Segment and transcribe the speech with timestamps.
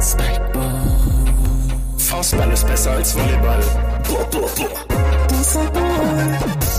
[0.00, 0.72] Spikeball.
[1.98, 3.60] Faustball ist besser als Volleyball.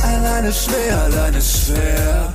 [0.04, 2.34] Alleine schwer, alleine schwer.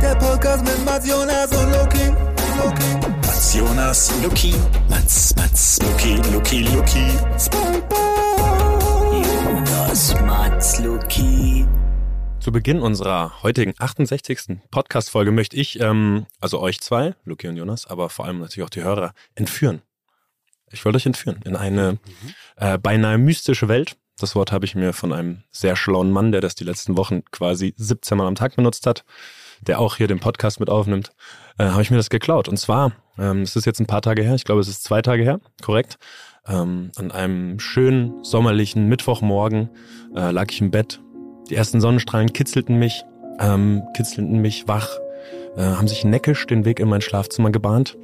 [0.00, 2.12] Der Podcast mit Mats Jonas und Loki.
[2.58, 3.06] Loki.
[3.26, 4.54] Mats Jonas, Luki.
[4.88, 7.06] Mats, Mats, Luki, Luki, Luki.
[7.38, 9.22] Spikeball.
[9.22, 11.66] Jonas, Mats, Luki.
[12.42, 14.58] Zu Beginn unserer heutigen 68.
[14.72, 18.70] Podcast-Folge möchte ich, ähm, also euch zwei, Luki und Jonas, aber vor allem natürlich auch
[18.70, 19.80] die Hörer, entführen.
[20.72, 22.00] Ich wollte euch entführen in eine
[22.56, 23.96] äh, beinahe mystische Welt.
[24.18, 27.22] Das Wort habe ich mir von einem sehr schlauen Mann, der das die letzten Wochen
[27.30, 29.04] quasi 17 Mal am Tag benutzt hat,
[29.60, 31.12] der auch hier den Podcast mit aufnimmt,
[31.58, 32.48] äh, habe ich mir das geklaut.
[32.48, 35.00] Und zwar, ähm, es ist jetzt ein paar Tage her, ich glaube, es ist zwei
[35.00, 35.96] Tage her, korrekt.
[36.48, 39.70] Ähm, an einem schönen sommerlichen Mittwochmorgen
[40.16, 41.00] äh, lag ich im Bett,
[41.52, 43.04] die ersten Sonnenstrahlen kitzelten mich,
[43.38, 44.88] ähm, kitzelten mich wach,
[45.56, 47.98] äh, haben sich neckisch den Weg in mein Schlafzimmer gebahnt.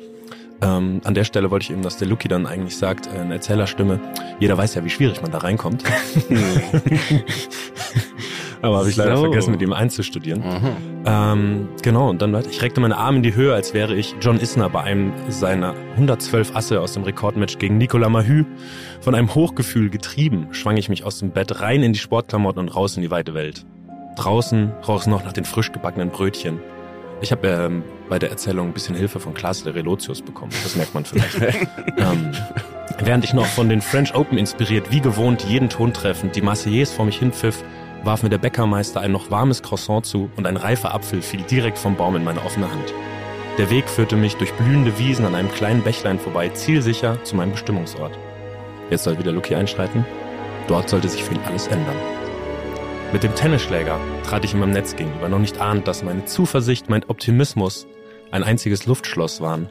[0.60, 3.30] Ähm, an der Stelle wollte ich eben, dass der Luki dann eigentlich sagt, äh, in
[3.30, 4.00] Erzählerstimme,
[4.38, 5.82] jeder weiß ja, wie schwierig man da reinkommt.
[8.60, 9.22] Aber habe ich leider So.
[9.22, 10.42] vergessen, mit ihm einzustudieren.
[11.06, 14.38] Ähm, genau, und dann, ich reckte meine Arme in die Höhe, als wäre ich John
[14.40, 18.44] Isner bei einem seiner 112 Asse aus dem Rekordmatch gegen Nicolas Mahü.
[19.08, 22.68] Von einem Hochgefühl getrieben, schwang ich mich aus dem Bett rein in die Sportklamotten und
[22.68, 23.64] raus in die weite Welt.
[24.16, 26.60] Draußen roch es noch nach den frisch gebackenen Brötchen.
[27.22, 30.52] Ich habe ähm, bei der Erzählung ein bisschen Hilfe von Klaas de Relotius bekommen.
[30.62, 31.40] Das merkt man vielleicht.
[31.96, 32.32] ähm,
[32.98, 36.92] während ich noch von den French Open inspiriert, wie gewohnt, jeden Ton treffend, die Marseillaise
[36.92, 37.64] vor mich hinpfiff,
[38.04, 41.78] warf mir der Bäckermeister ein noch warmes Croissant zu und ein reifer Apfel fiel direkt
[41.78, 42.92] vom Baum in meine offene Hand.
[43.56, 47.52] Der Weg führte mich durch blühende Wiesen an einem kleinen Bächlein vorbei, zielsicher zu meinem
[47.52, 48.18] Bestimmungsort.
[48.90, 50.04] Jetzt soll wieder Lucky einschreiten.
[50.66, 51.96] Dort sollte sich für ihn alles ändern.
[53.12, 56.90] Mit dem Tennisschläger trat ich ihm am Netz gegenüber, noch nicht ahnend, dass meine Zuversicht,
[56.90, 57.86] mein Optimismus
[58.30, 59.70] ein einziges Luftschloss waren,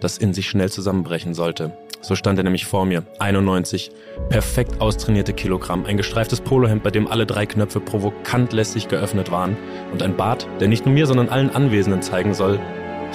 [0.00, 1.76] das in sich schnell zusammenbrechen sollte.
[2.00, 3.90] So stand er nämlich vor mir, 91,
[4.28, 9.56] perfekt austrainierte Kilogramm, ein gestreiftes Polohemd, bei dem alle drei Knöpfe provokant lässig geöffnet waren
[9.92, 12.60] und ein Bart, der nicht nur mir, sondern allen Anwesenden zeigen soll,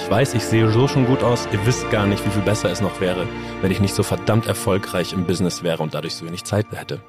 [0.02, 2.70] ich weiß, ich sehe so schon gut aus, ihr wisst gar nicht, wie viel besser
[2.70, 3.28] es noch wäre,
[3.60, 7.00] wenn ich nicht so verdammt erfolgreich im Business wäre und dadurch so wenig Zeit hätte.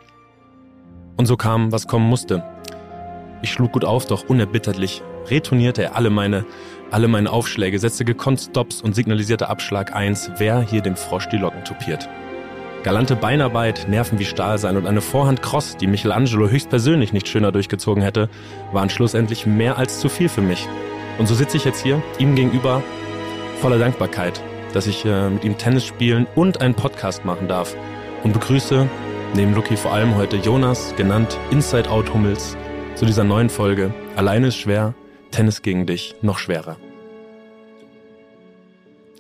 [1.18, 2.44] Und so kam, was kommen musste.
[3.42, 6.46] Ich schlug gut auf, doch unerbitterlich retournierte er alle meine,
[6.92, 11.38] alle meine Aufschläge, setzte gekonnt Stops und signalisierte Abschlag 1, wer hier dem Frosch die
[11.38, 12.10] Locken tupiert.
[12.84, 17.52] Galante Beinarbeit, Nerven wie Stahl sein und eine Vorhand Cross, die Michelangelo höchstpersönlich nicht schöner
[17.52, 18.30] durchgezogen hätte,
[18.74, 20.68] waren schlussendlich mehr als zu viel für mich.
[21.18, 22.82] Und so sitze ich jetzt hier, ihm gegenüber,
[23.62, 24.42] voller Dankbarkeit,
[24.74, 27.76] dass ich äh, mit ihm Tennis spielen und einen Podcast machen darf.
[28.24, 28.88] Und begrüße
[29.36, 32.58] neben Lucky vor allem heute Jonas, genannt Inside Out Hummels,
[32.96, 33.94] zu dieser neuen Folge.
[34.16, 34.94] Alleine ist schwer,
[35.32, 36.78] Tennis gegen dich noch schwerer.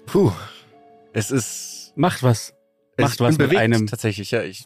[0.06, 0.32] Puh,
[1.14, 2.54] es ist, Macht was.
[2.98, 3.88] es Macht was mit einem.
[3.88, 4.44] Tatsächlich, ja.
[4.44, 4.66] Ich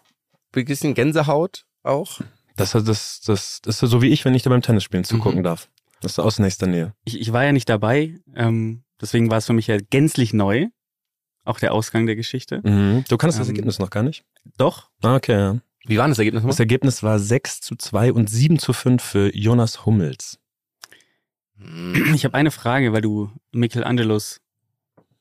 [0.51, 2.19] bin ein bisschen Gänsehaut auch.
[2.55, 5.43] Das, das, das, das ist so wie ich, wenn ich dir beim Tennisspielen zugucken Mhm.
[5.43, 5.69] darf.
[6.01, 6.93] Das ist aus nächster Nähe.
[7.05, 10.67] Ich, ich war ja nicht dabei, ähm, deswegen war es für mich ja gänzlich neu.
[11.43, 12.61] Auch der Ausgang der Geschichte.
[12.63, 13.03] Mhm.
[13.07, 14.23] Du kannst das Ähm, Ergebnis noch gar nicht?
[14.57, 15.59] Doch, Ah, okay, ja.
[15.87, 16.61] Wie war denn das Ergebnis Das nochmal?
[16.63, 20.39] Ergebnis war 6 zu 2 und 7 zu 5 für Jonas Hummels.
[22.13, 24.41] Ich habe eine Frage, weil du Michelangelos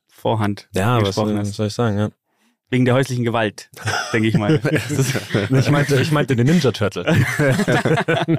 [0.09, 1.56] Vorhand Ja, was, gesprochen was hast.
[1.56, 2.11] soll ich sagen, ja.
[2.71, 3.69] Wegen der häuslichen Gewalt,
[4.15, 4.59] denke ich mal.
[5.51, 7.05] Ich meinte, ich meinte den Ninja Turtle.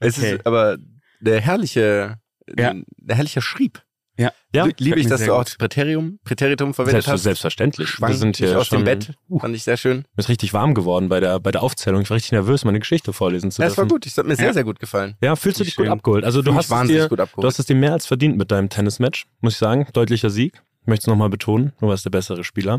[0.00, 0.34] Es Okay.
[0.36, 0.78] ist aber
[1.20, 2.18] der herrliche,
[2.58, 2.74] Ja.
[2.96, 3.82] der herrliche Schrieb.
[4.18, 5.46] Ja, Ja, Liebe ich, dass sehr du auch gut.
[5.48, 7.22] das Präterium, Präteritum verwendet Selbst, hast.
[7.22, 7.88] selbstverständlich.
[7.88, 9.14] Schwang Wir sind hier aus dem Bett.
[9.40, 9.98] Fand ich sehr schön.
[9.98, 12.02] Mir ist richtig warm geworden bei der, bei der Aufzählung.
[12.02, 13.94] Ich war richtig nervös, meine Geschichte vorlesen zu Ja, es war dürfen.
[13.94, 14.06] gut.
[14.06, 14.52] Es hat mir sehr, Ja.
[14.52, 15.16] sehr gut gefallen.
[15.22, 15.92] Ja, fühlst du dich gut schön.
[15.92, 16.24] abgeholt?
[16.24, 17.42] Also du Fühl hast, es wahnsinnig dir, gut abgeholt.
[17.42, 19.86] du hast es dir mehr als verdient mit deinem Tennismatch, muss ich sagen.
[19.94, 20.62] Deutlicher Sieg.
[20.82, 21.72] Ich möchte es nochmal betonen.
[21.80, 22.78] Du warst der bessere Spieler.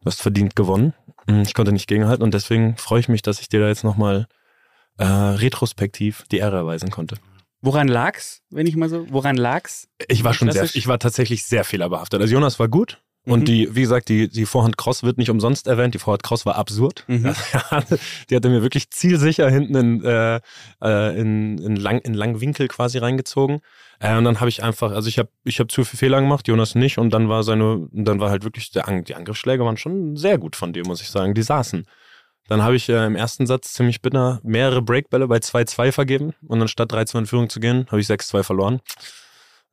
[0.00, 0.92] Du hast verdient gewonnen.
[1.28, 3.84] Hm, Ich konnte nicht gegenhalten und deswegen freue ich mich, dass ich dir da jetzt
[3.84, 4.26] nochmal
[4.98, 7.16] äh, retrospektiv die Ehre erweisen konnte.
[7.60, 9.88] Woran lag's, wenn ich mal so, woran lag's?
[10.06, 12.20] Ich war schon sehr, ich war tatsächlich sehr fehlerbehaftet.
[12.20, 13.00] Also Jonas war gut.
[13.24, 13.32] Mhm.
[13.32, 15.94] Und die, wie gesagt, die, die Vorhand Cross wird nicht umsonst erwähnt.
[15.94, 17.04] Die Vorhand Cross war absurd.
[17.08, 17.34] Mhm.
[18.30, 20.40] die hatte mir wirklich zielsicher hinten in, äh,
[20.82, 23.60] äh, in, in, lang, in langen Winkel quasi reingezogen.
[23.98, 26.46] Äh, und dann habe ich einfach, also ich habe ich hab zu viel Fehler gemacht,
[26.46, 26.98] Jonas nicht.
[26.98, 30.54] Und dann war seine, dann war halt wirklich, der, die Angriffsschläge waren schon sehr gut
[30.54, 31.34] von dir, muss ich sagen.
[31.34, 31.86] Die saßen.
[32.48, 36.34] Dann habe ich äh, im ersten Satz ziemlich bitter mehrere Breakbälle bei 2-2 vergeben.
[36.46, 38.80] Und anstatt 3-2 in Führung zu gehen, habe ich 6-2 verloren.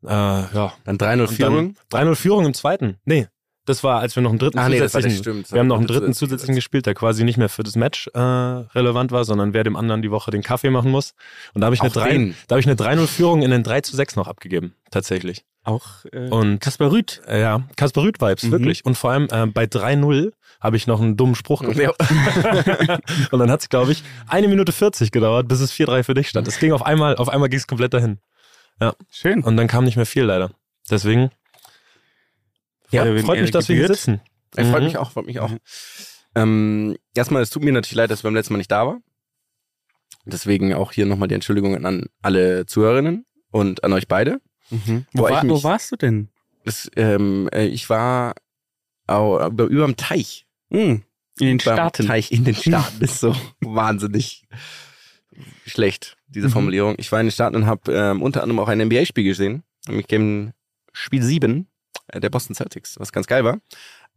[0.04, 0.74] Äh, ja.
[0.83, 1.75] Dann 3-0 Und Führung.
[1.89, 2.98] Dann 3-0 Führung im zweiten.
[3.06, 3.27] Nee,
[3.66, 5.51] das war, als wir noch einen dritten Ah, nee, das war das zusätzlichen, stimmt.
[5.54, 7.75] wir haben noch einen Das- dritten das- zusätzlichen gespielt, der quasi nicht mehr für das
[7.75, 11.13] Match äh, relevant war, sondern wer dem anderen die Woche den Kaffee machen muss.
[11.56, 12.36] Und da habe ich eine Auch 3, den.
[12.48, 15.44] da habe ich eine 3-0 Führung in den 3 zu 6 noch abgegeben, tatsächlich.
[15.65, 17.21] Auch äh, Und Kaspar Rüth.
[17.27, 18.51] äh, ja, Kaspar Rüth-Vibes, Mhm.
[18.51, 18.85] wirklich.
[18.85, 20.31] Und vor allem äh, bei 3-0
[20.62, 21.69] habe ich noch einen dummen Spruch Ja.
[21.91, 21.95] gemacht.
[23.31, 26.29] und dann hat es, glaube ich, eine Minute 40 gedauert, bis es 4-3 für dich
[26.29, 26.47] stand.
[26.47, 28.19] Es ging auf einmal, auf einmal ging es komplett dahin.
[29.09, 29.44] Schön.
[29.44, 30.51] Und dann kam nicht mehr viel leider.
[30.89, 31.31] Deswegen
[32.91, 34.21] Ja, freut, freut mich, dass wir hier sitzen.
[34.57, 34.85] Ich freut Mhm.
[34.85, 35.51] mich auch, freut mich auch.
[36.35, 39.00] Ähm, erstmal, es tut mir natürlich leid, dass ich beim letzten Mal nicht da war.
[40.25, 44.39] Deswegen auch hier nochmal die Entschuldigungen an alle Zuhörerinnen und an euch beide.
[44.69, 45.06] Mhm.
[45.13, 46.29] Wo war, mich- wo warst du denn?
[46.63, 48.33] Das, ähm, äh, ich war
[49.07, 50.47] au, über, überm Teich.
[50.71, 51.03] Hm,
[51.39, 52.07] in den Staaten.
[52.07, 54.47] Teich in den Staaten ist so wahnsinnig
[55.65, 56.51] schlecht, diese Mhm.
[56.51, 56.95] Formulierung.
[56.97, 59.63] Ich war in den Staaten und habe ähm, unter anderem auch ein NBA-Spiel gesehen.
[59.88, 60.53] Nämlich gegen
[60.94, 61.68] Spiel 7
[62.07, 63.59] äh, der Boston Celtics, was ganz geil war.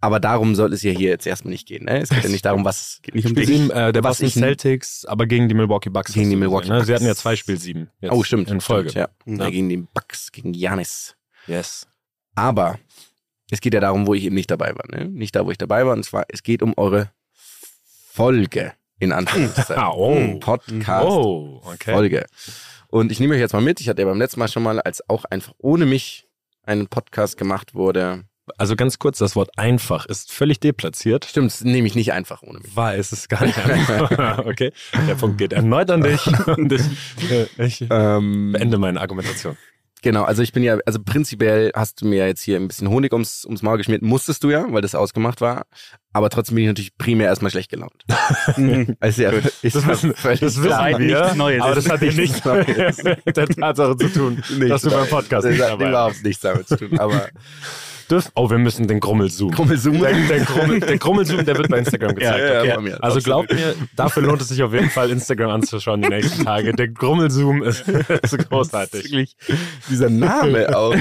[0.00, 1.84] Aber darum soll es ja hier jetzt erstmal nicht gehen.
[1.86, 2.00] Ne?
[2.00, 3.46] Es geht ja nicht darum, was Geht nicht um dich.
[3.48, 6.12] 7 äh, der Boston Celtics, aber gegen die Milwaukee Bucks.
[6.12, 6.84] Gegen die Milwaukee gesehen, ne?
[6.84, 7.20] Sie hatten ja Bucks.
[7.20, 7.90] zwei Spiel 7.
[8.00, 8.48] Jetzt Oh, stimmt.
[8.48, 8.90] In Folge.
[8.90, 9.44] Stimmt, ja.
[9.44, 9.50] Ja.
[9.50, 11.16] Gegen den Bucks, gegen Janis.
[11.48, 11.88] Yes.
[12.36, 12.78] Aber
[13.50, 14.84] es geht ja darum, wo ich eben nicht dabei war.
[14.88, 15.06] Ne?
[15.08, 15.94] Nicht da, wo ich dabei war.
[15.94, 17.10] Und zwar, es geht um eure
[18.12, 19.76] Folge, in Anführungszeichen.
[19.82, 20.38] Ah, oh.
[20.38, 21.06] Podcast.
[21.08, 21.92] Oh, okay.
[21.92, 22.26] Folge.
[22.88, 23.80] Und ich nehme euch jetzt mal mit.
[23.80, 26.28] Ich hatte ja beim letzten Mal schon mal, als auch einfach ohne mich
[26.62, 28.24] einen Podcast gemacht wurde.
[28.56, 31.24] Also ganz kurz, das Wort einfach ist völlig deplatziert.
[31.24, 32.74] Stimmt, das nehme ich nicht einfach ohne mich.
[32.76, 34.38] War es ist gar nicht einfach.
[34.46, 34.72] okay.
[35.08, 36.26] Der Punkt geht erneut an dich.
[36.46, 36.82] Und ich,
[37.58, 39.56] ich Ähm, beende meine Argumentation.
[40.02, 43.12] genau, also ich bin ja, also prinzipiell hast du mir jetzt hier ein bisschen Honig
[43.12, 44.02] ums, ums Maul geschmiert.
[44.02, 45.66] Musstest du ja, weil das ausgemacht war.
[46.12, 48.04] Aber trotzdem bin ich natürlich primär erstmal schlecht gelaunt.
[49.00, 50.88] Also ja, ist Das ja wissen, völlig das wissen klar.
[50.90, 51.62] wir, nichts Neues.
[51.62, 52.44] aber das hat ja nichts
[53.24, 55.90] mit der Tatsache zu tun, dass du beim Podcast das nicht hat dabei warst.
[55.92, 56.98] überhaupt nichts damit zu tun.
[56.98, 57.28] Aber
[58.10, 59.50] Dürf- Oh, wir müssen den Grummelzoom.
[59.52, 60.00] Krummelsum.
[60.00, 62.38] Der, der, Grummel, der Grummelzoom, der wird bei Instagram gezeigt.
[62.38, 62.82] Ja, ja, okay?
[62.82, 63.02] mir.
[63.04, 66.72] Also glaubt mir, dafür lohnt es sich auf jeden Fall, Instagram anzuschauen die nächsten Tage.
[66.72, 69.04] Der Grummelzoom ist, ist großartig.
[69.04, 69.36] Wirklich.
[69.90, 70.94] Dieser Name auch.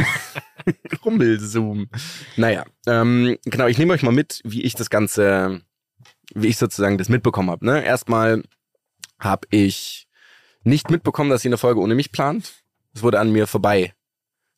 [1.02, 1.90] Krummelsum.
[2.36, 5.62] Naja, ähm, genau, ich nehme euch mal mit, wie ich das Ganze,
[6.34, 7.66] wie ich sozusagen das mitbekommen habe.
[7.66, 7.84] Ne?
[7.84, 8.44] Erstmal
[9.20, 10.08] habe ich
[10.64, 12.54] nicht mitbekommen, dass ihr eine Folge ohne mich plant.
[12.94, 13.94] Es wurde an mir vorbei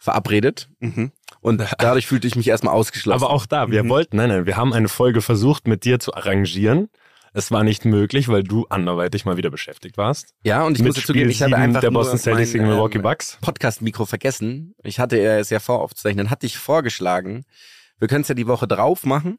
[0.02, 1.12] verabredet Mhm.
[1.41, 3.24] Und dadurch fühlte ich mich erstmal ausgeschlossen.
[3.24, 3.89] Aber auch da, wir Mhm.
[3.89, 6.89] wollten, nein, nein, wir haben eine Folge versucht, mit dir zu arrangieren.
[7.31, 10.33] Es war nicht möglich, weil du anderweitig mal wieder beschäftigt warst.
[10.44, 12.50] ja, und ich mit muss dazu geben, ich habe sieben einfach der nur Boston Celtics
[12.53, 13.38] mein, gegen Milwaukee Bucks.
[13.41, 14.74] Podcast-Mikro vergessen.
[14.83, 16.31] Ich hatte es ja vor aufzuzeichnen.
[16.31, 17.45] Hatte ich vorgeschlagen,
[18.00, 19.38] wir können es ja die Woche drauf machen,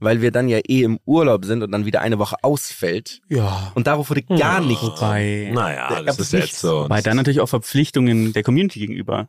[0.00, 3.20] weil wir dann ja eh im Urlaub sind und dann wieder eine Woche ausfällt.
[3.28, 3.70] Ja.
[3.76, 4.60] Und darauf wurde gar Ja.
[4.60, 4.82] nicht.
[4.82, 6.60] Wobei, Naja, Da das ist jetzt nichts.
[6.60, 6.86] so.
[6.88, 9.28] weil dann natürlich auch Verpflichtungen der Community gegenüber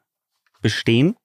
[0.63, 1.15] bestehen,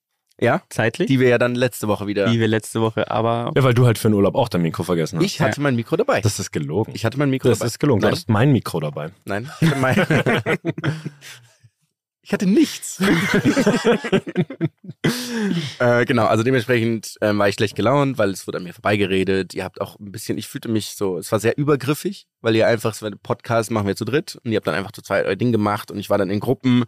[0.41, 2.27] Ja, zeitlich, die wir ja dann letzte Woche wieder.
[2.27, 4.83] die wir letzte Woche aber Ja, weil du halt für den Urlaub auch dein Mikro
[4.83, 5.25] vergessen hast.
[5.27, 6.21] ich hatte mein Mikro dabei.
[6.21, 6.93] das ist gelogen.
[6.95, 7.67] ich hatte mein Mikro das dabei.
[7.69, 8.01] ist gelogen.
[8.01, 9.11] Du Nein, hattest mein Mikro dabei.
[9.25, 9.49] nein.
[9.61, 9.97] Ich hatte, mein
[12.23, 13.01] ich hatte nichts.
[15.79, 19.55] äh, genau, also dementsprechend ähm, war ich schlecht gelaunt, weil es wurde an mir vorbeigeredet.
[19.55, 22.67] Ihr habt auch ein bisschen, ich fühlte mich so, es war sehr übergriffig, weil ihr
[22.67, 25.27] einfach, so einen Podcast machen wir zu dritt und ihr habt dann einfach zu zweit
[25.27, 26.85] euer Ding gemacht und ich war dann in Gruppen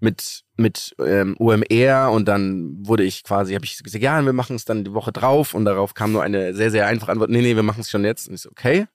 [0.00, 4.56] mit mit ähm, OMR und dann wurde ich quasi, habe ich gesagt, ja, wir machen
[4.56, 7.42] es dann die Woche drauf und darauf kam nur eine sehr, sehr einfache Antwort, nee,
[7.42, 8.28] nee, wir machen es schon jetzt.
[8.28, 8.86] Und ich so, okay.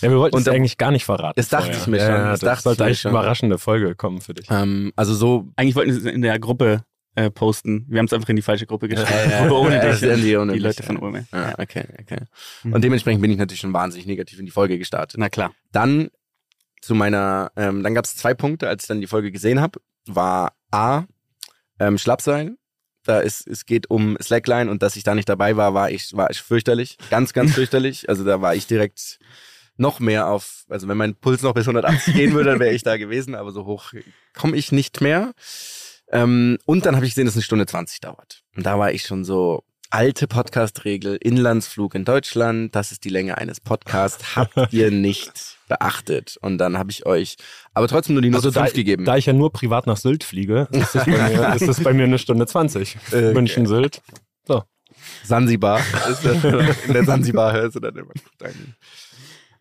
[0.00, 1.34] Ja, wir wollten es eigentlich gar nicht verraten.
[1.36, 1.80] Das dachte vorher.
[1.80, 4.34] ich mir schon, Ja, das das, dachte ich sollte eigentlich eine überraschende Folge kommen für
[4.34, 4.46] dich.
[4.50, 6.84] Ähm, also so eigentlich wollten sie es in der Gruppe
[7.14, 7.86] äh, posten.
[7.88, 9.10] Wir haben es einfach in die falsche Gruppe geschickt.
[9.10, 10.00] Ja, Gruppe ohne dich.
[10.00, 10.86] die ohne die Leute ja.
[10.86, 11.24] von OMR.
[11.32, 12.24] Ja, okay, okay.
[12.64, 12.72] Mhm.
[12.72, 15.18] Und dementsprechend bin ich natürlich schon wahnsinnig negativ in die Folge gestartet.
[15.18, 15.52] Na klar.
[15.70, 16.08] Dann
[16.80, 19.80] zu meiner, ähm, dann gab es zwei Punkte, als ich dann die Folge gesehen habe,
[20.06, 21.04] war A,
[21.78, 22.56] ähm, Schlappsein.
[23.04, 26.16] Da ist, es geht um Slackline und dass ich da nicht dabei war, war ich,
[26.16, 26.98] war ich fürchterlich.
[27.10, 28.08] Ganz, ganz fürchterlich.
[28.08, 29.18] Also da war ich direkt
[29.76, 32.82] noch mehr auf, also wenn mein Puls noch bis 180 gehen würde, dann wäre ich
[32.82, 33.92] da gewesen, aber so hoch
[34.34, 35.32] komme ich nicht mehr.
[36.10, 38.42] Ähm, und dann habe ich gesehen, dass es eine Stunde 20 dauert.
[38.54, 43.38] Und da war ich schon so, alte Podcast-Regel, Inlandsflug in Deutschland, das ist die Länge
[43.38, 46.36] eines Podcasts, habt ihr nicht beachtet.
[46.40, 47.36] Und dann habe ich euch
[47.74, 49.04] aber trotzdem nur die Note Also da, 5 gegeben.
[49.04, 51.92] da ich ja nur privat nach Sylt fliege, ist das bei mir, ist das bei
[51.92, 52.96] mir eine Stunde 20.
[53.08, 53.32] Okay.
[53.34, 54.00] München, Sylt.
[55.24, 55.80] Sansibar.
[56.10, 56.44] Ist das,
[56.86, 58.12] in der Sansibar hörst du dann immer.
[58.38, 58.74] Dann,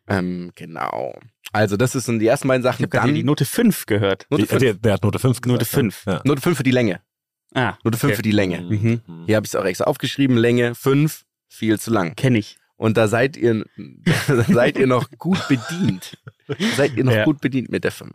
[0.07, 1.17] ähm, genau.
[1.51, 2.83] Also das sind die ersten beiden Ich Sachen.
[2.83, 4.27] habe gerade Dann die Note 5 gehört.
[4.29, 4.59] Note Die- 5.
[4.61, 5.47] Der, der hat Note 5 gesagt.
[5.61, 6.05] Note 5.
[6.05, 6.21] Ja.
[6.25, 7.01] Note 5 für die Länge.
[7.53, 8.15] Ah, Note 5 okay.
[8.15, 8.61] für die Länge.
[8.61, 9.01] Mhm.
[9.25, 10.37] Hier habe ich es auch extra aufgeschrieben.
[10.37, 12.15] Länge 5, viel zu lang.
[12.15, 12.57] Kenne ich.
[12.77, 13.65] Und da seid ihr,
[14.27, 16.17] da seid ihr noch gut bedient.
[16.75, 17.25] seid ihr noch Ja.
[17.25, 18.11] gut bedient mit der 5.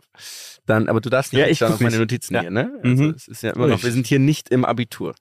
[0.65, 1.97] Dann, aber du darfst nicht Ja, ich auf meine.
[1.97, 2.41] Notizen Ja.
[2.41, 2.77] hier, ne?
[2.83, 3.09] Also Mhm.
[3.11, 5.15] es ist ja immer noch, wir sind hier nicht im Abitur.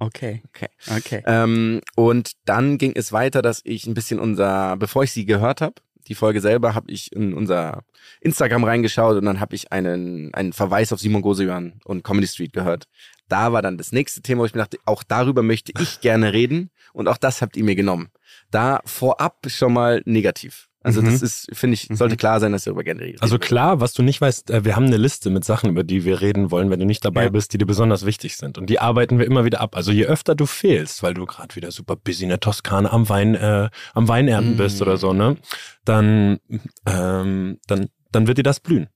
[0.00, 0.42] Okay.
[0.48, 0.68] Okay.
[0.94, 1.22] Okay.
[1.24, 5.60] Ähm, und dann ging es weiter, dass ich ein bisschen unser, bevor ich sie gehört
[5.60, 5.76] habe,
[6.08, 7.82] die Folge selber, habe ich in unser
[8.20, 12.52] Instagram reingeschaut und dann habe ich einen, einen Verweis auf Simon Goseuan und Comedy Street
[12.52, 12.86] gehört.
[13.28, 16.32] da war dann das nächste Thema, wo ich mir dachte, auch darüber möchte ich gerne
[16.32, 18.10] reden und auch das habt ihr mir genommen.
[18.50, 20.68] Da vorab schon mal negativ.
[20.84, 21.06] Also Mhm.
[21.06, 23.22] das ist, finde ich, sollte klar sein, dass darüber gerne redet.
[23.22, 26.04] Also klar, was du nicht weißt, äh, wir haben eine Liste mit Sachen, über die
[26.04, 27.28] wir reden wollen, wenn du nicht dabei Ja.
[27.30, 28.58] bist, die dir besonders wichtig sind.
[28.58, 29.74] Und die arbeiten wir immer wieder ab.
[29.76, 33.08] Also je öfter du fehlst, weil du gerade wieder super busy in der Toskana am
[33.08, 34.56] Wein, äh, am Weinernten Mm.
[34.58, 35.36] bist oder so, ne?
[35.84, 36.38] Dann,
[36.86, 38.88] ähm, dann, dann wird dir das blühen.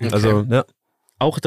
[0.00, 0.12] Okay.
[0.12, 0.64] Also, ja.
[1.18, 1.38] Auch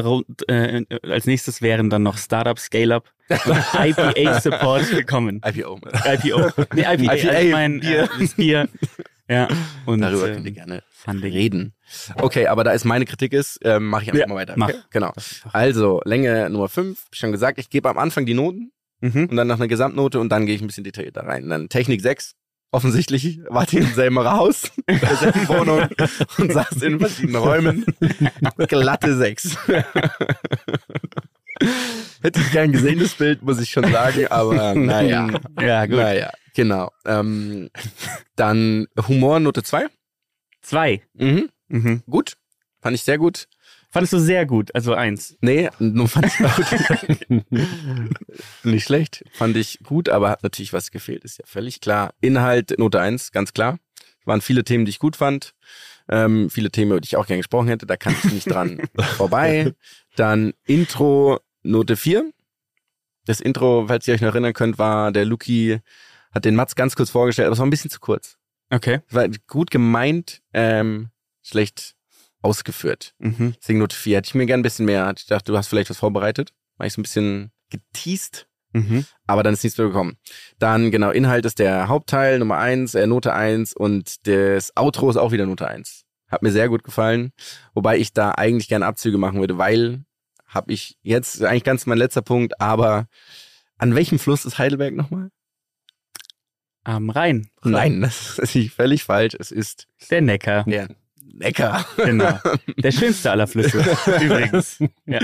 [0.48, 5.42] äh, als nächstes wären dann noch Startup, Scale-Up, IPA-Support gekommen.
[5.44, 5.80] IPO.
[6.06, 6.52] IPO.
[6.76, 8.04] Nee, IPA, IPA, ich mein, Bier.
[8.04, 8.68] Äh, das Bier.
[9.30, 9.48] Ja.
[9.86, 11.74] Und, Darüber ähm, könnt ihr gerne reden.
[12.16, 14.54] Okay, aber da es meine Kritik ist, ähm, mache ich einfach Ja, mal weiter.
[14.58, 14.70] mach.
[14.70, 14.78] Okay?
[14.92, 15.12] Genau.
[15.52, 19.26] Also, Länge Nummer 5, schon gesagt, ich gebe am Anfang die Noten Mhm.
[19.30, 21.50] und dann noch eine Gesamtnote und dann gehe ich ein bisschen detaillierter rein.
[21.50, 22.36] Dann Technik 6.
[22.72, 25.88] Offensichtlich wart ihr im selben Haus, in derselben Wohnung
[26.38, 27.86] und saß in verschiedenen Räumen.
[28.68, 29.58] Glatte 6.
[32.22, 35.30] Hätte ich gern gesehen, das Bild, muss ich schon sagen, aber naja.
[35.60, 35.98] Ja, gut.
[35.98, 36.92] Naja, genau.
[37.06, 37.70] Ähm,
[38.36, 39.88] dann Humor, Note 2.
[40.62, 41.02] Zwei.
[41.14, 41.50] Mhm.
[41.68, 42.04] Mhm.
[42.10, 42.34] Gut.
[42.82, 43.48] Fand ich sehr gut.
[43.94, 45.38] Fandest du sehr gut, also eins.
[45.42, 46.38] Nee, nur fand ich
[47.30, 47.46] gut.
[48.64, 49.24] Nicht schlecht.
[49.34, 52.16] Fand ich gut, aber hat natürlich was gefehlt, ist ja völlig klar.
[52.20, 53.78] Inhalt, Note 1, ganz klar.
[54.26, 55.54] Waren viele Themen, die ich gut fand.
[56.10, 57.86] Ähm, viele Themen, über die ich auch gerne gesprochen hätte.
[57.86, 58.82] Da kann ich nicht dran
[59.18, 59.74] vorbei.
[60.16, 62.32] Dann Intro, Note 4.
[63.26, 65.80] Das Intro, falls ihr euch noch erinnern könnt, war der Luki,
[66.34, 68.38] hat den Mats ganz kurz vorgestellt, aber es war ein bisschen zu kurz.
[68.70, 69.00] Okay.
[69.08, 71.10] Es war gut gemeint, ähm,
[71.42, 71.96] schlecht
[72.42, 73.14] ausgeführt.
[73.20, 73.54] Mhm.
[73.62, 74.18] Deswegen Note 4.
[74.18, 75.14] Hätte ich mir gern ein bisschen mehr.
[75.18, 76.54] Ich dachte, du hast vielleicht was vorbereitet.
[76.78, 79.06] War ich so ein bisschen geteased, Mhm.
[79.28, 80.18] aber dann ist nichts mehr gekommen.
[80.60, 85.18] Dann, genau, Inhalt ist der Hauptteil, Nummer 1, äh, Note 1 und das Outro ist
[85.18, 86.04] auch wieder Note 1.
[86.30, 87.32] Hat mir sehr gut gefallen.
[87.76, 90.04] Wobei ich da eigentlich gerne Abzüge machen würde, weil
[90.54, 93.08] habe ich jetzt eigentlich ganz mein letzter Punkt, aber
[93.78, 95.30] an welchem Fluss ist Heidelberg nochmal?
[96.84, 97.50] Am Rhein.
[97.64, 99.36] Nein, das ist völlig falsch.
[99.40, 100.66] Es ist Der Neckar.
[100.66, 100.90] der
[101.36, 101.86] Neckar.
[101.98, 102.38] Genau.
[102.78, 103.80] Der schönste aller Flüsse.
[104.22, 104.78] Übrigens.
[105.08, 105.20] Ja.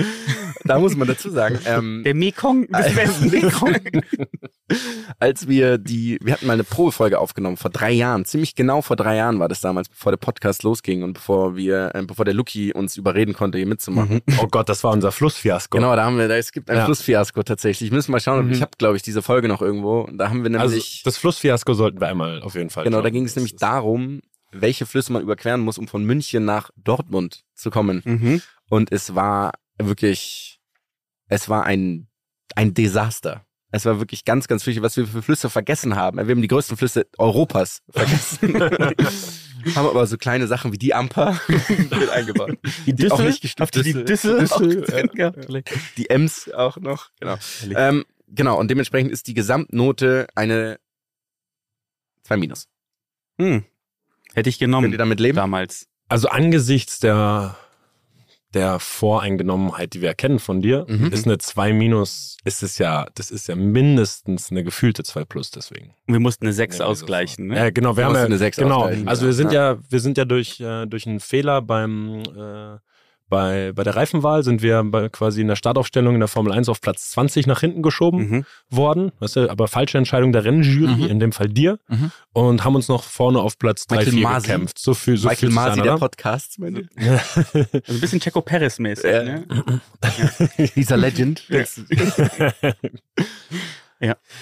[0.64, 3.32] Da muss man dazu sagen, ähm, Der Mekong des Westens.
[5.18, 8.96] als wir die, wir hatten mal eine Probefolge aufgenommen vor drei Jahren, ziemlich genau vor
[8.96, 12.34] drei Jahren war das damals, bevor der Podcast losging und bevor wir, äh, bevor der
[12.34, 14.20] Lucky uns überreden konnte, hier mitzumachen.
[14.40, 15.76] Oh Gott, das war unser Flussfiasko.
[15.76, 16.84] Genau, da haben wir, da, es gibt ein Ja.
[16.84, 17.90] Flussfiasko tatsächlich.
[17.90, 18.52] Müssen wir mal schauen, Mhm.
[18.52, 20.08] ich habe, glaube ich, diese Folge noch irgendwo.
[20.12, 22.84] Da haben wir Also nämlich, das Flussfiasko sollten wir einmal auf jeden Fall.
[22.84, 23.12] genau, da schauen.
[23.12, 24.20] ging es nämlich darum,
[24.52, 28.02] welche Flüsse man überqueren muss, um von München nach Dortmund zu kommen.
[28.04, 28.42] Mhm.
[28.68, 30.60] Und es war wirklich,
[31.28, 32.08] es war ein,
[32.54, 33.44] ein Desaster.
[33.72, 36.16] Es war wirklich ganz, ganz fürchterlich, was wir für Flüsse vergessen haben.
[36.18, 38.60] Wir haben die größten Flüsse Europas vergessen.
[39.74, 42.58] haben aber so kleine Sachen wie die Amper mit eingebaut.
[42.86, 43.26] Die Die auch Düssel?
[43.28, 43.66] nicht gestimmt.
[43.68, 44.40] Habt ihr die Düssel.
[44.40, 45.08] Düssel?
[45.08, 45.32] auch ja.
[45.96, 47.10] Die Ems auch noch.
[47.20, 47.36] Genau.
[47.76, 50.80] Ähm, genau, und dementsprechend ist die Gesamtnote eine
[52.24, 52.66] 2 minus.
[53.40, 53.64] Hm.
[54.34, 55.36] Hätte ich Könnt genommen ihr damit leben?
[55.36, 55.86] damals.
[56.08, 57.56] Also angesichts der,
[58.54, 61.06] der Voreingenommenheit, die wir erkennen von dir, Mhm.
[61.12, 65.50] ist eine 2 minus, ist es ja, das ist ja mindestens eine gefühlte 2 plus
[65.52, 65.94] deswegen.
[66.06, 67.46] Wir mussten eine 6 Ja, ausgleichen.
[67.48, 67.56] Ne?
[67.56, 69.72] Ja, genau, wir Du haben ja, eine sechs genau, ausgleichen, also wir sind Ja.
[69.74, 72.78] ja, wir sind ja durch, äh, durch einen Fehler beim, äh,
[73.30, 76.68] bei, bei der Reifenwahl sind wir bei, quasi in der Startaufstellung in der Formel 1
[76.68, 78.44] auf Platz 20 nach hinten geschoben Mhm.
[78.68, 81.06] worden, weißt du, aber falsche Entscheidung der Rennjury, Mhm.
[81.06, 82.10] in dem Fall dir, Mhm.
[82.34, 84.46] und haben uns noch vorne auf Platz 3, Michael 4 Masi.
[84.48, 84.78] gekämpft.
[84.78, 86.00] So viel, so Michael viel Masi an, der oder?
[86.00, 89.04] Podcast, meine Also ein bisschen Checo Perez mäßig.
[89.10, 89.22] Ja.
[89.22, 89.44] Ne?
[90.76, 91.42] Dieser Legend.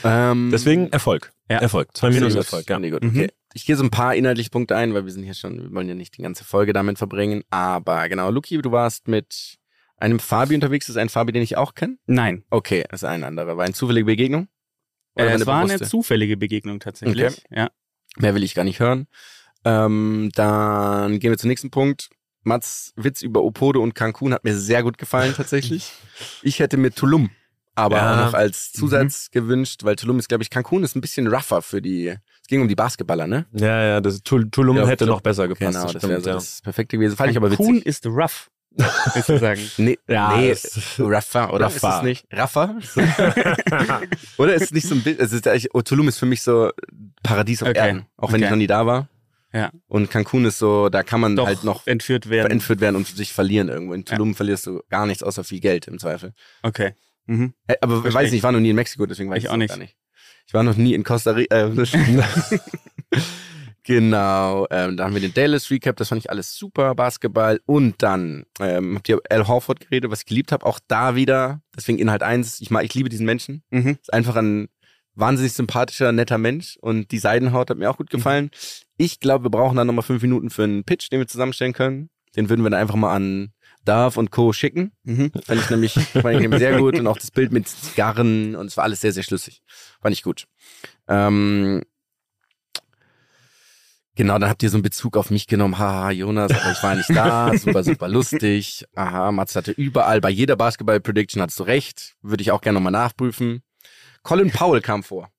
[0.05, 1.33] Ähm, Deswegen Erfolg.
[1.51, 1.59] Ja.
[1.59, 1.89] Erfolg.
[1.97, 2.35] Zwei Minus.
[2.37, 2.79] Erfolg, ja.
[2.79, 3.03] Nee, gut.
[3.03, 3.11] Mhm.
[3.11, 3.31] Okay.
[3.59, 5.89] Ich gehe so ein paar inhaltliche Punkte ein, weil wir sind hier schon, wir wollen
[5.89, 7.43] ja nicht die ganze Folge damit verbringen.
[7.51, 9.59] Aber genau, Luki, du warst mit
[9.97, 10.87] einem Fabi unterwegs.
[10.87, 11.99] Das ist ein Fabi, den ich auch kenne.
[12.07, 12.45] Nein.
[12.51, 13.57] Okay, das ist ein anderer.
[13.57, 14.47] War eine zufällige Begegnung?
[15.17, 15.89] Äh, Oder es war eine bewusste?
[15.89, 17.27] zufällige Begegnung tatsächlich.
[17.27, 17.43] Okay.
[17.51, 17.71] Ja.
[18.19, 19.09] Mehr will ich gar nicht hören.
[19.65, 22.11] Ähm, dann gehen wir zum nächsten Punkt.
[22.45, 25.91] Mats Witz über Opode und Cancun hat mir sehr gut gefallen tatsächlich.
[26.45, 27.31] ich hätte mir Tulum
[27.79, 28.13] aber Ja.
[28.13, 31.63] auch noch als Zusatz gewünscht, weil Tulum ist, glaube ich, Cancun ist ein bisschen rougher
[31.63, 32.09] für die.
[32.09, 33.47] Es ging um die Basketballer, ne?
[33.53, 35.73] Ja, ja, das Tul- Tulum Ja, hätte Tul- noch besser gepasst.
[35.73, 36.35] Genau, das stimmt, wäre so ja.
[36.35, 37.17] das Perfekte gewesen.
[37.17, 37.87] Fand ich aber Cancun witzig.
[37.87, 38.51] ist rough,
[39.15, 39.61] willst du sagen.
[39.79, 40.55] Nee, Ja, nee
[40.99, 41.67] Rafa, oder?
[41.69, 41.99] Ist Rafa.
[41.99, 42.27] es nicht?
[42.33, 42.77] Rafa?
[44.39, 45.21] oder ist es nicht so ein Bild?
[45.21, 46.71] Also ist oh, Tulum ist für mich so
[47.23, 47.79] Paradies auf Okay.
[47.79, 48.51] Erden, auch wenn ich Okay.
[48.51, 49.09] noch nie da war.
[49.53, 49.71] Ja.
[49.87, 52.51] Und Cancun ist so, da kann man Doch halt noch entführt werden.
[52.53, 53.95] entführt werden und sich verlieren irgendwo.
[53.95, 56.33] In Tulum verlierst du gar nichts außer viel Geld im Zweifel.
[56.63, 56.95] okay.
[57.29, 57.55] Mhm.
[57.81, 59.51] Aber ich Verstehe weiß nicht, ich war noch nie in Mexiko, deswegen weiß Ich ich
[59.51, 59.69] auch nicht.
[59.71, 59.97] gar nicht.
[60.47, 61.69] Ich war noch nie in Costa Rica.
[61.69, 61.71] Äh,
[63.85, 67.59] Genau, ähm, da haben wir den Dallas Recap, das fand ich alles super, Basketball.
[67.65, 71.63] Und dann ähm, habt ihr Al Horford geredet, was ich geliebt habe, auch da wieder,
[71.75, 73.63] deswegen Inhalt 1, ich, mag, ich liebe diesen Menschen.
[73.71, 73.97] Mhm.
[73.99, 74.69] Ist einfach ein
[75.15, 78.51] wahnsinnig sympathischer, netter Mensch und die Seidenhaut hat mir auch gut gefallen.
[78.99, 82.11] Ich glaube, wir brauchen dann nochmal fünf Minuten für einen Pitch, den wir zusammenstellen können.
[82.37, 83.53] Den würden wir dann einfach mal an
[83.85, 84.53] Darf und Co.
[84.53, 84.93] schicken.
[85.05, 85.33] Mhm.
[85.47, 88.77] Fand ich nämlich, fand ich sehr gut und auch das Bild mit Zigarren und es
[88.77, 89.63] war alles sehr, sehr schlüssig.
[90.03, 90.45] Fand ich gut.
[91.09, 91.83] Ähm,
[94.15, 95.79] genau, dann habt ihr so einen Bezug auf mich genommen.
[95.79, 97.57] Haha, Jonas, aber ich war nicht da.
[97.57, 98.85] Super, super lustig.
[98.95, 102.15] Aha, Mats hatte überall, bei jeder Basketball-Prediction hattest du recht.
[102.23, 103.63] Würde ich auch gerne nochmal nachprüfen.
[104.23, 105.31] Colin Powell kam vor.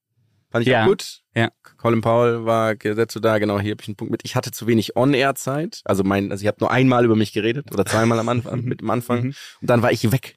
[0.49, 0.83] Fand ich Ja.
[0.83, 1.21] auch gut.
[1.39, 1.49] Ja.
[1.77, 4.21] Colin Powell war gesetzt du da, genau, hier habe ich einen Punkt mit.
[4.25, 5.81] Ich hatte zu wenig On-Air-Zeit.
[5.85, 8.81] Also mein, also ich habe nur einmal über mich geredet oder zweimal am Anfang, mit
[8.81, 9.21] dem Anfang.
[9.21, 9.33] Mhm.
[9.61, 10.35] Und dann war ich weg.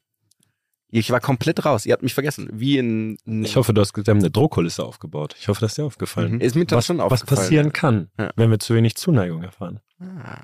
[0.95, 1.85] Ich war komplett raus.
[1.87, 2.47] Ihr habt mich vergessen.
[2.53, 3.17] Wie in.
[3.25, 5.35] Ich hoffe, du hast wir haben eine Drohkulisse aufgebaut.
[5.39, 6.39] Ich hoffe, das ist dir aufgefallen.
[6.39, 7.37] ist mir das Was, schon was aufgefallen.
[7.39, 8.31] passieren kann, Ja.
[8.35, 9.79] wenn wir zu wenig Zuneigung erfahren.
[9.99, 10.43] Ah,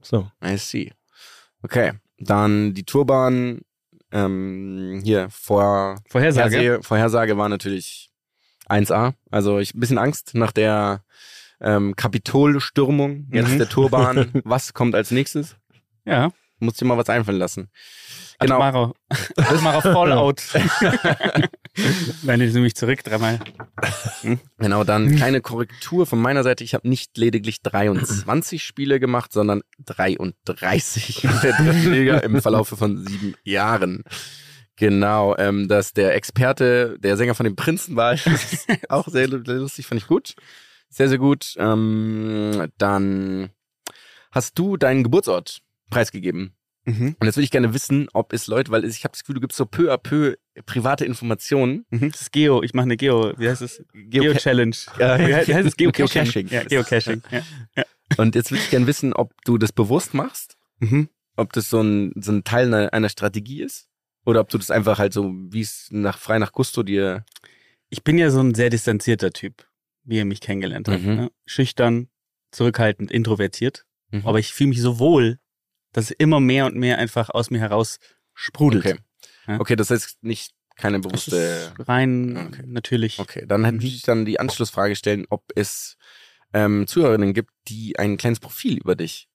[0.00, 0.30] So.
[0.42, 0.92] I see.
[1.62, 1.92] Okay.
[2.18, 3.60] Dann die Tourbahn.
[4.12, 6.00] Ähm, hier, vor.
[6.08, 8.09] Vorhersage, Vorhersage war natürlich
[8.70, 9.14] 1A.
[9.30, 11.02] Also ich ein bisschen Angst nach der
[11.60, 13.58] ähm, Kapitolstürmung jetzt Mhm.
[13.58, 14.30] der Turban.
[14.44, 15.56] was kommt als nächstes?
[16.04, 16.30] Ja.
[16.58, 17.70] Muss dir mal was einfallen lassen.
[18.38, 18.54] Genau.
[18.60, 18.94] Atomarer,
[19.36, 20.42] Atomarer Fallout.
[22.22, 23.38] Nein, die sind mich zurück, dreimal.
[24.58, 26.64] Genau, dann keine Korrektur von meiner Seite.
[26.64, 32.76] Ich habe nicht lediglich 23 Spiele gemacht, sondern 33 in der dritten Liga im Verlaufe
[32.76, 34.04] von sieben Jahren.
[34.80, 38.16] Genau, ähm, dass der Experte, der Sänger von den Prinzen war,
[38.88, 40.34] auch sehr, lustig, fand ich gut.
[40.88, 41.54] Sehr, sehr gut.
[41.58, 43.50] Ähm, dann
[44.32, 45.60] hast du deinen Geburtsort
[45.90, 46.54] preisgegeben.
[46.86, 47.14] Mhm.
[47.20, 49.42] Und jetzt würde ich gerne wissen, ob es Leute, weil ich habe das Gefühl, du
[49.42, 51.84] gibst so peu à peu private Informationen.
[51.90, 52.10] Mhm.
[52.10, 53.84] Das ist Geo, ich mache eine Geo, wie heißt es?
[53.92, 54.74] Geo-Challenge.
[54.98, 55.76] Ja, wie heißt es?
[55.76, 56.24] Geocaching.
[56.24, 56.48] Geocaching.
[56.48, 57.22] Ja, Geocaching.
[57.30, 57.84] Ja.
[58.16, 61.10] Und jetzt würde ich gerne wissen, ob du das bewusst machst, Mhm.
[61.36, 63.89] ob das so ein, so ein Teil einer, einer Strategie ist
[64.24, 67.24] oder ob du das einfach halt so, wie es nach, frei nach Gusto dir.
[67.88, 69.66] Ich bin ja so ein sehr distanzierter Typ,
[70.04, 71.02] wie ihr mich kennengelernt habt.
[71.02, 71.14] Mhm.
[71.16, 71.30] Ne?
[71.46, 72.08] Schüchtern,
[72.50, 73.86] zurückhaltend, introvertiert.
[74.10, 74.26] Mhm.
[74.26, 75.38] Aber ich fühle mich so wohl,
[75.92, 77.98] dass immer mehr und mehr einfach aus mir heraus
[78.34, 78.86] sprudelt.
[78.86, 78.98] Okay.
[79.48, 79.60] Ja.
[79.60, 81.72] Okay, das heißt nicht keine bewusste.
[81.78, 82.62] rein Okay.
[82.66, 83.18] natürlich.
[83.18, 85.96] Okay, dann hätte ich dann die Anschlussfrage stellen, ob es
[86.52, 89.29] ähm, Zuhörerinnen gibt, die ein kleines Profil über dich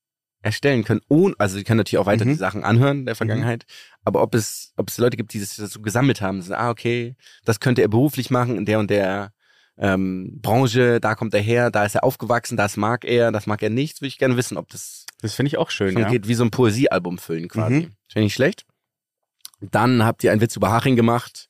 [0.46, 1.02] erstellen können.
[1.10, 2.30] Ohne, also sie können natürlich auch weiter Mhm.
[2.30, 3.66] die Sachen anhören der Vergangenheit,
[4.04, 7.16] aber ob es, ob es Leute gibt, die das so gesammelt haben, so, ah, okay,
[7.46, 9.32] das könnte er beruflich machen in der und der
[9.78, 13.62] ähm, Branche, da kommt er her, da ist er aufgewachsen, das mag er, das mag
[13.64, 16.08] er nicht, würde ich gerne wissen, ob das Das finde ich auch schön, ja.
[16.08, 17.74] geht wie so ein Poesiealbum füllen quasi.
[17.74, 17.92] Mhm.
[18.08, 18.66] Finde ich schlecht.
[19.60, 21.50] Dann habt ihr einen Witz über Haching gemacht.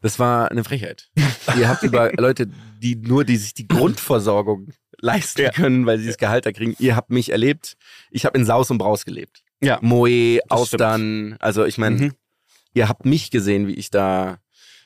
[0.00, 1.10] Das war eine Frechheit.
[1.58, 2.48] ihr habt über Leute,
[2.82, 4.68] die nur die sich die Grundversorgung
[5.00, 5.50] leisten Ja.
[5.50, 6.74] können, weil sie das Gehalt da kriegen.
[6.78, 7.76] Ihr habt mich erlebt.
[8.10, 9.42] Ich habe in Saus und Braus gelebt.
[9.62, 9.78] Ja.
[9.82, 11.36] Moe, Austern.
[11.40, 12.12] Also ich meine, Mhm.
[12.74, 14.38] ihr habt mich gesehen, wie ich da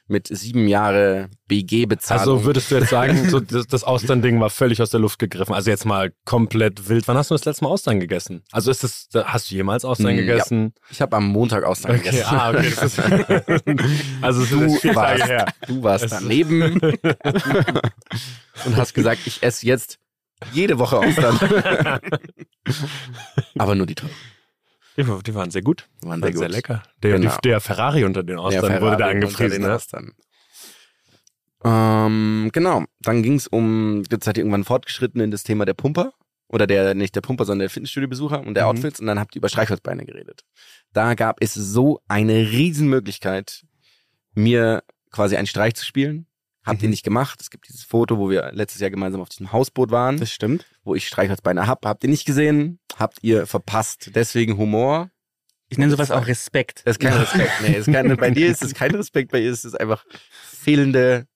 [0.06, 2.20] mit sieben Jahre BG bezahlt.
[2.20, 5.54] Also würdest du jetzt sagen, so das, das Austern-Ding war völlig aus der Luft gegriffen.
[5.54, 7.08] Also jetzt mal komplett wild.
[7.08, 8.42] Wann hast du das letzte Mal Austern gegessen?
[8.52, 10.24] Also ist das, hast du jemals Austern Mm, ja.
[10.26, 10.74] gegessen?
[10.90, 12.26] ich habe am Montag Austern Okay, gegessen.
[12.28, 12.68] ah, okay.
[12.68, 12.98] Ist,
[14.22, 14.60] also Du
[14.94, 16.78] warst, du warst daneben
[18.66, 19.98] und hast gesagt, ich esse jetzt
[20.52, 21.38] jede Woche Austern.
[23.58, 24.12] Aber nur die teuren.
[24.96, 25.88] Die, die waren sehr gut.
[26.02, 26.54] Waren Sehr, sehr sehr gut.
[26.56, 26.82] lecker.
[27.02, 27.34] Der, Genau.
[27.34, 29.74] die, der Ferrari unter den Austern Der wurde da den Ne?
[29.74, 30.12] Austern.
[31.64, 32.84] Ähm, genau.
[33.00, 36.12] Dann ging es um, jetzt seid ihr irgendwann fortgeschritten in das Thema der Pumper.
[36.48, 38.68] Oder der, nicht der Pumper, sondern der Fitnessstudio-Besucher und der Mhm.
[38.70, 39.00] Outfits.
[39.00, 40.42] Und dann habt ihr über Streichholzbeine geredet.
[40.92, 43.64] Da gab es so eine Riesenmöglichkeit,
[44.34, 46.26] mir quasi einen Streich zu spielen.
[46.64, 46.90] Habt ihr Mhm.
[46.92, 47.40] nicht gemacht.
[47.40, 50.64] Es gibt dieses Foto, wo wir letztes Jahr gemeinsam auf diesem Hausboot waren, Das stimmt.
[50.82, 51.84] wo ich Streichholzbeine hab.
[51.84, 52.78] Habt ihr nicht gesehen?
[52.98, 54.10] Habt ihr verpasst.
[54.14, 55.10] Deswegen Humor.
[55.68, 56.82] Ich nenne sowas auch Respekt.
[56.84, 57.50] Das ist kein Respekt.
[57.62, 60.04] Nee, ist kein, bei dir ist es kein Respekt, bei dir ist es einfach
[60.44, 61.26] fehlende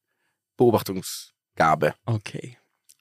[0.56, 1.94] Beobachtungsgabe.
[2.06, 2.56] Okay.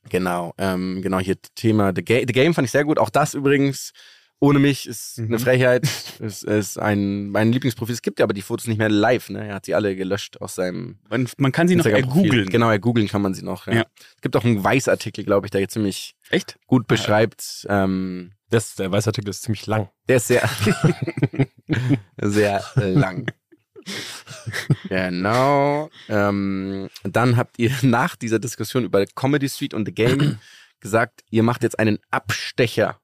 [0.09, 2.97] Genau, ähm, genau hier Thema The, Ga The Game fand ich sehr gut.
[2.97, 3.91] Auch das übrigens
[4.39, 5.25] ohne mich ist Mhm.
[5.27, 5.87] eine Frechheit.
[6.19, 7.93] es ist ein mein Lieblingsprofil.
[7.93, 9.29] Es gibt ja aber die Fotos nicht mehr live.
[9.29, 9.47] Ne?
[9.47, 12.47] Er hat sie alle gelöscht aus seinem Man, man kann sie noch ergoogeln.
[12.49, 13.67] Genau, ergoogeln kann man sie noch.
[13.67, 13.73] Ja.
[13.73, 13.85] Ja.
[14.15, 16.57] Es gibt auch einen Weißartikel, glaube ich, der jetzt ziemlich Echt?
[16.67, 17.65] gut beschreibt.
[17.69, 19.89] Ähm, Das, der Weißartikel ist ziemlich lang.
[20.07, 20.47] Der ist sehr,
[22.21, 23.31] sehr lang.
[24.89, 25.89] Genau.
[26.09, 30.39] Ähm, dann habt ihr nach dieser Diskussion über Comedy Street und The Game
[30.79, 32.99] gesagt, ihr macht jetzt einen Abstecher.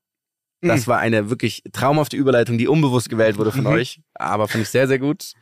[0.64, 0.92] Das Mhm.
[0.92, 3.68] war eine wirklich traumhafte Überleitung, die unbewusst gewählt wurde von Mhm.
[3.68, 5.34] euch, aber fand ich sehr, sehr gut.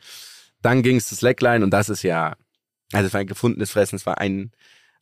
[0.60, 2.36] Dann ging es zu Slackline und das ist ja,
[2.92, 4.52] also es war ein gefundenes Fressen, es war ein,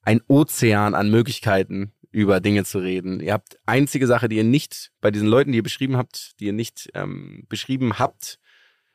[0.02, 3.20] ein Ozean an Möglichkeiten, über Dinge zu reden.
[3.20, 6.46] Ihr habt einzige Sache, die ihr nicht bei diesen Leuten, die ihr beschrieben habt, die
[6.46, 8.38] ihr nicht ähm, beschrieben habt,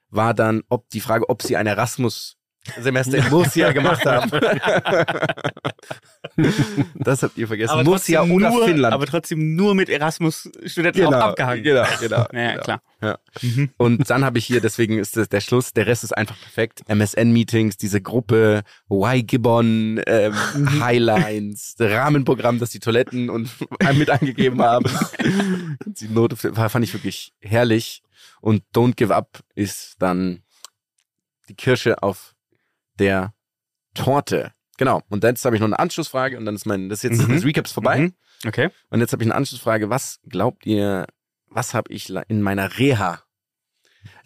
[0.10, 2.38] war dann, ob die Frage, ob sie ein Erasmus
[2.80, 4.32] Semester in Murcia gemacht haben.
[6.96, 7.84] das habt ihr vergessen.
[7.84, 8.94] Murcia trotzdem oder nur, Finnland.
[8.94, 11.64] aber trotzdem nur mit Erasmus-Studenten auch abgehangen.
[11.64, 12.28] Genau, genau.
[12.34, 12.64] Ja, genau.
[12.64, 12.82] klar.
[13.02, 13.18] Ja.
[13.78, 16.82] Und dann habe ich hier, deswegen ist das der Schluss, der Rest ist einfach perfekt.
[16.88, 20.34] MSN-Meetings, diese Gruppe, Y-Gibbon, ähm,
[20.82, 23.50] Highlines, Rahmenprogramm, das die Toiletten und
[23.96, 24.86] mit angegeben haben.
[25.86, 28.02] die Note fand ich wirklich herrlich.
[28.42, 30.42] Und Don't Give Up ist dann
[31.50, 32.35] die Kirsche auf
[33.00, 33.34] der
[33.94, 34.52] Torte.
[34.78, 35.02] Genau.
[35.10, 37.34] Und jetzt habe ich noch eine Anschlussfrage und dann ist mein, das ist jetzt Mhm.
[37.34, 38.00] das Recap ist vorbei.
[38.00, 38.14] Mhm.
[38.48, 38.70] Okay.
[38.90, 39.90] Und jetzt habe ich eine Anschlussfrage.
[39.90, 41.08] Was glaubt ihr,
[41.48, 43.22] was habe ich in meiner Reha?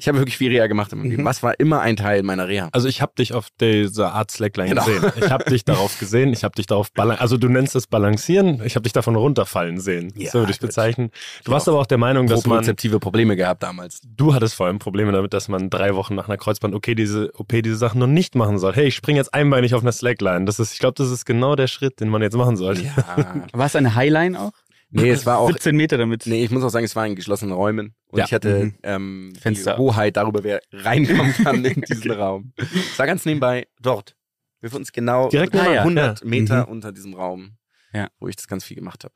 [0.01, 1.23] Ich habe wirklich viel Reha gemacht im Leben.
[1.23, 1.25] Mhm.
[1.25, 2.69] Was war immer ein Teil meiner Reha?
[2.71, 4.85] Also ich habe dich auf dieser Art Slackline Genau.
[4.85, 5.12] gesehen.
[5.19, 6.31] Ich habe dich darauf gesehen.
[6.31, 7.21] Ich habe dich darauf balancieren.
[7.21, 8.62] Also du nennst es balancieren.
[8.63, 10.13] Ich habe dich davon runterfallen sehen.
[10.15, 11.12] Ja, so würde ich bezeichnen.
[11.43, 13.99] Du warst aber auch der Meinung, dass man Propriozeptive Probleme gehabt damals.
[14.15, 17.31] Du hattest vor allem Probleme damit, dass man drei Wochen nach einer Kreuzband okay diese
[17.38, 18.73] OP diese Sachen noch nicht machen soll.
[18.73, 20.45] Hey, ich springe jetzt einbeinig auf einer Slackline.
[20.45, 22.83] Das ist, ich glaube, das ist genau der Schritt, den man jetzt machen sollte.
[22.83, 23.43] Ja.
[23.51, 24.51] War es eine Highline auch?
[24.89, 25.47] Nee, es war auch.
[25.52, 26.25] 17 Meter damit.
[26.25, 27.95] Nee, ich muss auch sagen, es war in geschlossenen Räumen.
[28.08, 28.25] Und Ja.
[28.25, 28.75] ich hatte Mhm.
[28.84, 29.73] ähm, Fenster.
[29.75, 32.54] die Hoheit darüber, wer reinkommen kann in diesen Raum.
[32.58, 34.15] Es war ganz nebenbei dort.
[34.62, 35.84] Wir befinden uns genau Direkt Ah, ja.
[35.84, 36.28] 100 Ja.
[36.28, 36.71] Meter Mhm.
[36.71, 37.58] unter diesem Raum,
[37.93, 38.10] Ja.
[38.19, 39.13] wo ich das ganz viel gemacht habe.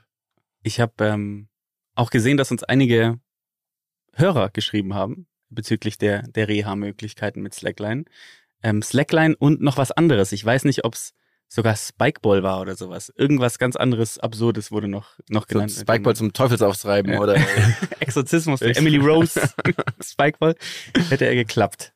[0.62, 1.50] Ich habe ähm,
[1.96, 3.20] auch gesehen, dass uns einige
[4.14, 8.06] Hörer geschrieben haben bezüglich der, der Reha-Möglichkeiten mit Slackline.
[8.62, 10.32] Ähm, Slackline und noch was anderes.
[10.32, 11.14] Ich weiß nicht, ob es
[11.54, 13.13] sogar Spikeball war oder sowas.
[13.16, 15.72] Irgendwas ganz anderes, Absurdes wurde noch, noch So genannt.
[15.72, 17.20] Spikeball zum Teufelsaufstreiben Ja.
[17.20, 17.36] oder
[18.00, 19.39] Exorzismus für Emily Rose
[20.04, 20.56] Spikeball
[21.10, 21.94] hätte er geklappt.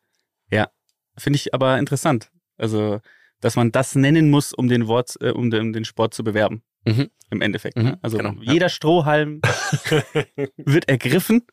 [0.52, 0.70] Ja,
[1.17, 2.30] finde ich aber interessant.
[2.58, 3.00] Also,
[3.41, 6.24] dass man das nennen muss, um den Wort, äh, um, den, um den Sport zu
[6.24, 6.62] bewerben.
[6.86, 7.10] Mhm.
[7.32, 7.78] Im Endeffekt.
[7.78, 8.00] Mhm, Ne?
[8.04, 8.54] Also genau, ja.
[8.54, 9.41] jeder Strohhalm
[10.58, 11.46] wird ergriffen.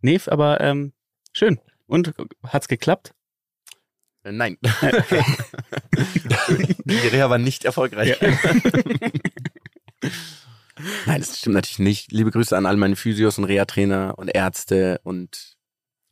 [0.00, 0.92] Nee, aber ähm,
[1.32, 1.58] schön.
[1.86, 3.12] Und hat's geklappt?
[4.24, 4.58] Äh, Nein.
[6.84, 8.18] Die Reha war nicht erfolgreich.
[11.06, 12.12] Nein, das stimmt natürlich nicht.
[12.12, 15.56] Liebe Grüße an all meine Physios und Reha-Trainer und Ärzte und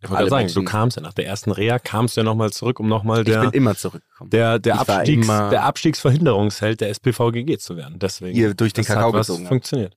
[0.01, 0.65] Ich wollte sagen, Menschen.
[0.65, 3.41] du kamst ja nach der ersten Reha, kamst ja nochmal zurück, um nochmal ich der,
[3.41, 4.31] bin immer zurückgekommen.
[4.31, 7.99] der, der, ich Abstiegs, immer- der Abstiegsverhinderungsheld der SPVGG zu werden.
[7.99, 8.37] Deswegen.
[8.39, 9.97] Ihr durch den das Kakao hat was gezogen funktioniert.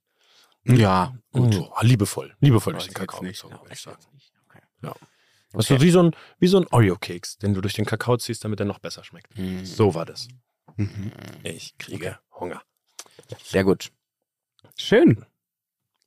[0.63, 1.55] Ja, Gut.
[1.57, 2.33] Oh, liebevoll.
[2.39, 3.97] Liebevoll durch den ich Kakao gezogen, würde ich sagen.
[4.49, 4.59] Okay.
[4.81, 4.95] Ja.
[5.51, 8.43] Das ist wie so ein, wie so ein Oreo-Keks, den du durch den Kakao ziehst,
[8.43, 9.37] damit er noch besser schmeckt.
[9.37, 9.65] Mhm.
[9.65, 10.27] So war das.
[10.75, 11.11] Mhm.
[11.43, 12.61] Ich kriege Hunger.
[13.43, 13.91] Sehr gut.
[14.77, 15.25] Schön.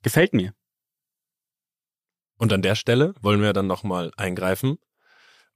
[0.03, 0.53] Gefällt mir.
[2.37, 4.77] Und an der Stelle wollen wir dann nochmal eingreifen,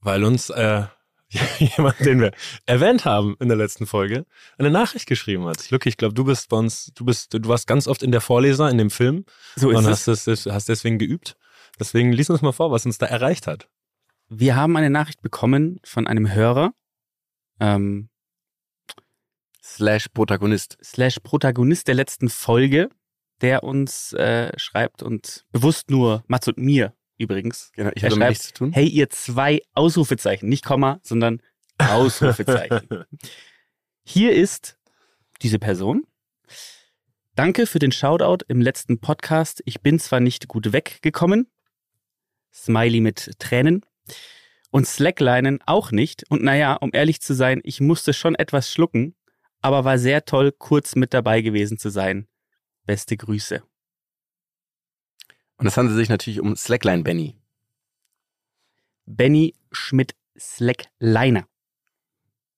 [0.02, 0.86] weil uns äh,
[1.60, 2.32] jemand, den wir
[2.66, 4.26] erwähnt haben in der letzten Folge,
[4.58, 5.70] eine Nachricht geschrieben hat.
[5.72, 8.22] Lucky, ich glaube, du bist bei uns, du bist, du warst ganz oft in der
[8.22, 10.08] Vorleser in dem Film So ist und es.
[10.08, 11.38] hast, das, hast deswegen geübt.
[11.80, 13.68] Deswegen lies uns mal vor, was uns da erreicht hat.
[14.30, 16.74] Wir haben eine Nachricht bekommen von einem Hörer,
[17.60, 18.10] ähm,
[19.64, 20.78] Slash Protagonist.
[20.84, 22.90] slash Protagonist der letzten Folge,
[23.42, 27.72] der uns äh, schreibt und bewusst nur Mats und mir übrigens.
[27.74, 28.72] Genau, ich habe nichts zu tun.
[28.74, 31.42] Hey, ihr zwei Ausrufezeichen, nicht Komma, sondern
[31.78, 33.06] Ausrufezeichen.
[34.04, 34.78] Hier ist
[35.42, 36.06] diese Person.
[37.36, 39.62] Danke für den Shoutout im letzten Podcast.
[39.66, 41.48] Ich bin zwar nicht gut weggekommen,
[42.54, 43.86] Smiley mit Tränen,
[44.72, 46.24] und Slacklinen auch nicht.
[46.30, 49.16] Und naja, um ehrlich zu sein, ich musste schon etwas schlucken,
[49.62, 52.28] aber war sehr toll, kurz mit dabei gewesen zu sein.
[52.86, 53.64] Beste Grüße.
[55.58, 57.38] Und es handelt sich natürlich um Slackline Benny.
[59.06, 61.48] Benny Schmidt Slackliner.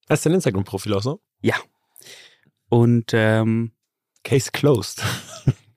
[0.10, 1.22] Hast du dein Instagram-Profil auch so?
[2.70, 3.74] Und ähm,
[4.24, 5.04] Case closed.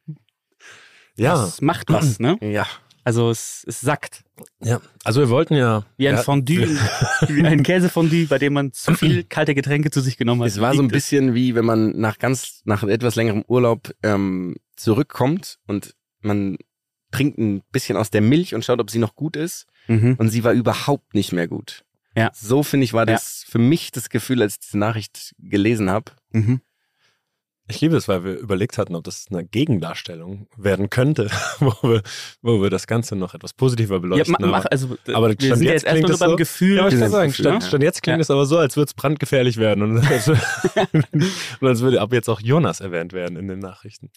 [1.17, 2.39] ja, das macht was, ne?
[2.41, 2.67] Ja.
[3.09, 4.23] Also es, es sackt.
[4.61, 4.83] ja.
[5.03, 5.87] Also wir wollten ja.
[5.97, 6.69] Wie ein ja, Fondue,
[7.29, 10.49] wie ein Käsefondue, bei dem man zu viel kalte Getränke zu sich genommen hat.
[10.49, 14.57] Es war so ein bisschen wie, wenn man nach ganz, nach etwas längerem Urlaub ähm,
[14.77, 16.59] zurückkommt und man
[17.11, 19.65] trinkt ein bisschen aus der Milch und schaut, ob sie noch gut ist.
[19.87, 20.17] Mhm.
[20.19, 21.87] Und sie war überhaupt nicht mehr gut.
[22.15, 22.31] Ja.
[22.35, 23.15] So finde ich, war Ja.
[23.15, 26.13] das für mich das Gefühl, als ich diese Nachricht gelesen habe.
[26.33, 26.61] Mhm.
[27.71, 32.03] Ich liebe es, weil wir überlegt hatten, ob das eine Gegendarstellung werden könnte, wo wir,
[32.43, 34.37] wo wir das Ganze noch etwas positiver Ja, beleuchten.
[34.41, 36.77] ma, mach, aber, also aber wir Stand sind ja jetzt jetzt klingt es so- Gefühl.
[36.77, 38.23] ja, aber ich kann sagen, stand, stand jetzt klingt Ja.
[38.23, 42.29] es aber so, als würde es brandgefährlich werden und als, und als würde ab jetzt
[42.29, 44.11] auch Jonas erwähnt werden in den Nachrichten.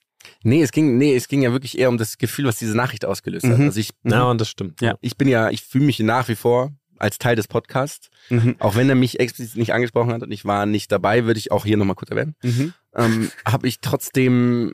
[0.44, 3.06] Nee, es ging, nee, es ging ja wirklich eher um das Gefühl, was diese Nachricht
[3.06, 3.58] ausgelöst hat.
[3.58, 3.66] Mhm.
[3.66, 4.80] Also ich, Ja, und das stimmt.
[4.82, 4.96] Ja.
[5.02, 8.10] ich bin ja, ich fühle mich nach wie vor als Teil des Podcasts.
[8.30, 8.56] Mhm.
[8.60, 11.52] Auch wenn er mich explizit nicht angesprochen hat und ich war nicht dabei, würde ich
[11.52, 12.36] auch hier nochmal kurz erwähnen.
[12.44, 12.74] Mhm.
[12.96, 14.74] ähm, habe ich trotzdem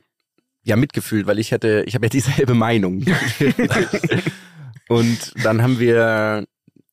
[0.62, 3.04] ja mitgefühlt, weil ich hätte, ich habe ja dieselbe Meinung.
[4.88, 6.46] und dann haben wir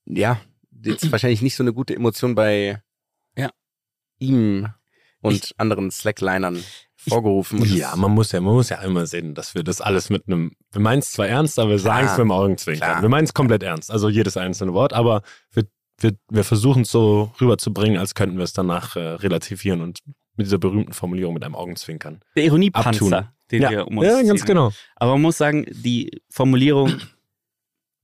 [0.05, 0.39] ja
[0.83, 2.81] jetzt wahrscheinlich nicht so eine gute Emotion bei
[3.37, 3.49] Ja.
[4.19, 4.69] ihm
[5.21, 6.63] und anderen Slacklinern
[7.09, 7.59] vorgerufen.
[7.61, 10.27] Und Ja, man muss ja, man muss ja immer sehen, dass wir das alles mit
[10.27, 12.89] einem, wir meinen es zwar ernst, aber wir sagen es mit dem Augenzwinkern.
[12.89, 13.01] Klar.
[13.01, 15.63] Wir meinen es komplett ernst, also jedes einzelne Wort, aber wir,
[15.99, 19.99] wir, wir versuchen es so rüberzubringen, als könnten wir es danach äh, relativieren und
[20.35, 22.19] mit dieser berühmten Formulierung mit einem Augenzwinkern.
[22.35, 23.29] Der Ironiepanzer, Abtun.
[23.51, 24.47] den ja, wir um uns ja, ganz ziehen.
[24.47, 24.71] genau.
[24.97, 26.97] Aber man muss sagen, die Formulierung,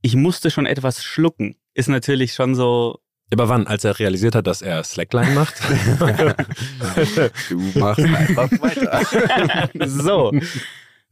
[0.02, 3.01] ich musste schon etwas schlucken, ist natürlich schon so,
[3.32, 3.68] Aber wann?
[3.68, 5.56] Als er realisiert hat, dass er Slackline macht?
[7.50, 9.70] du machst einfach weiter.
[9.88, 10.32] so.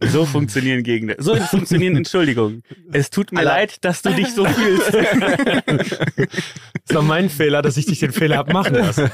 [0.01, 1.15] So funktionieren Gegner.
[1.17, 2.63] So funktionieren Entschuldigung.
[2.91, 3.51] Es tut mir Alter.
[3.51, 4.93] leid, dass du dich so fühlst.
[6.15, 9.11] ist doch mein Fehler, dass ich dich den Fehler hab machen lassen.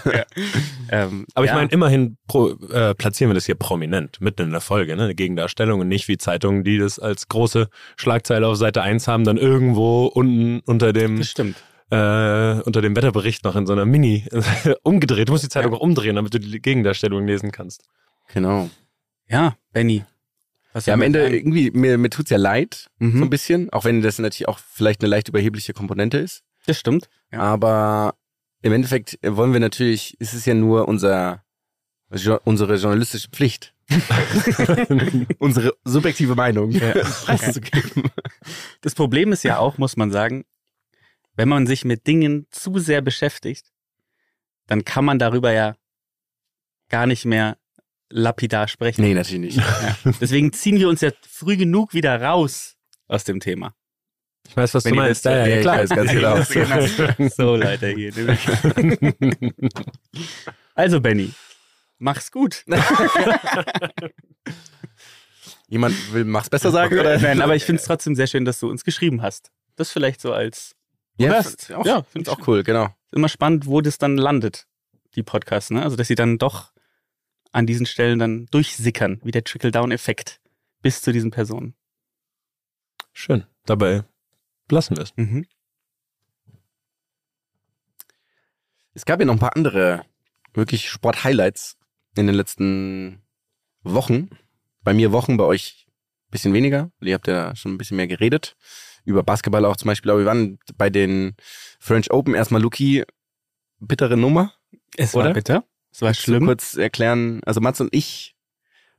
[0.91, 1.55] ähm, Aber ich ja.
[1.57, 5.05] meine, immerhin pro, äh, platzieren wir das hier prominent, mitten in der Folge, ne?
[5.05, 9.23] eine Gegendarstellung und nicht wie Zeitungen, die das als große Schlagzeile auf Seite 1 haben,
[9.23, 11.55] dann irgendwo unten unter dem, das stimmt.
[11.91, 14.25] Äh, unter dem Wetterbericht noch in so einer Mini
[14.83, 15.27] umgedreht.
[15.29, 17.83] Du musst die Zeitung auch umdrehen, damit du die Gegendarstellung lesen kannst.
[18.33, 18.69] Genau.
[19.27, 20.03] Ja, Benny.
[20.73, 21.33] Was Ja, am Ende sagen?
[21.35, 23.19] irgendwie, mir, mir tut's ja leid, Mhm.
[23.19, 26.43] so ein bisschen, auch wenn das natürlich auch vielleicht eine leicht überhebliche Komponente ist.
[26.65, 27.07] Das stimmt.
[27.31, 27.39] Ja.
[27.39, 28.15] Aber
[28.61, 31.43] im Endeffekt wollen wir natürlich, ist es ja nur unser,
[32.13, 33.73] jo unsere journalistische Pflicht,
[35.39, 36.71] unsere subjektive Meinung
[37.25, 38.03] preiszugeben.
[38.81, 40.43] Das Problem ist ja auch, muss man sagen,
[41.35, 43.71] wenn man sich mit Dingen zu sehr beschäftigt,
[44.67, 45.75] dann kann man darüber ja
[46.89, 47.57] gar nicht mehr
[48.09, 49.01] lapidar sprechen.
[49.01, 49.57] Nee, natürlich nicht.
[49.57, 49.97] Ja.
[50.21, 52.75] Deswegen ziehen wir uns ja früh genug wieder raus
[53.07, 53.73] aus dem Thema.
[54.47, 55.25] Ich weiß, was Wenn du meinst.
[55.25, 55.83] das- Ja, ja, ja, klar.
[55.83, 55.97] ich weiß
[56.45, 57.29] ganz genau.
[57.35, 58.13] so, Leute, hier.
[60.75, 61.31] Also, Benny,
[61.97, 62.63] mach's gut.
[65.67, 67.17] Jemand will, mach's besser sagen, oder?
[67.19, 69.51] Nein, aber ich finde es trotzdem sehr schön, dass du uns geschrieben hast.
[69.77, 70.74] Das vielleicht so als
[71.17, 71.69] Ja, Rest.
[71.69, 72.89] f- auch, Ja, ja find finde ich ich auch cool, genau.
[73.11, 74.67] immer spannend, wo das dann landet,
[75.15, 75.81] die Podcasts, ne?
[75.83, 76.71] Also, dass sie dann doch
[77.51, 80.41] an diesen Stellen dann durchsickern, wie der Trickle-Down-Effekt
[80.81, 81.73] bis zu diesen Personen.
[83.13, 83.45] Schön.
[83.65, 84.03] Dabei
[84.69, 85.13] lassen wir es.
[85.15, 85.45] Mhm.
[88.93, 90.05] Es gab ja noch ein paar andere
[90.53, 91.77] wirklich Sport-Highlights
[92.15, 93.21] in den letzten
[93.83, 94.29] Wochen.
[94.83, 95.85] Bei mir Wochen, bei euch
[96.27, 96.91] ein bisschen weniger.
[97.01, 98.55] Ihr habt ja schon ein bisschen mehr geredet.
[99.05, 100.11] Über Basketball auch zum Beispiel.
[100.11, 101.35] Aber wir waren bei den
[101.79, 103.03] French Open erstmal Luki.
[103.79, 104.53] Bittere Nummer.
[104.97, 105.25] Es Oder?
[105.25, 105.63] war bitter.
[105.91, 106.45] Es war schlimm.
[106.45, 107.41] kurz erklären.
[107.45, 108.35] Also Mats und ich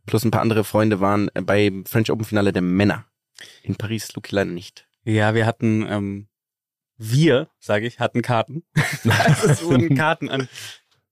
[0.06, 3.04] plus ein paar andere Freunde waren beim French Open Finale der Männer.
[3.62, 4.86] In Paris, Luki leider nicht.
[5.04, 6.28] Ja, wir hatten, ähm,
[6.96, 8.64] wir, sage ich, hatten Karten.
[9.04, 10.48] also es wurden Karten an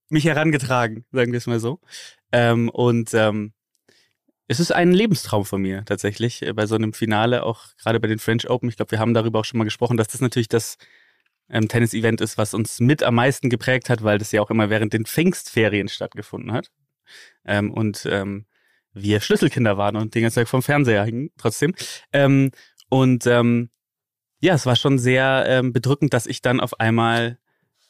[0.08, 1.80] mich herangetragen, sagen wir es mal so.
[2.32, 3.52] Ähm, und ähm,
[4.46, 8.08] es ist ein Lebenstraum von mir tatsächlich, äh, bei so einem Finale, auch gerade bei
[8.08, 8.68] den French Open.
[8.68, 10.76] Ich glaube, wir haben darüber auch schon mal gesprochen, dass das natürlich das
[11.48, 14.70] ähm, Tennis-Event ist, was uns mit am meisten geprägt hat, weil das ja auch immer
[14.70, 16.70] während den Pfingstferien stattgefunden hat.
[17.44, 18.46] Ähm, und ähm,
[18.92, 21.74] wir Schlüsselkinder waren und den ganzen Tag vom Fernseher hingen, trotzdem.
[22.12, 22.50] Ähm,
[22.88, 23.70] und ähm,
[24.40, 27.38] ja, es war schon sehr ähm, bedrückend, dass ich dann auf einmal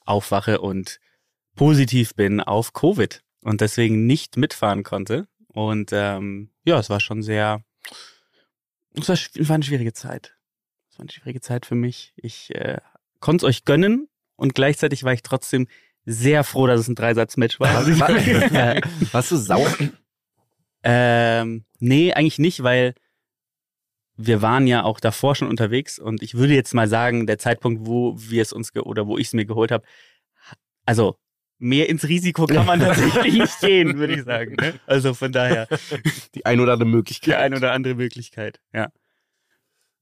[0.04, 0.98] aufwache und
[1.56, 5.28] positiv bin auf Covid und deswegen nicht mitfahren konnte.
[5.54, 7.64] Und ähm, ja, es war schon sehr,
[8.94, 10.36] es war, schw- war eine schwierige Zeit.
[10.90, 12.12] Es war eine schwierige Zeit für mich.
[12.16, 12.78] Ich äh,
[13.20, 15.66] konnte es euch gönnen und gleichzeitig war ich trotzdem
[16.04, 17.86] sehr froh, dass es ein Dreisatzmatch war.
[17.88, 18.10] Ich- War-
[19.12, 19.72] Warst du sauer?
[20.82, 22.94] ähm, nee, eigentlich nicht, weil
[24.16, 27.86] wir waren ja auch davor schon unterwegs und ich würde jetzt mal sagen, der Zeitpunkt,
[27.86, 29.84] wo wir es uns oder wo ich es mir geholt habe,
[30.86, 31.16] also
[31.64, 34.54] mehr ins Risiko kann man tatsächlich nicht gehen, würde ich sagen.
[34.60, 34.74] Ne?
[34.86, 35.66] Also von daher
[36.34, 37.26] Die ein oder andere Möglichkeit.
[37.26, 38.90] die ein oder andere Möglichkeit, ja.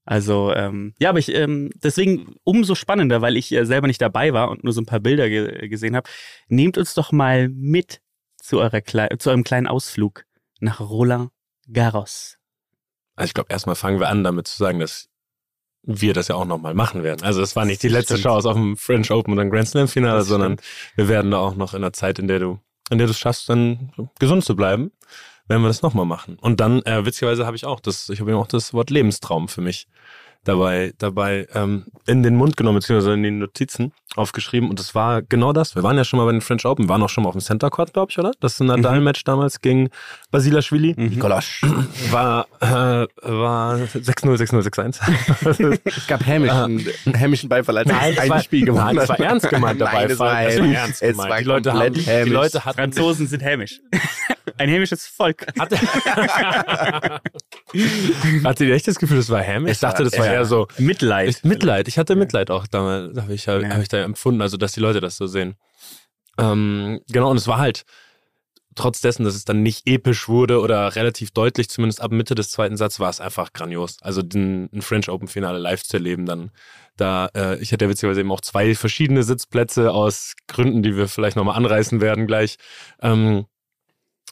[0.05, 4.33] Also, ähm, ja, aber ich, ähm, deswegen umso spannender, weil ich äh, selber nicht dabei
[4.33, 6.09] war und nur so ein paar Bilder ge gesehen habe.
[6.49, 8.01] Nehmt uns doch mal mit
[8.35, 10.25] zu, eurer Klei zu eurem kleinen Ausflug
[10.59, 11.31] nach Roland
[11.71, 12.37] Garros.
[13.15, 15.07] Also ich glaube, erstmal fangen wir an, damit zu sagen, dass
[15.83, 17.23] wir das ja auch nochmal machen werden.
[17.23, 18.23] Also es war nicht die letzte Stimmt.
[18.23, 20.57] Chance auf dem French Open oder ein Grand Slam Finale, Das sondern
[20.95, 23.19] wir werden da auch noch in der Zeit, in der du, in der du es
[23.19, 24.91] schaffst, dann gesund zu bleiben,
[25.47, 26.37] werden wir das nochmal machen.
[26.39, 29.49] Und dann, äh, witzigerweise habe ich auch das, ich habe eben auch das Wort Lebenstraum
[29.49, 29.87] für mich
[30.43, 34.69] dabei, dabei ähm, in den Mund genommen, beziehungsweise in den Notizen aufgeschrieben.
[34.69, 35.75] Und das war genau das.
[35.75, 37.41] Wir waren ja schon mal bei den French Open, waren auch schon mal auf dem
[37.41, 38.31] Center Court, glaube ich, oder?
[38.39, 39.89] Das Nadal-Match damals gegen
[40.31, 40.93] Basilashvili.
[40.97, 41.61] Nikolasch.
[42.11, 42.65] War, äh,
[43.21, 45.79] war 6-0, 6-0, 6-1.
[45.85, 49.19] Es gab hämischen, hämischen Beifall, als Nein, es ein war- Spiel gewonnen nein, das war
[49.19, 51.29] ernst gemeint, der Nein, das war, Das war ernst es gemeint.
[51.31, 52.29] war Die Leute haben- die.
[52.29, 53.79] Leute hatten- Franzosen sind hämisch.
[54.57, 55.45] Ein hämisches Volk.
[55.59, 55.77] Hatte,
[58.43, 59.67] hatte ihr echt das Gefühl, das war Ham?
[59.67, 61.29] Ich dachte, das war eher so Mitleid.
[61.29, 61.87] ist Mitleid.
[61.87, 63.69] Ich hatte Mitleid auch damals, habe ich, hab, Ja.
[63.69, 65.55] hab ich da empfunden, also dass die Leute das so sehen.
[66.37, 67.83] Ähm, genau, und es war halt
[68.75, 72.49] trotz dessen, dass es dann nicht episch wurde oder relativ deutlich, zumindest ab Mitte des
[72.49, 73.97] zweiten Satzes, war es einfach grandios.
[74.01, 76.49] Also den, ein French Open Finale live zu erleben, dann
[76.97, 81.07] da, äh, ich hatte ja witzigerweise eben auch zwei verschiedene Sitzplätze aus Gründen, die wir
[81.07, 82.57] vielleicht nochmal anreißen werden gleich.
[83.01, 83.45] Ähm,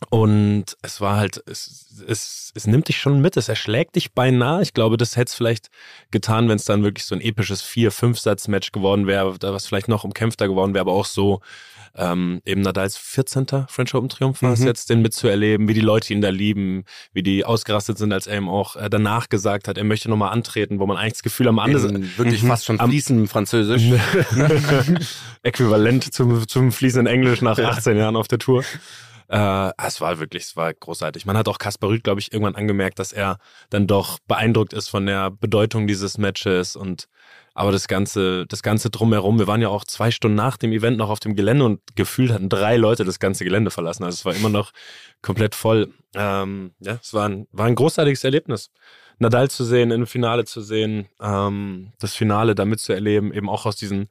[0.10, 4.62] und es war halt, es, es, es nimmt dich schon mit, es erschlägt dich beinahe.
[4.62, 5.68] Ich glaube, das hätte es vielleicht
[6.10, 10.04] getan, wenn es dann wirklich so ein episches Vier-, Fünf-Satz-Match geworden wäre, was vielleicht noch
[10.04, 11.40] umkämpfter geworden wäre, aber auch so
[11.94, 13.46] ähm, eben Nadals 14.
[13.68, 14.68] French Open Triumph war es Mhm.
[14.68, 18.38] jetzt, den mitzuerleben, wie die Leute ihn da lieben, wie die ausgerastet sind, als er
[18.38, 21.50] ihm auch äh, danach gesagt hat, er möchte nochmal antreten, wo man eigentlich das Gefühl
[21.50, 22.48] am anderen In wirklich Mhm.
[22.48, 23.84] fast schon Am- fließend Französisch.
[25.44, 28.64] Äquivalent zum, zum fließenden Englisch nach 18 Jahren auf der Tour.
[29.32, 31.26] Äh, es war wirklich, es war großartig.
[31.26, 33.38] Man hat auch Kaspar Rüth, glaube ich, irgendwann angemerkt, dass er
[33.70, 37.08] dann doch beeindruckt ist von der Bedeutung dieses Matches und
[37.54, 39.40] aber das ganze, das ganze drumherum.
[39.40, 42.32] Wir waren ja auch zwei Stunden nach dem Event noch auf dem Gelände und gefühlt
[42.32, 44.04] hatten drei Leute das ganze Gelände verlassen.
[44.04, 44.72] Also es war immer noch
[45.22, 45.94] komplett voll.
[46.14, 48.70] Ähm, ja, es war ein, war ein großartiges Erlebnis.
[49.20, 53.76] Nadal zu sehen, im Finale zu sehen, ähm, das Finale da mitzuerleben, eben auch aus
[53.76, 54.10] diesen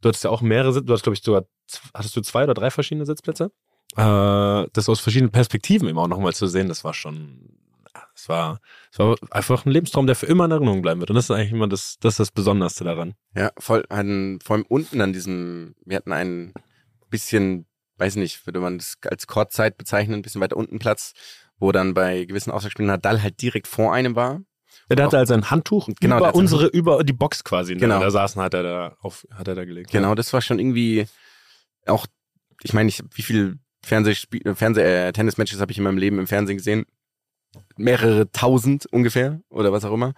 [0.00, 1.44] Du hattest ja auch mehrere du hast, glaube ich, sogar,
[1.92, 3.52] hattest du zwei oder drei verschiedene Sitzplätze?
[3.96, 7.58] Äh, das aus verschiedenen Perspektiven eben auch nochmal zu sehen, das war schon,
[7.94, 8.60] ja, es war,
[8.92, 11.10] es war einfach ein Lebenstraum, der für immer in Erinnerung bleiben wird.
[11.10, 13.14] Und das ist eigentlich immer das, das, ist das Besonderste daran.
[13.34, 16.52] Ja, voll, hatten, vor allem unten an diesem, wir hatten ein
[17.08, 21.12] bisschen, weiß nicht, würde man das als Courtzeit bezeichnen, ein bisschen weiter unten Platz,
[21.58, 24.40] wo dann bei gewissen Auswärtsspielen Nadal halt direkt vor einem war.
[24.88, 28.00] Ja, der hatte also ein Handtuch Genau, über unsere, über die Box quasi, der Genau.
[28.00, 29.90] da saßen, hat er da auf, hat er da gelegt.
[29.90, 31.06] Genau, das war schon irgendwie
[31.86, 32.06] auch,
[32.62, 36.26] ich meine, ich, wie viel Fernsehspiel, Fernseh, äh, Tennismatches habe ich in meinem Leben im
[36.26, 36.86] Fernsehen gesehen?
[37.76, 40.14] Mehrere tausend ungefähr oder was auch immer.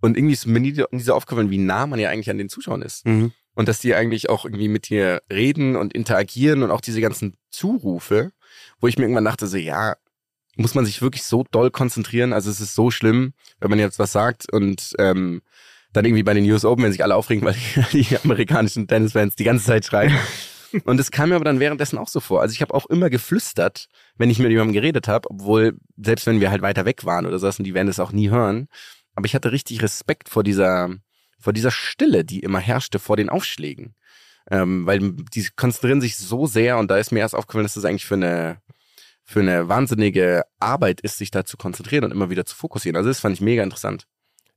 [0.00, 2.48] Und irgendwie ist mir nie, nie so aufgefallen, wie nah man ja eigentlich an den
[2.48, 3.06] Zuschauern ist.
[3.06, 3.32] Mhm.
[3.54, 7.38] Und dass die eigentlich auch irgendwie mit dir reden und interagieren und auch diese ganzen
[7.50, 8.32] Zurufe,
[8.80, 9.96] wo ich mir irgendwann dachte, so, ja,
[10.56, 12.32] muss man sich wirklich so doll konzentrieren?
[12.32, 15.42] Also es ist so schlimm, wenn man jetzt was sagt und ähm,
[15.92, 17.56] dann irgendwie bei den US Open, wenn sich alle aufregen, weil
[17.92, 20.14] die, die amerikanischen Tennisfans die ganze Zeit schreien.
[20.84, 22.40] Und es kam mir aber dann währenddessen auch so vor.
[22.40, 26.40] Also ich habe auch immer geflüstert, wenn ich mit jemandem geredet habe, obwohl, selbst wenn
[26.40, 28.68] wir halt weiter weg waren oder sowas, und die werden es auch nie hören.
[29.14, 30.90] Aber ich hatte richtig Respekt vor dieser,
[31.38, 33.94] vor dieser Stille, die immer herrschte vor den Aufschlägen.
[34.50, 37.84] Ähm, weil die konzentrieren sich so sehr und da ist mir erst aufgefallen, dass das
[37.84, 38.60] eigentlich für eine,
[39.24, 42.96] für eine wahnsinnige Arbeit ist, sich da zu konzentrieren und immer wieder zu fokussieren.
[42.96, 44.06] Also das fand ich mega interessant.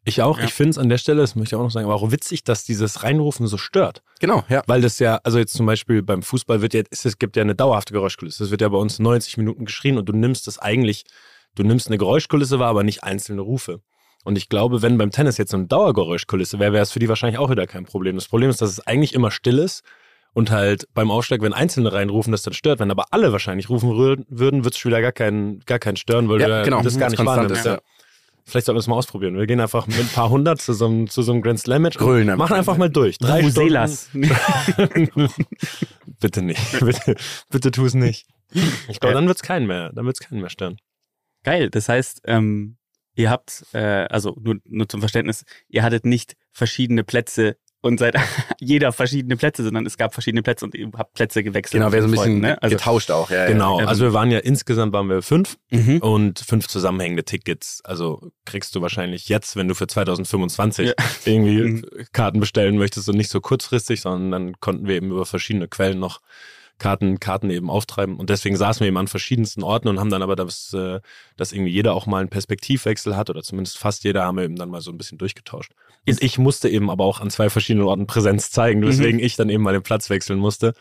[0.10, 0.44] Ich auch, Ja.
[0.46, 2.44] ich finde es an der Stelle, das möchte ich auch noch sagen, aber auch witzig,
[2.44, 4.04] dass dieses Reinrufen so stört.
[4.20, 4.62] Genau, ja.
[4.68, 7.42] Weil das ja, also jetzt zum Beispiel beim Fußball wird ja, es, es gibt ja
[7.44, 8.44] eine dauerhafte Geräuschkulisse.
[8.44, 11.06] Es wird ja bei uns 90 Minuten geschrien und du nimmst das eigentlich,
[11.56, 13.82] du nimmst eine Geräuschkulisse wahr, aber nicht einzelne Rufe.
[14.26, 17.08] Und ich glaube, wenn beim Tennis jetzt so eine Dauergeräuschkulisse wäre, wäre es für die
[17.08, 18.16] wahrscheinlich auch wieder kein Problem.
[18.16, 19.82] Das Problem ist, dass es eigentlich immer still ist
[20.34, 22.80] und halt beim Aufschlag, wenn Einzelne reinrufen, das dann stört.
[22.80, 23.90] Wenn aber alle wahrscheinlich rufen
[24.30, 26.82] würden, wird es schon wieder gar keinen gar keinen stören, weil Ja, du genau.
[26.82, 27.56] das gar nicht wahrnimmst.
[27.62, 27.80] ist, Ja.
[28.50, 29.38] Vielleicht sollten wir es mal ausprobieren.
[29.38, 31.84] Wir gehen einfach mit ein paar hundert zu so einem, zu so einem Grand Slam
[31.84, 31.98] Match.
[31.98, 32.50] und Grölen einfach.
[32.50, 33.18] Machen einfach mal durch.
[33.20, 34.10] Drei Vuvuzelas.
[36.20, 36.60] bitte nicht.
[36.80, 37.16] Bitte,
[37.50, 38.28] bitte tu es nicht.
[38.88, 39.92] Ich glaube, dann wird es keinen mehr.
[39.94, 40.78] Dann wird es keinen mehr stören.
[41.44, 42.78] Geil, das heißt, ähm,
[43.16, 48.16] ihr habt, äh, also nur, nur zum Verständnis, ihr hattet nicht verschiedene Plätze und seid
[48.60, 51.82] jeder verschiedene Plätze, sondern es gab verschiedene Plätze und ihr habt Plätze gewechselt.
[51.82, 52.62] Genau, wir sind ein mit bisschen ne?
[52.62, 53.30] Also, getauscht auch.
[53.30, 53.80] Ja, Genau.
[53.80, 56.00] ähm, Also wir waren ja insgesamt waren wir fünf mhm.
[56.00, 57.82] und fünf zusammenhängende Tickets.
[57.84, 60.94] Also kriegst du wahrscheinlich jetzt, wenn du für 2025 Ja.
[61.26, 61.86] irgendwie Mhm.
[62.12, 66.00] Karten bestellen möchtest und nicht so kurzfristig, sondern dann konnten wir eben über verschiedene Quellen
[66.00, 66.20] noch
[66.80, 68.18] Karten, Karten eben auftreiben.
[68.18, 71.00] Und deswegen saßen wir eben an verschiedensten Orten und haben dann aber das, äh,
[71.38, 74.56] dass irgendwie jeder auch mal einen Perspektivwechsel hat oder zumindest fast jeder haben wir eben
[74.56, 75.74] dann mal so ein bisschen durchgetauscht.
[76.08, 79.50] Und ich musste eben aber auch an zwei verschiedenen Orten Präsenz zeigen, weswegen ich dann
[79.50, 80.74] eben mal den Platz wechseln musste,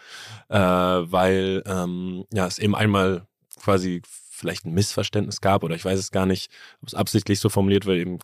[0.48, 3.26] äh, weil ähm, ja es eben einmal
[3.60, 7.48] quasi vielleicht ein Missverständnis gab oder ich weiß es gar nicht, ob es absichtlich so
[7.48, 8.18] formuliert wird, eben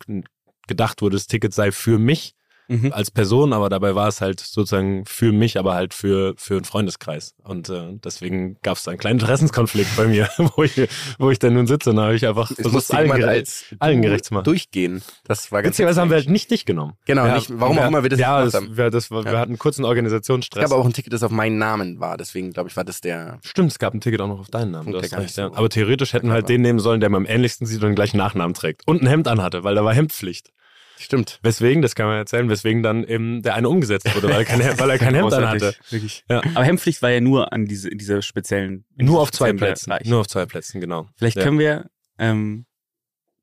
[0.66, 2.34] gedacht wurde, das Ticket sei für mich
[2.68, 2.92] Mhm.
[2.92, 6.64] als Person, aber dabei war es halt sozusagen für mich, aber halt für, für einen
[6.64, 7.34] Freundeskreis.
[7.42, 10.88] Und äh, deswegen gab es da einen kleinen Interessenskonflikt bei mir, wo ich,
[11.18, 14.00] wo ich dann nun sitze und da habe ich einfach Es versucht, allen, als allen
[14.02, 14.44] gerecht zu machen.
[14.44, 15.02] durchgehen.
[15.24, 16.94] Das war ganz Witzigerweise haben wir halt nicht dich genommen.
[17.04, 18.76] Genau, Ja, nicht, warum auch wir- immer wir das ja, gemacht das, haben.
[18.76, 19.38] wir, das wir Ja.
[19.40, 20.70] hatten einen kurzen Es Organisationsstress.
[20.70, 22.16] gab auch ein Ticket, das auf meinen Namen war.
[22.16, 23.38] Deswegen, glaube ich, war das der.
[23.44, 24.94] Stimmt, es gab ein Ticket auch noch auf deinen Namen.
[24.94, 25.48] Recht, nicht ja.
[25.50, 27.88] so- Aber theoretisch hätten wir halt den nehmen sollen, der mir am ähnlichsten sieht und
[27.90, 28.82] den gleichen Nachnamen trägt.
[28.86, 30.50] Und ein Hemd anhatte, weil da war Hemdpflicht.
[30.98, 31.40] Stimmt.
[31.42, 34.60] Weswegen, das kann man erzählen, weswegen dann eben der eine umgesetzt wurde, weil er kein,
[34.78, 35.74] weil er kein Hemd dann hatte.
[35.90, 36.24] Wirklich.
[36.28, 36.40] Ja.
[36.54, 38.84] Aber Hemdpflicht war ja nur an diese, dieser speziellen.
[38.96, 39.90] Nur auf zwei Plätzen.
[39.90, 40.06] Bereich.
[40.06, 41.08] Nur auf zwei Plätzen, genau.
[41.16, 41.42] Vielleicht Ja.
[41.42, 42.66] können wir, ähm,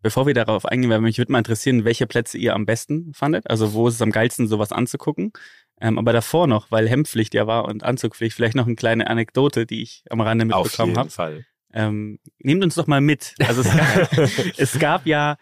[0.02, 3.50] bevor wir darauf eingehen, weil mich würde mal interessieren, welche Plätze ihr am besten fandet.
[3.50, 5.32] Also wo ist es am geilsten, sowas anzugucken.
[5.80, 9.66] Ähm, aber davor noch, weil Hemdpflicht ja war und Anzugpflicht, vielleicht noch eine kleine Anekdote,
[9.66, 11.10] die ich am Rande Auf mitbekommen jeden habe.
[11.10, 11.46] Fall.
[11.74, 13.34] Ähm, nehmt uns doch mal mit.
[13.40, 14.18] Also es gab,
[14.58, 15.38] es gab ja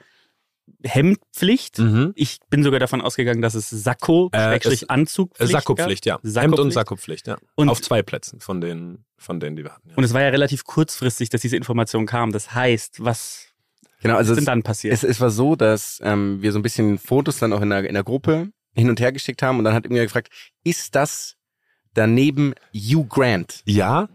[0.83, 1.79] Hemdpflicht.
[1.79, 2.11] Mhm.
[2.15, 6.15] Ich bin sogar davon ausgegangen, dass es Sakko, Äh, Anzugpflicht Sakkopflicht, ja.
[6.23, 6.43] Sakkopflicht?
[6.43, 7.37] Hemd und Sakkopflicht, ja.
[7.55, 9.89] Und- auf zwei Plätzen von denen, von denen, die wir hatten.
[9.89, 9.95] Ja.
[9.97, 12.31] Und es war ja relativ kurzfristig, dass diese Information kam.
[12.31, 13.47] Das heißt, was
[14.01, 14.93] Genau, also ist denn es, dann passiert?
[14.93, 17.83] es, es war so, dass ähm, wir so ein bisschen Fotos dann auch in der,
[17.85, 20.29] in der Gruppe hin und her geschickt haben und dann hat irgendwer gefragt,
[20.63, 21.35] ist das
[21.93, 23.61] daneben Hugh Grant?
[23.65, 24.07] ja,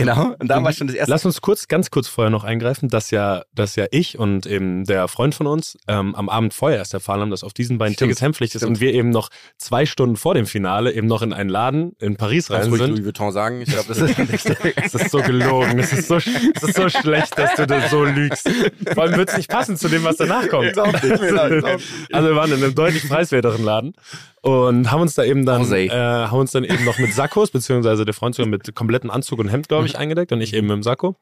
[0.00, 0.34] Genau.
[0.38, 1.10] Und da war schon das erste.
[1.10, 4.84] Lass uns kurz, ganz kurz vorher noch eingreifen, dass ja, dass ja ich und eben
[4.84, 7.96] der Freund von uns ähm, am Abend vorher erst erfahren haben, dass auf diesen beiden
[7.96, 9.28] Tickets Hemdpflicht ist und wir eben noch
[9.58, 12.78] zwei Stunden vor dem Finale eben noch in einen Laden in Paris rein sind.
[12.78, 13.60] Louis Vuitton sagen.
[13.60, 14.16] Ich glaube, das ist
[14.76, 15.78] Es ist so gelogen.
[15.78, 18.48] Es ist so, es ist so schlecht, dass du das so lügst.
[18.94, 20.76] Vor allem wird es nicht passen zu dem, was danach kommt.
[20.78, 23.94] Also wir waren in einem deutlich preiswerteren Laden
[24.42, 28.04] und haben uns da eben dann, äh, haben uns dann eben noch mit Sakkos, beziehungsweise
[28.04, 30.74] der Freund sogar mit kompletten Anzug und Hemd, glaube ich, eingedeckt und ich eben mit
[30.76, 31.16] dem Sakko.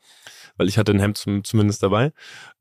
[0.56, 2.10] Weil ich hatte ein Hemd zum, zumindest dabei.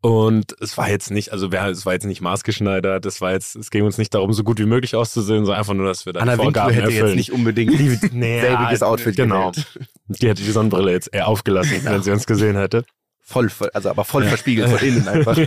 [0.02, 3.72] Und es war jetzt nicht, also es war jetzt nicht maßgeschneidert, das war jetzt, es
[3.72, 6.20] ging uns nicht darum, so gut wie möglich auszusehen, sondern einfach nur, dass wir da
[6.20, 7.08] Anna Vorgaben hätte erfüllen.
[7.08, 7.74] jetzt nicht unbedingt
[8.14, 9.50] Nee, selbiges ja, Outfit Genau.
[9.52, 9.68] gewählt.
[10.10, 12.86] Die hätte die Sonnenbrille jetzt eher aufgelassen, wenn sie uns gesehen hätte.
[13.24, 15.38] Voll, also aber voll verspiegelt von innen einfach.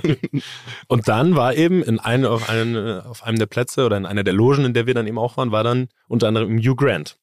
[0.89, 4.23] Und dann war eben in einem, auf, einem, auf einem der Plätze oder in einer
[4.25, 7.17] der Logen, in der wir dann eben auch waren, war dann unter anderem Hugh Grant.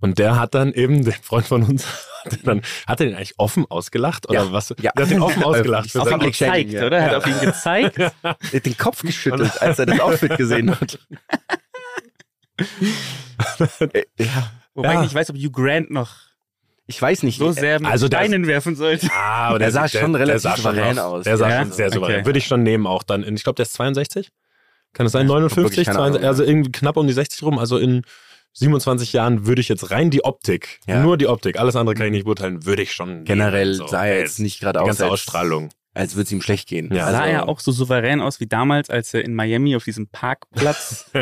[0.00, 1.86] Und der hat dann eben, der Freund von uns,
[2.24, 4.28] hat, dann, hat er den eigentlich offen ausgelacht?
[4.28, 4.52] Oder Ja.
[4.52, 4.70] was?
[4.80, 4.92] Ja.
[4.92, 5.90] Der hat den offen ausgelacht.
[5.90, 6.86] für Auf sein- Public Shaming, gezeigt, ja.
[6.86, 7.02] oder?
[7.02, 7.18] Hat Ja.
[7.18, 7.98] auf ihn gezeigt.
[8.22, 10.98] Er hat den Kopf geschüttelt, als er das Outfit gesehen hat.
[13.92, 14.94] Äh, ja, Wobei Ja.
[15.00, 16.10] ich nicht weiß, ob Hugh Grant noch
[16.86, 17.38] ich weiß nicht.
[17.38, 19.08] so sehr mit Also der- Steinen werfen sollte.
[19.12, 21.18] Ah, aber Der sah schon relativ souverän aus.
[21.18, 21.24] aus.
[21.24, 21.62] Der sah Ja?
[21.62, 22.16] schon sehr souverän.
[22.16, 22.26] Okay.
[22.26, 23.22] Würde ich schon nehmen auch dann.
[23.22, 24.30] In, ich glaube, der ist 62.
[24.92, 25.28] Kann es sein?
[25.28, 27.58] Ja, 59, wirklich keine 62, Ahnung, also irgendwie knapp um die 60 rum.
[27.60, 28.02] Also in
[28.52, 31.02] 27 Jahren würde ich jetzt rein die Optik, Ja.
[31.02, 33.74] nur die Optik, alles andere kann ich nicht beurteilen, würde ich schon Generell.
[33.74, 35.70] So, sah er jetzt nicht gerade aus, ganze als, Ausstrahlung.
[35.94, 36.92] als würde es ihm schlecht gehen.
[36.92, 37.10] Ja.
[37.10, 40.08] sah also, er auch so souverän aus wie damals, als er in Miami auf diesem
[40.08, 41.10] Parkplatz.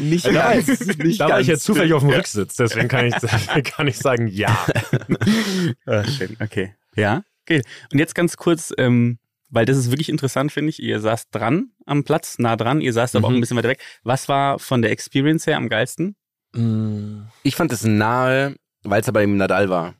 [0.00, 0.68] nicht Da war ganz.
[0.80, 1.48] ich, nicht da war ich ganz.
[1.48, 3.14] jetzt zufällig auf dem Rücksitz, deswegen kann ich,
[3.64, 4.56] kann ich sagen, ja.
[5.86, 6.74] ah, schön, okay.
[6.94, 7.62] Ja, okay.
[7.92, 9.18] Und jetzt ganz kurz, ähm,
[9.48, 10.82] weil das ist wirklich interessant, finde ich.
[10.82, 13.36] Ihr saßt dran am Platz, nah dran, ihr saßt aber auch Mhm.
[13.36, 13.80] ein bisschen weiter weg.
[14.02, 16.16] Was war von der Experience her am geilsten?
[17.42, 19.94] Ich fand es nahe, weil es aber im Nadal war.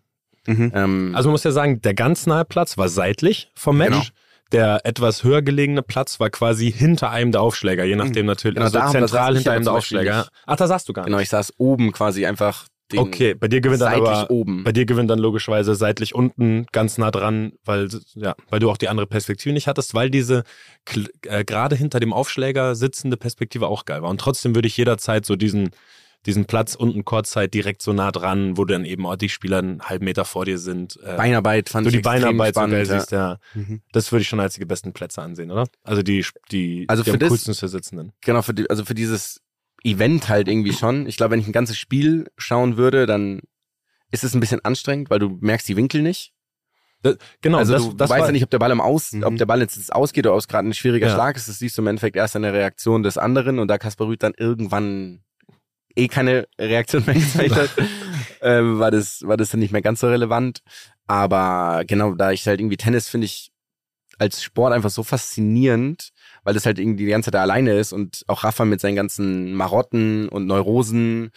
[0.46, 0.72] Mhm.
[0.74, 3.90] Ähm, Also man muss ja sagen, der ganz nahe Platz war seitlich vom Match.
[3.90, 4.02] Genau.
[4.52, 8.54] Der etwas höher gelegene Platz war quasi hinter einem der Aufschläger, je nachdem natürlich.
[8.54, 10.28] Genau, also da zentral hinter einem der Aufschläger.
[10.46, 11.06] Ach, da saßt du gar nicht.
[11.08, 14.62] genau, ich saß oben quasi einfach den Okay, bei dir gewinnt dann seitlich aber oben.
[14.64, 18.76] bei dir gewinnt dann logischerweise seitlich unten ganz nah dran, weil ja, weil du auch
[18.76, 20.44] die andere Perspektive nicht hattest, weil diese
[21.26, 24.10] äh, gerade hinter dem Aufschläger sitzende Perspektive auch geil war.
[24.10, 25.70] Und trotzdem würde ich jederzeit so diesen
[26.24, 29.80] diesen Platz unten Kurzzeit direkt so nah dran, wo dann eben auch die Spieler einen
[29.82, 30.98] halben Meter vor dir sind.
[31.04, 32.72] Äh, Beinarbeit fand du ich die Beinarbeit so spannend.
[32.74, 32.98] geil ja.
[32.98, 33.38] siehst, ja.
[33.54, 33.80] Mhm.
[33.92, 35.68] Das würde ich schon als die besten Plätze ansehen, oder?
[35.84, 38.10] Also die, die, Also die für am das- coolsten zu sitzenden.
[38.22, 39.40] Genau, für die, also für dieses
[39.86, 41.06] Event halt irgendwie schon.
[41.06, 43.40] Ich glaube, wenn ich ein ganzes Spiel schauen würde, dann
[44.10, 46.32] ist es ein bisschen anstrengend, weil du merkst die Winkel nicht.
[47.40, 49.22] Genau, also das, du das weißt ja nicht, ob der Ball im Aus, Mhm.
[49.22, 51.14] ob der Ball jetzt ausgeht oder ob es gerade ein schwieriger Ja.
[51.14, 51.48] Schlag ist.
[51.48, 54.22] Das siehst du im Endeffekt erst an der Reaktion des anderen und da Kaspar Rüth
[54.22, 55.22] dann irgendwann
[55.94, 57.70] eh keine Reaktion mehr gezeigt hat,
[58.40, 60.62] äh, war das war das dann nicht mehr ganz so relevant.
[61.06, 63.52] Aber genau, da ich halt irgendwie Tennis finde ich
[64.18, 66.10] als Sport einfach so faszinierend,
[66.46, 68.94] weil das halt irgendwie die ganze Zeit da alleine ist und auch Rafa mit seinen
[68.94, 71.32] ganzen Marotten und Neurosen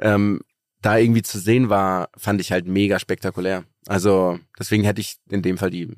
[0.00, 0.40] ähm,
[0.80, 3.62] da irgendwie zu sehen war, fand ich halt mega spektakulär.
[3.86, 5.94] Also deswegen hätte ich in dem Fall die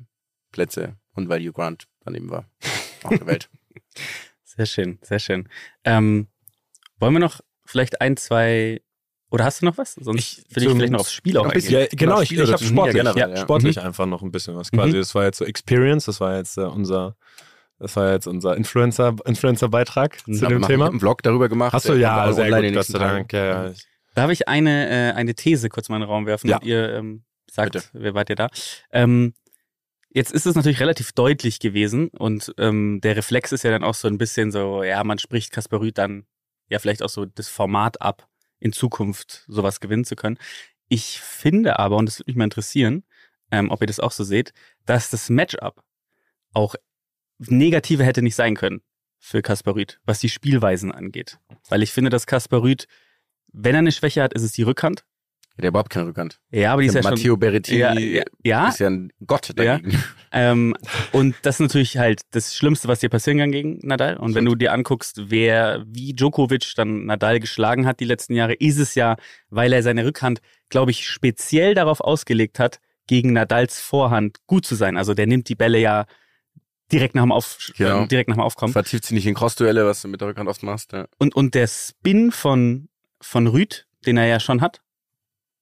[0.51, 2.45] Plätze und weil Hugh Grant daneben war.
[3.03, 3.49] Auch der Welt.
[4.43, 5.49] Sehr schön, sehr schön.
[5.83, 6.27] Ähm,
[6.99, 8.81] wollen wir noch vielleicht ein, zwei
[9.31, 9.95] oder hast du noch was?
[9.95, 11.75] Sonst Ich- will ich vielleicht noch aufs Spiel auch ein bisschen.
[11.75, 11.89] eingehen.
[11.91, 13.37] Ja, genau, ich, Spiele ich oder habe sportlich, generell, ja, ja.
[13.41, 14.93] sportlich einfach noch ein bisschen was quasi.
[14.93, 14.99] Mhm.
[14.99, 17.17] Das war jetzt so Experience, das war jetzt äh, unser,
[17.79, 20.87] das war jetzt unser Influencer, Influencer-Beitrag zu Ich dem Thema.
[20.87, 21.73] einen Vlog darüber gemacht.
[21.73, 23.33] Hast du ja, sehr gut, Gott sei Dank.
[23.33, 23.73] Ja, ja.
[24.13, 26.57] Darf ich eine, äh, eine These kurz mal in den Raum werfen Ja.
[26.57, 27.85] und ihr ähm, sagt, Bitte.
[27.93, 28.47] wer wart ihr da?
[28.91, 29.33] Ähm,
[30.09, 33.93] jetzt ist es natürlich relativ deutlich gewesen und ähm, der Reflex ist ja dann auch
[33.95, 36.25] so ein bisschen so, ja, man spricht Kaspar Rüth dann
[36.69, 38.27] ja vielleicht auch so das Format ab,
[38.59, 40.37] in Zukunft sowas gewinnen zu können.
[40.87, 43.03] Ich finde aber, und das würde mich mal interessieren,
[43.51, 44.53] ähm, ob ihr das auch so seht,
[44.85, 45.83] dass das Matchup
[46.53, 46.75] auch
[47.39, 48.81] negativer hätte nicht sein können
[49.19, 51.39] für Kaspar Rüth, was die Spielweisen angeht.
[51.69, 52.87] Weil ich finde, dass Kaspar Rüth,
[53.51, 55.03] wenn er eine Schwäche hat, ist es die Rückhand.
[55.57, 56.41] Der hat überhaupt keine Rückhand.
[56.51, 57.11] Ja, aber die ist ja schon...
[57.11, 58.67] Matteo Berrettini Ja, ja, ja.
[58.67, 59.97] ist ja ein Gott dagegen.
[60.37, 60.75] Ähm,
[61.13, 64.17] und das ist natürlich halt das Schlimmste, was dir passieren kann gegen Nadal.
[64.17, 68.53] Und wenn du dir anguckst, wer wie Djokovic dann Nadal geschlagen hat die letzten Jahre,
[68.53, 69.15] ist es ja,
[69.49, 74.75] weil er seine Rückhand, glaube ich, speziell darauf ausgelegt hat, gegen Nadals Vorhand gut zu
[74.75, 74.97] sein.
[74.97, 76.05] Also der nimmt die Bälle ja
[76.91, 78.03] direkt nach dem, Auf, Genau.
[78.03, 78.73] äh, direkt nach dem Aufkommen.
[78.73, 80.91] Vertieft sie nicht in Crossduelle, was du mit der Rückhand oft machst.
[80.93, 81.07] Ja.
[81.17, 82.89] Und, und der Spin von,
[83.21, 84.81] von Rüd, den er ja schon hat,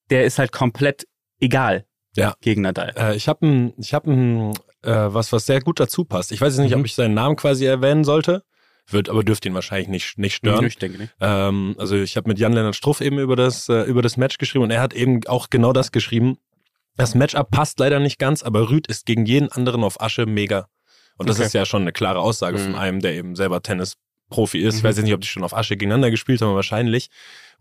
[0.10, 1.08] der ist halt komplett
[1.40, 2.36] egal Ja.
[2.42, 2.94] gegen Nadal.
[2.98, 4.52] Äh, ich habe ein, ich hab ein,
[4.84, 6.32] äh, was, was sehr gut dazu passt.
[6.32, 6.82] Ich weiß jetzt nicht, Mhm.
[6.82, 8.44] ob ich seinen Namen quasi erwähnen sollte.
[8.90, 10.66] Wird, aber dürfte ihn wahrscheinlich nicht, nicht stören.
[10.66, 11.14] Ich denke nicht.
[11.22, 14.66] Ähm, also ich habe mit Jan-Lennart Struff eben über das, äh, über das Match geschrieben
[14.66, 16.38] und er hat eben auch genau das geschrieben.
[16.98, 20.68] Das Matchup passt leider nicht ganz, aber Rüd ist gegen jeden anderen auf Asche mega.
[21.18, 21.45] Und das Okay.
[21.47, 22.78] ist ja schon eine klare Aussage von Mhm.
[22.78, 24.78] einem, der eben selber Tennisprofi ist.
[24.78, 24.88] Ich Mhm.
[24.88, 27.09] weiß jetzt nicht, ob die schon auf Asche gegeneinander gespielt haben, aber wahrscheinlich,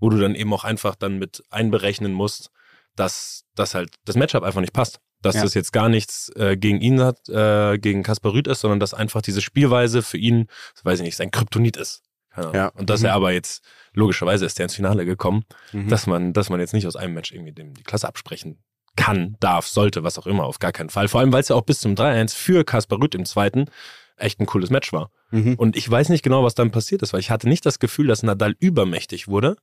[0.00, 2.50] wo du dann eben auch einfach dann mit einberechnen musst,
[2.96, 4.98] dass das halt das Matchup einfach nicht passt.
[5.22, 5.42] Dass Ja.
[5.42, 8.92] das jetzt gar nichts äh, gegen ihn hat, äh, gegen Kaspar Rüd ist, sondern dass
[8.92, 10.48] einfach diese Spielweise für ihn,
[10.82, 12.03] weiß ich nicht, sein Kryptonit ist.
[12.36, 12.68] Ja.
[12.68, 13.07] Und dass Mhm.
[13.07, 15.88] er aber jetzt, logischerweise ist er ins Finale gekommen, Mhm.
[15.88, 18.59] dass man, dass man jetzt nicht aus einem Match irgendwie dem die Klasse absprechen
[18.97, 21.09] kann, darf, sollte, was auch immer, auf gar keinen Fall.
[21.09, 23.66] Vor allem, weil es ja auch bis zum 3-1 für Kaspar Rüth im zweiten
[24.16, 25.11] echt ein cooles Match war.
[25.30, 25.55] Mhm.
[25.55, 28.07] Und ich weiß nicht genau, was dann passiert ist, weil ich hatte nicht das Gefühl,
[28.07, 29.57] dass Nadal übermächtig wurde.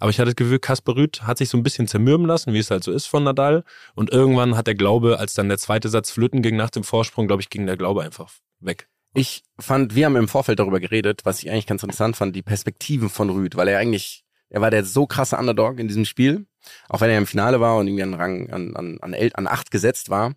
[0.00, 2.58] Aber ich hatte das Gefühl, Kaspar Rüth hat sich so ein bisschen zermürben lassen, wie
[2.58, 3.64] es halt so ist von Nadal.
[3.94, 7.26] Und irgendwann hat der Glaube, als dann der zweite Satz flöten ging nach dem Vorsprung,
[7.26, 8.88] glaube ich, ging der Glaube einfach weg.
[9.14, 12.42] Ich fand, wir haben im Vorfeld darüber geredet, was ich eigentlich ganz interessant fand, die
[12.42, 16.46] Perspektiven von Rüd, weil er eigentlich, er war der so krasse Underdog in diesem Spiel,
[16.88, 19.46] auch wenn er im Finale war und irgendwie an Rang an, an, an, El- an
[19.46, 20.34] acht gesetzt war.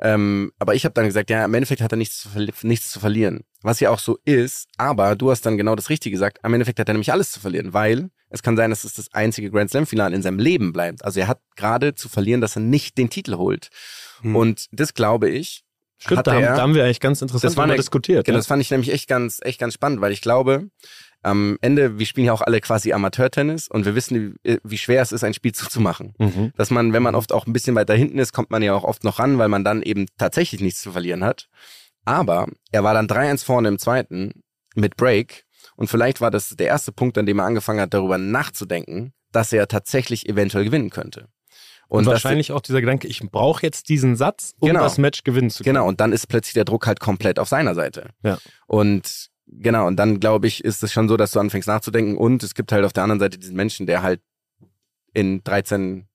[0.00, 2.28] Ähm, aber ich habe dann gesagt, ja, im Endeffekt hat er nichts zu,
[2.62, 3.40] nichts zu verlieren.
[3.62, 6.38] Was ja auch so ist, aber du hast dann genau das Richtige gesagt.
[6.44, 9.12] Am Endeffekt hat er nämlich alles zu verlieren, weil es kann sein, dass es das
[9.12, 11.04] einzige Grand Slam-Finale in seinem Leben bleibt.
[11.04, 13.70] Also er hat gerade zu verlieren, dass er nicht den Titel holt.
[14.20, 14.36] Hm.
[14.36, 15.64] Und das glaube ich.
[16.00, 18.24] Stimmt, da haben, er- da haben wir eigentlich ganz interessant Das war eine- diskutiert.
[18.24, 18.38] Genau, ja.
[18.38, 20.68] das fand ich nämlich echt ganz, echt ganz spannend, weil ich glaube,
[21.22, 25.02] am Ende, wir spielen ja auch alle quasi Amateurtennis und wir wissen, wie, wie schwer
[25.02, 26.14] es ist, ein Spiel zuzumachen.
[26.18, 26.52] Mhm.
[26.56, 28.84] Dass man, wenn man oft auch ein bisschen weiter hinten ist, kommt man ja auch
[28.84, 31.48] oft noch ran, weil man dann eben tatsächlich nichts zu verlieren hat.
[32.04, 34.42] Aber er war dann 3-1 vorne im zweiten
[34.74, 35.44] mit Break
[35.76, 39.52] und vielleicht war das der erste Punkt, an dem er angefangen hat, darüber nachzudenken, dass
[39.52, 41.26] er tatsächlich eventuell gewinnen könnte.
[41.88, 44.80] Und, das- wahrscheinlich auch dieser Gedanke, ich brauche jetzt diesen Satz, um Genau.
[44.82, 45.74] das Match gewinnen zu können.
[45.74, 48.10] Genau, und dann ist plötzlich der Druck halt komplett auf seiner Seite.
[48.22, 48.38] Ja.
[48.66, 52.42] Und genau, und dann glaube ich, ist es schon so, dass du anfängst nachzudenken und
[52.42, 54.20] es gibt halt auf der anderen Seite diesen Menschen, der halt
[55.14, 56.06] in 13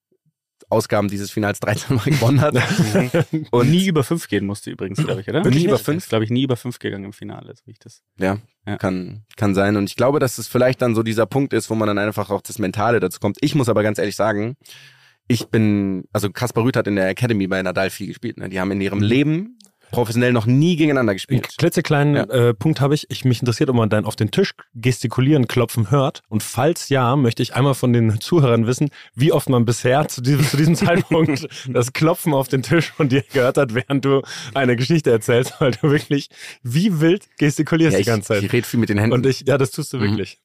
[0.69, 2.55] Ausgaben dieses Finals 13 Mal gewonnen hat.
[3.51, 5.43] Und nie über fünf gehen musste übrigens, glaube ich, oder?
[5.47, 6.07] Nie über Ist, fünf?
[6.07, 8.01] Glaube ich, nie über fünf gegangen im Finale, so wie ich das.
[8.17, 8.77] ja, Ja.
[8.77, 11.75] kann kann sein und ich glaube, dass es vielleicht dann so dieser Punkt ist, wo
[11.75, 13.37] man dann einfach auch das mentale dazu kommt.
[13.41, 14.55] Ich muss aber ganz ehrlich sagen,
[15.27, 18.49] ich bin also Kaspar Rüth hat in der Academy bei Nadal viel gespielt, ne?
[18.49, 19.59] Die haben in ihrem Leben
[19.93, 21.57] professionell noch nie gegeneinander Einen gespielt.
[21.57, 22.23] klitzekleinen Ja.
[22.49, 23.05] äh, Punkt habe ich.
[23.09, 23.23] ich.
[23.23, 26.21] Mich interessiert, ob man dann auf den Tisch gestikulieren, klopfen hört.
[26.29, 30.21] Und falls ja, möchte ich einmal von den Zuhörern wissen, wie oft man bisher zu
[30.21, 34.21] diesem, zu diesem Zeitpunkt das Klopfen auf den Tisch von dir gehört hat, während du
[34.53, 36.29] eine Geschichte erzählst, weil du wirklich
[36.63, 38.43] wie wild gestikulierst Ja, die ganze Zeit.
[38.43, 39.13] ich rede viel mit den Händen.
[39.13, 40.01] Und ich, ja, das tust du Mhm.
[40.01, 40.39] wirklich.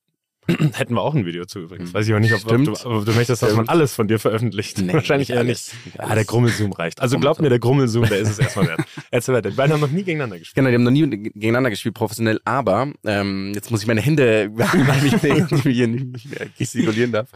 [0.73, 1.93] Hätten wir auch ein Video zu übrigens.
[1.93, 4.19] Weiß ich aber nicht, ob, ob, du, ob du möchtest, dass man alles von dir
[4.19, 4.79] veröffentlicht.
[4.81, 5.73] Nee, Wahrscheinlich eher nicht.
[5.99, 7.01] Ah, der Grummelzoom reicht.
[7.03, 8.81] Also glaub mir, der Grummelzoom, der ist es erstmal wert.
[9.11, 9.51] Erzähl weiter.
[9.51, 10.55] Die beiden haben noch nie gegeneinander gespielt.
[10.57, 14.51] Genau, die haben noch nie gegeneinander gespielt, professionell, aber ähm, jetzt muss ich meine Hände,
[14.55, 17.29] weil ich nicht, hier nicht mehr gestikulieren darf.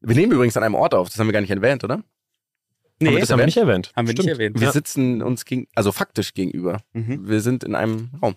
[0.00, 2.02] Wir nehmen übrigens an einem Ort auf, das haben wir gar nicht erwähnt, oder?
[2.98, 3.92] Nee, das haben wir nicht erwähnt.
[3.96, 4.26] haben wir Stimmt.
[4.26, 4.58] nicht erwähnt.
[4.60, 4.72] Wir Ja.
[4.72, 6.80] sitzen uns gegen, also faktisch gegenüber.
[6.92, 7.28] Mhm.
[7.28, 8.36] Wir sind in einem Raum.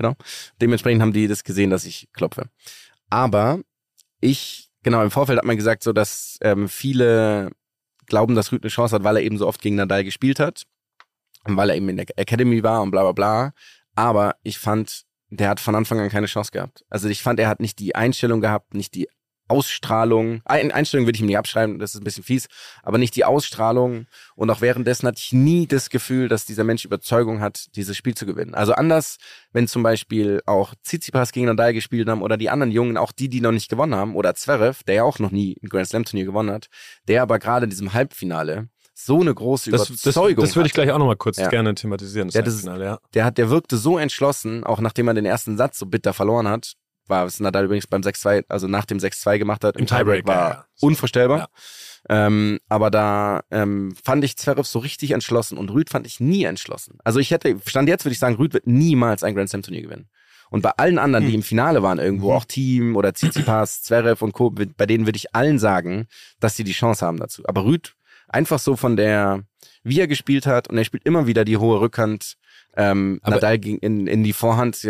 [0.00, 0.16] Genau.
[0.62, 2.48] Dementsprechend haben die das gesehen, dass ich klopfe.
[3.10, 3.60] Aber
[4.22, 7.50] ich, genau, im Vorfeld hat man gesagt, so dass ähm, viele
[8.06, 10.64] glauben, dass Rüd eine Chance hat, weil er eben so oft gegen Nadal gespielt hat.
[11.44, 13.52] Und weil er eben in der Academy war und bla bla bla.
[13.94, 16.82] Aber ich fand, der hat von Anfang an keine Chance gehabt.
[16.88, 19.06] Also ich fand, er hat nicht die Einstellung gehabt, nicht die
[19.50, 20.40] Ausstrahlung.
[20.44, 22.46] Ein, Einstellung würde ich ihm nicht abschreiben, das ist ein bisschen fies,
[22.82, 24.06] aber nicht die Ausstrahlung.
[24.34, 28.14] Und auch währenddessen hatte ich nie das Gefühl, dass dieser Mensch Überzeugung hat, dieses Spiel
[28.14, 28.54] zu gewinnen.
[28.54, 29.18] Also anders,
[29.52, 33.28] wenn zum Beispiel auch Tsitsipas gegen Nadal gespielt haben oder die anderen Jungen, auch die,
[33.28, 36.04] die noch nicht gewonnen haben, oder Zverev, der ja auch noch nie ein Grand Slam
[36.04, 36.68] Turnier gewonnen hat,
[37.08, 40.72] der aber gerade in diesem Halbfinale so eine große Das, das, Überzeugung das würde ich
[40.72, 40.82] hatte.
[40.82, 41.48] gleich auch nochmal kurz Ja.
[41.48, 42.28] gerne thematisieren.
[42.28, 42.98] Das Ja, das- ja.
[43.14, 46.48] der hat, der wirkte so entschlossen, auch nachdem er den ersten Satz so bitter verloren
[46.48, 46.74] hat,
[47.10, 50.34] war es Nadal übrigens beim 6-2, also nach dem 6-2 gemacht hat, Im Tiebreak, war
[50.34, 50.66] ja, ja.
[50.80, 51.50] unvorstellbar.
[52.08, 56.44] Ähm, aber da ähm, fand ich Zverev so richtig entschlossen und Rüd fand ich nie
[56.44, 56.98] entschlossen.
[57.04, 59.82] Also ich hätte, stand jetzt würde ich sagen, Rüd wird niemals ein Grand Slam Turnier
[59.82, 60.08] gewinnen.
[60.50, 64.32] Und bei allen anderen, die im Finale waren irgendwo, auch Team oder Tsitsipas, Zverev und
[64.32, 66.08] Co., bei denen würde ich allen sagen,
[66.40, 67.42] dass sie die Chance haben dazu.
[67.46, 67.94] Aber Rüd
[68.26, 69.44] einfach so von der,
[69.84, 72.36] wie er gespielt hat und er spielt immer wieder die hohe Rückhand,
[72.76, 74.86] ähm, Nadal ging in, in die Vorhand.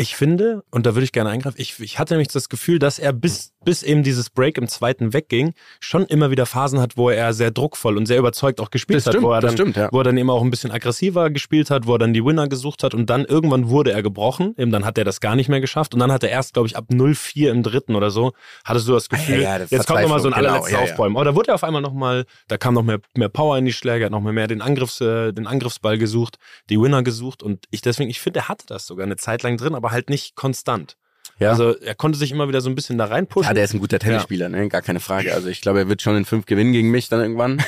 [0.00, 3.00] Ich finde, und da würde ich gerne eingreifen, ich, ich hatte nämlich das Gefühl, dass
[3.00, 7.10] er bis, bis eben dieses Break im zweiten wegging, schon immer wieder Phasen hat, wo
[7.10, 9.76] er sehr druckvoll und sehr überzeugt auch gespielt Das hat, stimmt, wo er, dann, stimmt,
[9.76, 9.88] ja.
[9.92, 12.48] wo er dann eben auch ein bisschen aggressiver gespielt hat, wo er dann die Winner
[12.48, 15.48] gesucht hat und dann irgendwann wurde er gebrochen, eben dann hat er das gar nicht
[15.48, 18.32] mehr geschafft und dann hat er erst, glaube ich, ab 0-4 im dritten oder so,
[18.64, 20.78] hattest du das Gefühl, ja, das jetzt kommt nochmal so ein genau, ja, ja.
[20.80, 21.16] Aufbäumen.
[21.16, 23.72] Aber da wurde er auf einmal nochmal, da kam noch mehr, mehr Power in die
[23.72, 26.38] Schläge, hat noch mehr, mehr den, Angriffs, äh, den Angriffsball gesucht,
[26.70, 29.56] die Winner gesucht und ich deswegen, ich finde, er hatte das sogar eine Zeit lang
[29.56, 30.96] drin, aber halt nicht konstant.
[31.38, 31.50] Ja.
[31.50, 33.48] Also er konnte sich immer wieder so ein bisschen da reinpushen.
[33.48, 34.68] ja, der ist ein guter Tennisspieler, ne?
[34.68, 35.32] gar keine Frage.
[35.34, 37.62] Also ich glaube, er wird schon in fünf gewinnen gegen mich dann irgendwann.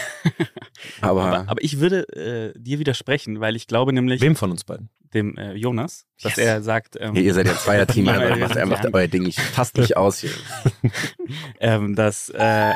[1.00, 2.08] Aber, Aber, aber ich würde
[2.54, 4.88] äh, dir widersprechen, weil ich glaube nämlich Wem von uns beiden?
[5.12, 6.46] dem äh, Jonas, dass Yes.
[6.46, 9.26] er sagt, ähm, Ja, ihr seid ja Zweier-Team, Ja, einfach, wir macht einfach euer Ding.
[9.26, 10.30] Ich passt nicht aus hier.
[11.60, 12.72] ähm, dass, äh,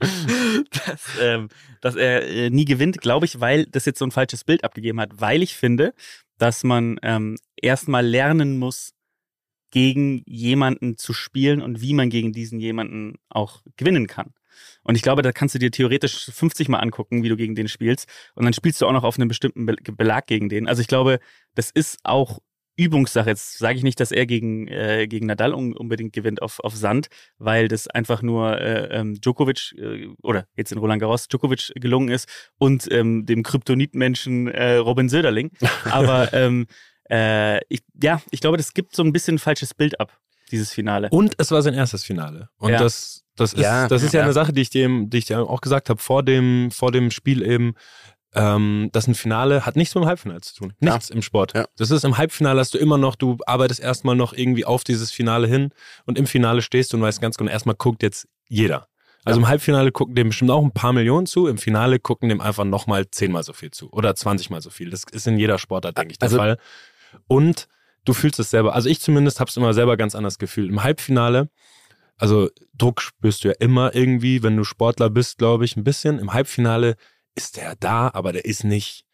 [0.00, 1.48] dass, ähm,
[1.80, 5.00] dass er äh, nie gewinnt, glaube ich, weil das jetzt so ein falsches Bild abgegeben
[5.00, 5.94] hat, weil ich finde,
[6.38, 8.92] dass man ähm, erstmal lernen muss,
[9.70, 14.32] gegen jemanden zu spielen und wie man gegen diesen jemanden auch gewinnen kann.
[14.82, 17.68] Und ich glaube, da kannst du dir theoretisch 50 Mal angucken, wie du gegen den
[17.68, 18.08] spielst.
[18.34, 20.66] Und dann spielst du auch noch auf einem bestimmten Be Belag gegen den.
[20.66, 21.18] Also ich glaube,
[21.54, 22.38] das ist auch
[22.76, 23.30] Übungssache.
[23.30, 26.74] Jetzt sage ich nicht, dass er gegen, äh, gegen Nadal un unbedingt gewinnt auf, auf
[26.74, 27.08] Sand,
[27.38, 32.08] weil das einfach nur äh, ähm, Djokovic äh, oder jetzt in Roland Garros Djokovic gelungen
[32.08, 35.50] ist und ähm, dem Kryptonitmenschen äh, Robin Söderling.
[35.90, 36.66] Aber ähm,
[37.10, 40.18] äh, ich, ja, ich glaube, das gibt so ein bisschen ein falsches Bild ab,
[40.50, 41.08] dieses Finale.
[41.10, 42.48] Und es war sein erstes Finale.
[42.58, 42.78] Und Ja.
[42.78, 44.24] das, das ist, Ja, das ist ja, ja.
[44.24, 47.10] eine Sache, die ich, dem, die ich dir auch gesagt habe vor dem, vor dem
[47.10, 47.74] Spiel eben.
[48.36, 50.74] Ähm, dass ein Finale hat nichts mit dem Halbfinale zu tun.
[50.80, 50.92] Ja.
[50.94, 51.54] Nichts im Sport.
[51.54, 51.64] Ja.
[51.76, 55.10] Das ist im Halbfinale hast du immer noch, du arbeitest erstmal noch irgendwie auf dieses
[55.10, 55.70] Finale hin
[56.04, 58.88] und im Finale stehst du und weißt ganz genau, erstmal guckt jetzt jeder.
[59.24, 62.40] Also im Halbfinale gucken dem bestimmt auch ein paar Millionen zu, im Finale gucken dem
[62.40, 64.90] einfach nochmal zehnmal so viel zu oder 20 mal so viel.
[64.90, 66.58] Das ist in jeder Sportart, denke ich, der Also- Fall.
[67.26, 67.66] Und
[68.04, 68.74] du fühlst es selber.
[68.74, 70.68] Also ich zumindest habe es immer selber ganz anders gefühlt.
[70.70, 71.48] Im Halbfinale,
[72.18, 76.18] also Druck spürst du ja immer irgendwie, wenn du Sportler bist, glaube ich, ein bisschen.
[76.18, 76.96] Im Halbfinale
[77.36, 79.04] ist der da, aber der ist nicht,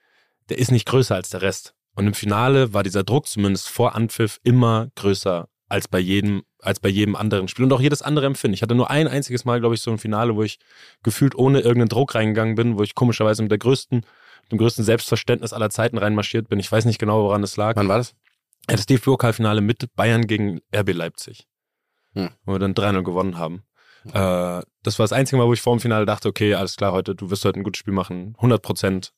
[0.48, 1.74] der ist nicht größer als der Rest.
[1.94, 6.80] Und im Finale war dieser Druck zumindest vor Anpfiff immer größer als bei jedem, als
[6.80, 8.54] bei jedem anderen Spiel und auch jedes andere Empfinden.
[8.54, 10.58] Ich hatte nur ein einziges Mal, glaube ich, so ein Finale, wo ich
[11.02, 14.04] gefühlt ohne irgendeinen Druck reingegangen bin, wo ich komischerweise mit der größten,
[14.50, 16.60] dem größten Selbstverständnis aller Zeiten reinmarschiert bin.
[16.60, 17.76] Ich weiß nicht genau, woran es lag.
[17.76, 18.14] Wann war das?
[18.66, 21.46] Das DFB-Pokalfinale mit Bayern gegen RB Leipzig.
[22.14, 22.30] Hm.
[22.44, 23.62] Wo wir dann 3-0 gewonnen haben.
[24.06, 26.92] Äh, das war das einzige Mal, wo ich vor dem Finale dachte, okay, alles klar,
[26.92, 28.34] heute, du wirst heute ein gutes Spiel machen.
[28.38, 29.12] 100 Prozent.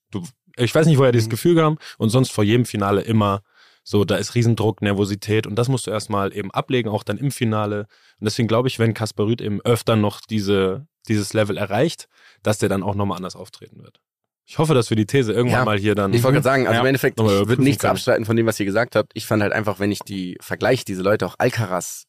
[0.56, 1.30] Ich weiß nicht, woher dieses Mhm.
[1.32, 1.78] Gefühl kam.
[1.98, 3.42] Und sonst vor jedem Finale immer
[3.82, 5.46] so, da ist Riesendruck, Nervosität.
[5.46, 7.80] Und das musst du erstmal eben ablegen, auch dann im Finale.
[8.20, 12.08] Und deswegen glaube ich, wenn Kasper Rüth eben öfter noch diese, dieses Level erreicht,
[12.42, 14.00] dass der dann auch nochmal anders auftreten wird.
[14.46, 15.64] Ich hoffe, dass wir die These irgendwann Ja.
[15.64, 16.12] mal hier dann.
[16.12, 16.80] Ich wollte gerade sagen, also Ja.
[16.80, 17.92] im Endeffekt, ich würde nichts können.
[17.92, 19.10] abstreiten von dem, was ihr gesagt habt.
[19.14, 22.04] Ich fand halt einfach, wenn ich die vergleiche, diese Leute, auch Alcaraz,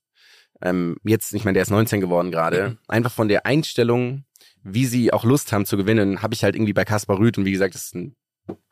[0.61, 2.77] ähm, jetzt, ich meine, der ist 19 geworden gerade, Mhm.
[2.87, 4.23] einfach von der Einstellung,
[4.63, 7.45] wie sie auch Lust haben zu gewinnen, habe ich halt irgendwie bei Kaspar Rüth und
[7.45, 8.15] wie gesagt, das ist ein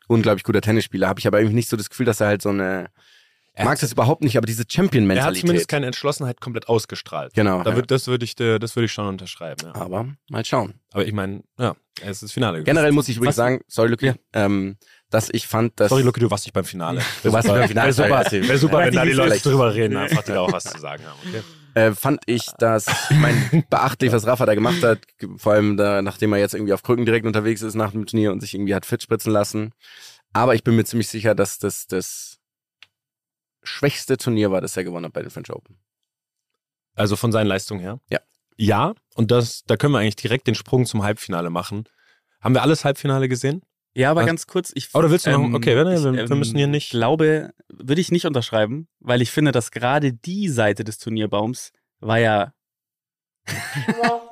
[0.08, 2.48] unglaublich guter Tennisspieler, habe ich aber irgendwie nicht so das Gefühl, dass er halt so
[2.50, 2.88] eine,
[3.56, 5.40] Er mag das überhaupt nicht, aber diese er hat Champion-Mentalität.
[5.42, 7.32] zumindest keine Entschlossenheit komplett ausgestrahlt.
[7.34, 7.76] Genau, Da ja.
[7.76, 9.66] würd, das würde ich, das würde ich schon unterschreiben.
[9.72, 9.74] Ja.
[9.80, 10.74] aber mal schauen.
[10.92, 12.54] Aber ich meine, ja, es ist das Finale.
[12.58, 12.64] gewesen.
[12.66, 14.14] Generell muss ich übrigens Was- sagen, sorry Luki, Ja.
[14.32, 14.76] ähm,
[15.10, 15.90] dass ich fand, dass...
[15.90, 17.00] Sorry, Lucky, du warst nicht beim Finale.
[17.22, 19.72] Du warst nicht beim Finale, Wäre super, wär super Ja, wenn da die Leute drüber
[19.72, 21.18] reden, einfach die da auch was zu sagen haben.
[21.28, 21.42] Okay?
[21.74, 25.00] Äh, fand ich das, ich mein, beachtlich, was Rafa da gemacht hat,
[25.36, 28.32] vor allem da, nachdem er jetzt irgendwie auf Krücken direkt unterwegs ist nach dem Turnier
[28.32, 29.72] und sich irgendwie hat fit spritzen lassen.
[30.32, 32.38] Aber ich bin mir ziemlich sicher, dass das das
[33.62, 35.78] schwächste Turnier war, das er gewonnen hat bei den French Open.
[36.94, 38.00] Also von seinen Leistungen her?
[38.08, 38.20] Ja.
[38.56, 41.88] Ja, und das, da können wir eigentlich direkt den Sprung zum Halbfinale machen.
[42.40, 43.62] Haben wir alles Halbfinale gesehen?
[43.96, 44.26] Ja, aber Was?
[44.26, 44.72] ganz kurz.
[44.74, 48.00] Ich, Oder willst du noch- okay, wenn- ich, wir- wir müssen hier nicht- glaube, würde
[48.00, 52.52] ich nicht unterschreiben, weil ich finde, dass gerade die Seite des Turnierbaums war ja.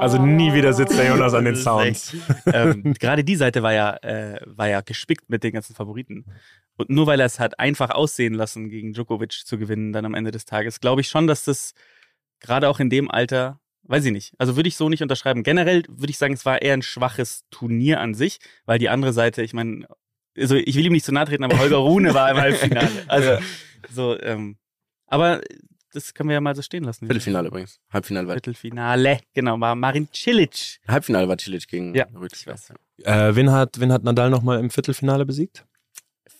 [0.00, 2.14] Also nie wieder sitzt der Jonas an den Sounds.
[2.46, 6.24] ähm, gerade die Seite war ja, äh, war ja gespickt mit den ganzen Favoriten.
[6.76, 10.14] Und nur weil er es hat einfach aussehen lassen, gegen Djokovic zu gewinnen, dann am
[10.14, 11.72] Ende des Tages, glaube ich schon, dass das
[12.40, 15.42] gerade auch in dem Alter, weiß ich nicht, also würde ich so nicht unterschreiben.
[15.42, 19.12] Generell würde ich sagen, es war eher ein schwaches Turnier an sich, weil die andere
[19.12, 19.86] Seite, ich meine,
[20.36, 22.88] also ich will ihm nicht zu nahe treten, aber Holger Rune war im Halbfinale.
[23.08, 23.38] Also
[23.90, 24.56] so, ähm,
[25.06, 25.40] aber
[25.92, 27.06] das können wir ja mal so stehen lassen.
[27.06, 27.80] Viertelfinale übrigens.
[27.90, 30.78] Halbfinale war, Viertelfinale, genau, war Marin Cilic.
[30.86, 32.36] Halbfinale war Cilic gegen Ja, Rüdiger.
[32.36, 32.72] ich weiß.
[33.04, 35.64] Äh, wen, hat, wen hat Nadal nochmal im Viertelfinale besiegt?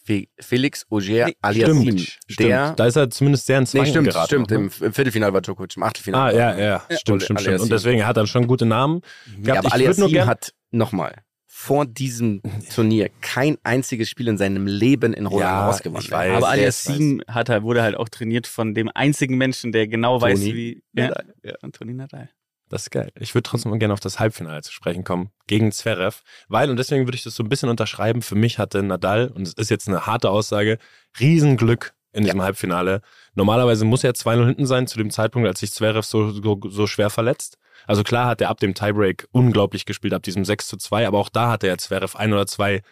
[0.07, 1.99] Fe Felix Auger Nee, Aliassim.
[1.99, 2.39] Stimmt.
[2.39, 4.27] Der, Da ist er zumindest sehr ins nee, Wanken stimmt, geraten.
[4.27, 4.51] stimmt.
[4.51, 4.57] ne?
[4.57, 6.33] Im, Im Viertelfinale war Djokovic, im Achtelfinale.
[6.33, 7.39] Ah, war- ja, ja, stimmt, stimmt, stimmt.
[7.41, 7.63] Aliassim.
[7.65, 9.01] Und deswegen er hat er schon gute Namen
[9.43, 9.67] Ja, gehabt.
[9.73, 11.15] aber ich würde nur hat, nochmal,
[11.47, 12.43] vor diesem
[12.75, 16.03] Turnier kein einziges Spiel in seinem Leben in Roland Ja, Garros gewonnen.
[16.05, 16.31] ich weiß.
[16.33, 20.21] Aber der Aliassim hat halt, wurde halt auch trainiert von dem einzigen Menschen, der genau
[20.21, 20.83] weiß, Toni wie.
[20.93, 21.55] Ja, Nadal, ja.
[21.61, 22.29] von Toni Nadal.
[22.69, 23.12] Das ist geil.
[23.19, 27.07] Ich würde trotzdem gerne auf das Halbfinale zu sprechen kommen gegen Zverev, weil, und deswegen
[27.07, 29.89] würde ich das so ein bisschen unterschreiben, für mich hatte Nadal, und es ist jetzt
[29.89, 30.79] eine harte Aussage,
[31.21, 33.03] Riesenglück in diesem Halbfinale.
[33.35, 36.87] Normalerweise muss er 2-0 hinten sein zu dem Zeitpunkt, als sich Zverev so, so, so
[36.87, 37.59] schwer verletzt.
[37.87, 41.19] Also klar hat er ab dem Tiebreak unglaublich gespielt, ab diesem 6 zu 2, aber
[41.19, 42.83] auch da hatte er Zverev ein oder zwei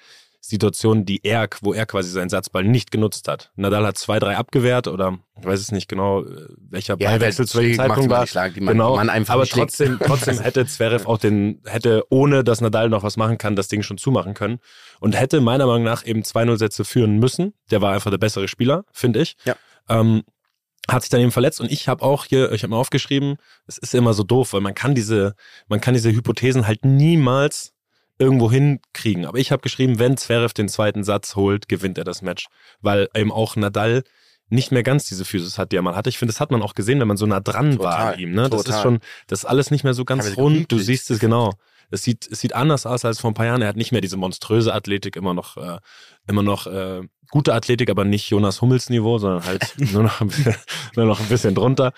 [0.47, 3.51] Situationen, die er, wo er quasi seinen Satzball nicht genutzt hat.
[3.57, 7.47] Nadal hat zwei, drei abgewehrt oder ich weiß es nicht genau, äh, welcher Ja, Ballwechsel
[7.47, 8.27] zu welchem Zeitpunkt war.
[8.27, 12.45] Schlag, die man- genau, man einfach aber trotzdem, trotzdem hätte Zverev auch den, hätte ohne
[12.45, 14.59] dass Nadal noch was machen kann, das Ding schon zumachen können
[15.01, 17.55] und hätte meiner Meinung nach eben 2-0 Sätze führen müssen.
[17.71, 19.37] Der war einfach der bessere Spieler, finde ich.
[19.45, 19.57] Ja.
[19.89, 20.23] Ähm,
[20.89, 23.37] hat sich dann eben verletzt und ich habe auch hier, ich habe mal aufgeschrieben,
[23.67, 25.35] es ist immer so doof, weil man kann diese,
[25.69, 27.73] man kann diese Hypothesen halt niemals
[28.19, 29.27] irgendwo hinkriegen.
[29.27, 32.47] Aber ich habe geschrieben, wenn Zverev den zweiten Satz holt, gewinnt er das Match,
[32.81, 34.03] weil eben auch Nadal
[34.51, 36.11] nicht mehr ganz diese Physis hat, die er mal hatte.
[36.11, 38.21] Ich finde, das hat man auch gesehen, wenn man so nah dran war Total, an
[38.21, 38.33] ihm.
[38.33, 38.49] Ne?
[38.51, 40.71] Das ist schon, das ist alles nicht mehr so ganz rund.
[40.71, 41.53] Du siehst es genau.
[41.91, 43.63] Es sieht, es sieht anders aus als vor ein paar Jahren.
[43.63, 45.79] Er hat nicht mehr diese monströse Athletik, immer noch, äh,
[46.29, 50.29] immer noch äh, gute Athletik, aber nicht Jonas Hummels Niveau, sondern halt nur noch, ein
[50.29, 50.57] bisschen-
[50.97, 51.93] nur noch ein bisschen drunter.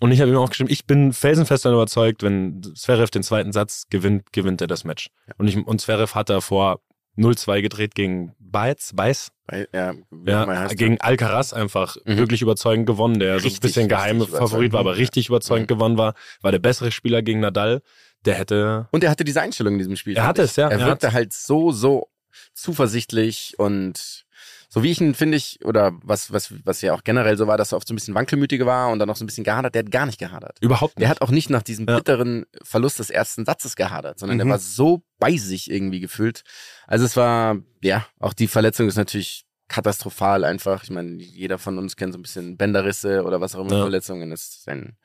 [0.00, 3.52] Und ich habe ihm auch geschrieben, ich bin felsenfest davon überzeugt, wenn Zverev den zweiten
[3.52, 5.08] Satz gewinnt, gewinnt er das Match.
[5.38, 6.80] Und, ich, und Zverev hat da vor
[7.16, 9.94] 0-2 gedreht gegen Beitz, Beiß, Weil, ja,
[10.26, 12.16] ja, gegen Alcaraz einfach Mhm.
[12.16, 15.70] wirklich überzeugend gewonnen, der so ein Richtig, bisschen geheime richtig Favorit war, aber richtig überzeugend
[15.70, 15.74] Mhm.
[15.76, 17.82] gewonnen war, war der bessere Spieler gegen Nadal.
[18.24, 20.16] Der hätte Und er hatte diese Einstellung in diesem Spiel.
[20.16, 20.68] Er hatte es, ja.
[20.68, 22.08] Er wirkte halt so, so
[22.54, 24.23] zuversichtlich und
[24.74, 27.56] so wie ich ihn finde ich, oder was, was, was ja auch generell so war,
[27.56, 29.74] dass er oft so ein bisschen wankelmütiger war und dann noch so ein bisschen gehadert,
[29.76, 30.58] der hat gar nicht gehadert.
[30.60, 31.02] überhaupt nicht.
[31.02, 31.96] Der hat auch nicht nach diesem Ja.
[31.96, 34.50] bitteren Verlust des ersten Satzes gehadert, sondern der Mhm.
[34.50, 36.42] war so bei sich irgendwie gefühlt.
[36.88, 40.82] Also es war, ja, auch die Verletzung ist natürlich katastrophal einfach.
[40.82, 43.82] Ich meine, jeder von uns kennt so ein bisschen Bänderrisse oder was auch immer Ja.
[43.82, 44.30] Verletzungen.
[44.30, 44.96] Das ist ein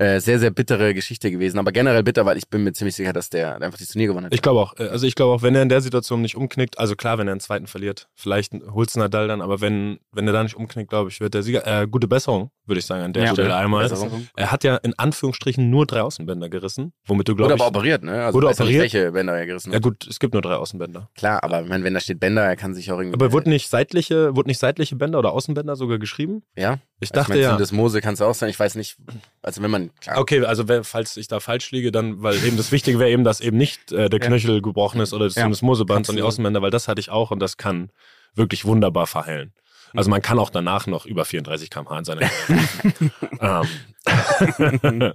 [0.00, 1.58] äh, sehr, sehr bittere Geschichte gewesen.
[1.58, 4.26] Aber generell bitter, weil ich bin mir ziemlich sicher, dass der einfach das Turnier gewonnen
[4.26, 4.34] hat.
[4.34, 4.78] Ich glaube auch.
[4.78, 7.26] äh, Also ich glaube auch, wenn er in der Situation nicht umknickt, also klar, wenn
[7.28, 10.88] er einen zweiten verliert, vielleicht holt's Nadal dann, aber wenn, wenn er da nicht umknickt,
[10.90, 11.66] glaube ich, wird der Sieger.
[11.66, 13.88] Äh, gute Besserung, würde ich sagen, an der Ja, Stelle einmal.
[13.88, 14.28] Besserung.
[14.36, 17.60] Er hat ja in Anführungsstrichen nur drei Außenbänder gerissen, womit du, Wurde glaube ich.
[17.62, 18.24] aber operiert, ne?
[18.24, 18.82] Also Wurde ja operiert?
[18.82, 19.82] welche Bänder er gerissen ja hat.
[19.82, 21.10] gut, es gibt nur drei Außenbänder.
[21.16, 23.14] Klar, aber ich meine, wenn da steht Bänder, er kann sich auch irgendwie.
[23.14, 26.42] Aber wurde nicht seitliche, wurde nicht seitliche Bänder oder Außenbänder sogar geschrieben?
[26.56, 26.78] ja?
[27.00, 27.56] Ich Also dachte meine, ja.
[27.56, 28.96] Das Mose kann es auch sein, ich weiß nicht.
[29.40, 30.18] Also wenn man, klar.
[30.18, 33.40] Okay, also falls ich da falsch liege, dann, weil eben das Wichtige wäre eben, dass
[33.40, 34.26] eben nicht äh, der Ja.
[34.26, 35.42] Knöchel gebrochen ist oder das Ja.
[35.42, 36.26] Syndesmoseband, sondern die.
[36.26, 37.90] Außenbänder, weil das hatte ich auch und das kann
[38.34, 39.52] wirklich wunderbar verheilen.
[39.94, 42.20] Also man kann auch danach noch über 34 km/h in seiner
[43.40, 45.12] ähm.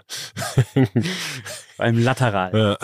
[1.78, 2.78] Allem lateral.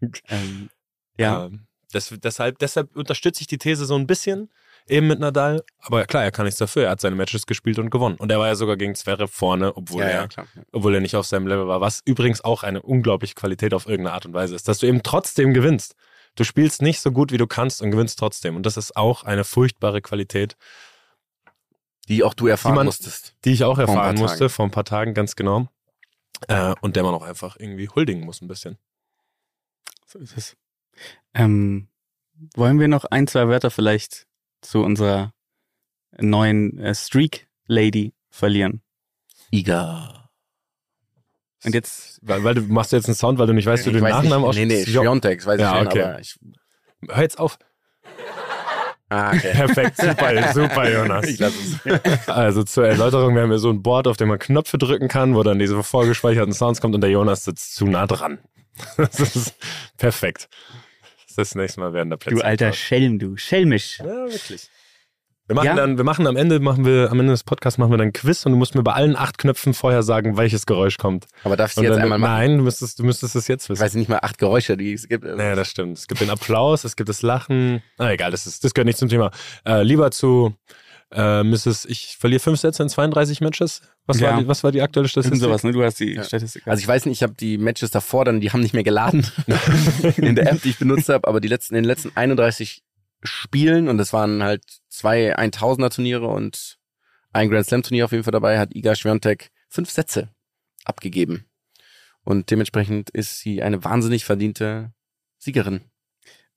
[0.00, 0.08] ja.
[0.28, 0.70] Ähm,
[1.18, 1.46] ja.
[1.46, 4.50] Ähm, das, deshalb, deshalb unterstütze ich die These so ein bisschen
[4.88, 5.62] eben mit Nadal.
[5.80, 6.84] Aber klar, er kann nichts dafür.
[6.84, 8.16] Er hat seine Matches gespielt und gewonnen.
[8.16, 11.16] Und er war ja sogar gegen Zverev vorne, obwohl ja, er ja, obwohl er nicht
[11.16, 14.54] auf seinem Level war, was übrigens auch eine unglaubliche Qualität auf irgendeine Art und Weise
[14.54, 15.94] ist, dass du eben trotzdem gewinnst.
[16.34, 18.56] Du spielst nicht so gut, wie du kannst und gewinnst trotzdem.
[18.56, 20.56] Und das ist auch eine furchtbare Qualität,
[22.08, 23.34] Die auch du erfahren Die man- musstest.
[23.44, 24.18] die ich auch erfahren Tagen.
[24.20, 25.68] musste, vor ein paar Tagen ganz genau.
[26.48, 28.76] Äh, und der man auch einfach irgendwie huldigen muss ein bisschen.
[30.06, 30.56] So ist es.
[31.34, 31.88] Ähm,
[32.56, 34.26] wollen wir noch ein, zwei Wörter vielleicht
[34.62, 35.32] zu unserer
[36.18, 38.82] neuen äh, Streak Lady verlieren?
[39.50, 40.30] Iga.
[41.64, 43.98] Und jetzt, Weil, weil du machst jetzt einen Sound, weil du nicht weißt, wie du
[43.98, 44.58] den weiß Nachnamen nicht.
[44.58, 45.46] Nee, nee, aussprichst.
[45.46, 46.02] Das weiß Ja, ich schon, okay.
[46.02, 46.38] aber ich.
[47.08, 47.58] Hör jetzt auf.
[49.08, 49.52] Ah, okay.
[49.52, 51.26] Perfekt, super, super, Jonas.
[51.28, 51.52] Ich lass
[51.84, 52.28] es.
[52.28, 55.34] Also zur Erläuterung, wir haben hier so ein Board, auf dem man Knöpfe drücken kann,
[55.34, 58.38] wo dann diese vorgespeicherten Sounds kommt und der Jonas sitzt zu nah dran.
[58.96, 59.54] Das ist
[59.98, 60.48] perfekt.
[61.34, 62.36] Das nächste Mal werden da Plätze.
[62.36, 62.72] du alter.
[62.72, 63.98] Schelm, du, schelmisch.
[63.98, 64.68] Ja, wirklich.
[65.48, 65.74] Wir machen Ja?
[65.74, 68.12] dann, wir machen am Ende, machen wir, am Ende des Podcasts machen wir dann ein
[68.12, 71.26] Quiz und du musst mir bei allen acht Knöpfen vorher sagen, welches Geräusch kommt.
[71.42, 72.32] Aber darf ich Und jetzt dann, einmal machen?
[72.32, 73.82] nein, du müsstest, du müsstest es jetzt Ich wissen.
[73.82, 75.24] weiß nicht mal acht Geräusche, die es gibt.
[75.24, 75.98] Naja, das stimmt.
[75.98, 77.82] Es gibt den Applaus, es gibt das Lachen.
[77.98, 79.30] Ah, egal, das, ist, das gehört nicht zum Thema.
[79.66, 80.54] Äh, lieber zu
[81.10, 81.86] äh, Mrs.
[81.86, 83.82] Ich verliere fünf Sätze in 32 Matches.
[84.06, 84.32] Was, Ja.
[84.32, 85.40] war, die, was war die aktuelle Irgend Statistik?
[85.40, 85.72] sowas, ne?
[85.72, 86.24] Du hast die Ja.
[86.24, 86.66] Statistik.
[86.66, 89.26] Also ich weiß nicht, ich habe die Matches davor dann, die haben nicht mehr geladen
[90.16, 92.82] in der App, die ich benutzt habe, aber die letzten, in den letzten 31
[93.22, 96.78] Spielen und das waren halt zwei 1000er Turniere und
[97.32, 100.30] ein Grand Slam Turnier auf jeden Fall dabei, hat Iga Świątek fünf Sätze
[100.84, 101.44] abgegeben.
[102.24, 104.92] Und dementsprechend ist sie eine wahnsinnig verdiente
[105.38, 105.80] Siegerin.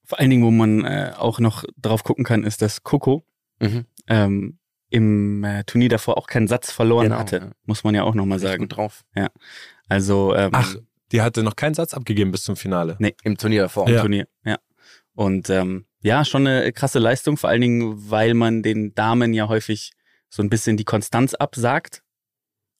[0.04, 3.24] Vor allen Dingen, wo man äh, auch noch drauf gucken kann, ist, dass Coco
[3.60, 3.86] Mhm.
[4.08, 4.58] ähm,
[4.90, 7.36] im äh, Turnier davor auch keinen Satz verloren Genau, hatte.
[7.38, 7.50] ja.
[7.64, 8.60] Muss man ja auch nochmal sagen.
[8.60, 9.04] gut drauf.
[9.88, 10.74] Also ähm, Ach,
[11.12, 12.96] die hatte noch keinen Satz abgegeben bis zum Finale.
[13.22, 13.86] Im Turnier davor.
[13.88, 14.00] im Ja.
[14.00, 14.28] Turnier.
[14.44, 14.58] Ja.
[15.14, 19.48] Und ähm, ja, schon eine krasse Leistung, vor allen Dingen, weil man den Damen ja
[19.48, 19.92] häufig
[20.28, 22.02] so ein bisschen die Konstanz absagt,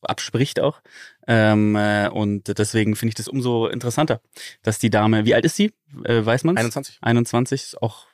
[0.02, 0.80] abspricht auch.
[1.26, 4.20] Ähm, äh, und deswegen finde ich das umso interessanter,
[4.62, 5.72] dass die Dame, wie alt ist sie?
[6.04, 6.58] Äh, weiß man's?
[6.58, 6.98] 21.
[7.00, 8.06] 21, ist auch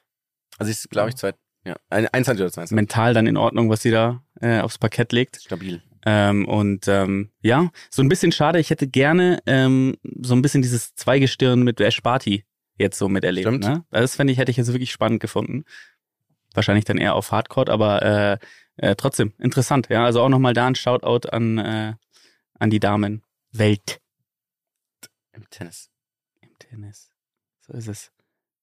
[0.59, 1.32] Also ist, glaube ich, zwei,
[1.64, 2.74] ja, ein- 21 oder 22.
[2.74, 5.36] mental dann in Ordnung, was sie da äh, aufs Parkett legt.
[5.42, 5.82] Stabil.
[6.04, 8.58] Ähm, und ähm, ja, so ein bisschen schade.
[8.58, 12.44] Ich hätte gerne ähm, so ein bisschen dieses Zweigestirn mit Ash Barty
[12.76, 13.46] jetzt so miterlebt.
[13.46, 13.64] Stimmt.
[13.64, 13.84] Ne?
[13.90, 15.64] Das fände ich, hätte ich jetzt wirklich spannend gefunden.
[16.54, 18.38] Wahrscheinlich dann eher auf Hardcore, aber äh,
[18.78, 19.88] äh, trotzdem interessant.
[19.90, 21.94] Ja, also auch nochmal da ein Shoutout an äh,
[22.58, 24.00] an die Damen Welt
[25.32, 25.90] Im Tennis.
[26.40, 27.12] im Tennis.
[27.60, 28.12] So ist es.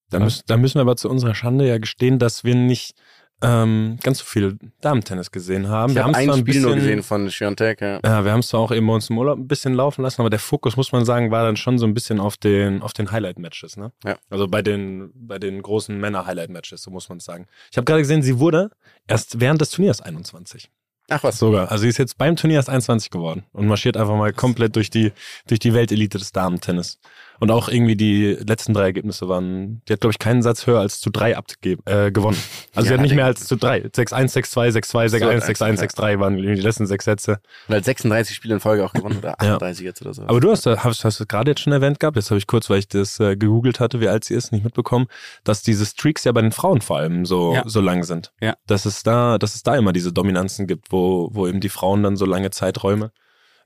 [0.10, 2.96] Da, müssen, da müssen wir aber zu unserer Schande ja gestehen, dass wir nicht
[3.42, 5.92] ähm, ganz so viel Damen-Tennis gesehen haben.
[5.92, 7.82] Ich wir habe haben ein zwar Spiel bisschen, nur gesehen von Świątek.
[7.82, 8.00] Ja.
[8.04, 10.22] Ja, wir haben es zwar auch eben bei uns im Urlaub ein bisschen laufen lassen,
[10.22, 12.94] aber der Fokus, muss man sagen, war dann schon so ein bisschen auf den, auf
[12.94, 13.92] den Highlight-Matches, ne?
[14.04, 14.18] Ja.
[14.30, 17.48] Also bei den, bei den großen Männer-Highlight-Matches, so muss man sagen.
[17.72, 18.72] Ich habe gerade gesehen, sie wurde
[19.08, 20.70] erst während des Turniers 21.
[21.10, 21.40] Ach was.
[21.40, 21.72] Sogar.
[21.72, 24.90] Also sie ist jetzt beim Turnier erst 21 geworden und marschiert einfach mal komplett durch
[24.90, 25.12] die,
[25.48, 27.00] durch die Weltelite des Damen-Tennis.
[27.42, 30.82] Und auch irgendwie die letzten drei Ergebnisse waren, die hat, glaube ich, keinen Satz höher
[30.82, 32.36] als zu drei abgegeben, äh, gewonnen.
[32.76, 33.80] Also sie Ja, hat nicht mehr als zu drei.
[33.84, 37.40] 6-1, 6-2, 6-2, 6-1, 6-1, 6-3 waren irgendwie die letzten sechs Sätze.
[37.70, 39.54] Und hat 36 Spiele in Folge auch gewonnen oder Ja.
[39.56, 40.24] 38 jetzt oder so.
[40.24, 42.46] Aber du hast, da- hast, hast du gerade jetzt schon erwähnt gehabt, jetzt habe ich
[42.46, 45.08] kurz, weil ich das äh, gegoogelt hatte, wie alt sie ist, nicht mitbekommen,
[45.46, 47.64] dass diese Streaks ja bei den Frauen vor allem so, Ja.
[47.66, 48.34] so lang sind.
[48.42, 48.56] Ja.
[48.68, 50.99] Dass es da, dass es da immer diese Dominanzen gibt, wo,
[51.32, 53.12] wo eben die Frauen dann so lange Zeiträume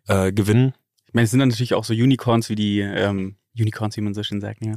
[0.08, 0.74] äh, gewinnen.
[1.08, 4.16] Ich meine, es sind dann natürlich auch so Unicorns wie die ähm, Unicorns, wie man
[4.16, 4.74] so schön sagt, ja.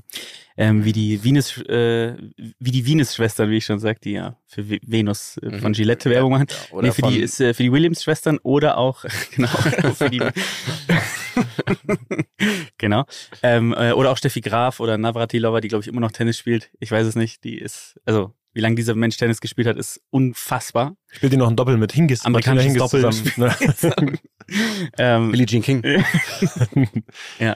[0.59, 2.15] Ähm, wie die Venus, äh,
[2.59, 5.75] wie die Venus-Schwestern, wie ich schon sagte, die ja für Ve- Venus äh, von Mhm.
[5.75, 6.47] Gillette Werbung machen.
[6.51, 9.05] Ja, oder nee, für von- die ist äh, für die Williams-Schwestern oder auch
[9.35, 9.49] genau
[9.95, 10.21] für die
[12.79, 13.05] genau
[13.43, 16.71] ähm, äh, oder auch Steffi Graf oder Navratilova, die glaube ich immer noch Tennis spielt.
[16.79, 17.45] Ich weiß es nicht.
[17.45, 20.97] Die ist also wie lange dieser Mensch Tennis gespielt hat, ist unfassbar.
[21.13, 22.25] Spielt die noch ein Doppel mit Hingis?
[22.25, 23.75] Amerikanisches Martina Doppel.
[23.77, 24.19] zusammen,
[24.97, 25.83] ähm, Billie Jean King.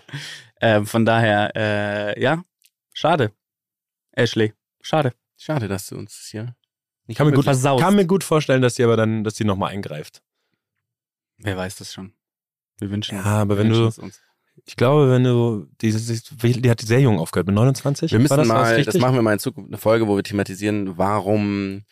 [0.60, 2.44] ähm, von daher äh, ja,
[2.92, 3.32] schade.
[4.12, 5.14] Ashley, schade.
[5.38, 6.54] Schade, dass du uns hier
[7.06, 7.82] nicht kann, mir gut, Versaust.
[7.82, 10.22] kann mir gut vorstellen, dass sie aber dann, dass sie nochmal eingreift.
[11.38, 12.12] Wer weiß das schon.
[12.78, 14.20] Wir wünschen Ja, aber wenn wünschen du- es uns.
[14.66, 18.12] Ich glaube, wenn du, die, die, die hat sehr jung aufgehört, mit 29?
[18.12, 20.96] Wir müssen das, mal, das machen wir mal in Zukunft eine Folge, wo wir thematisieren,
[20.98, 21.82] warum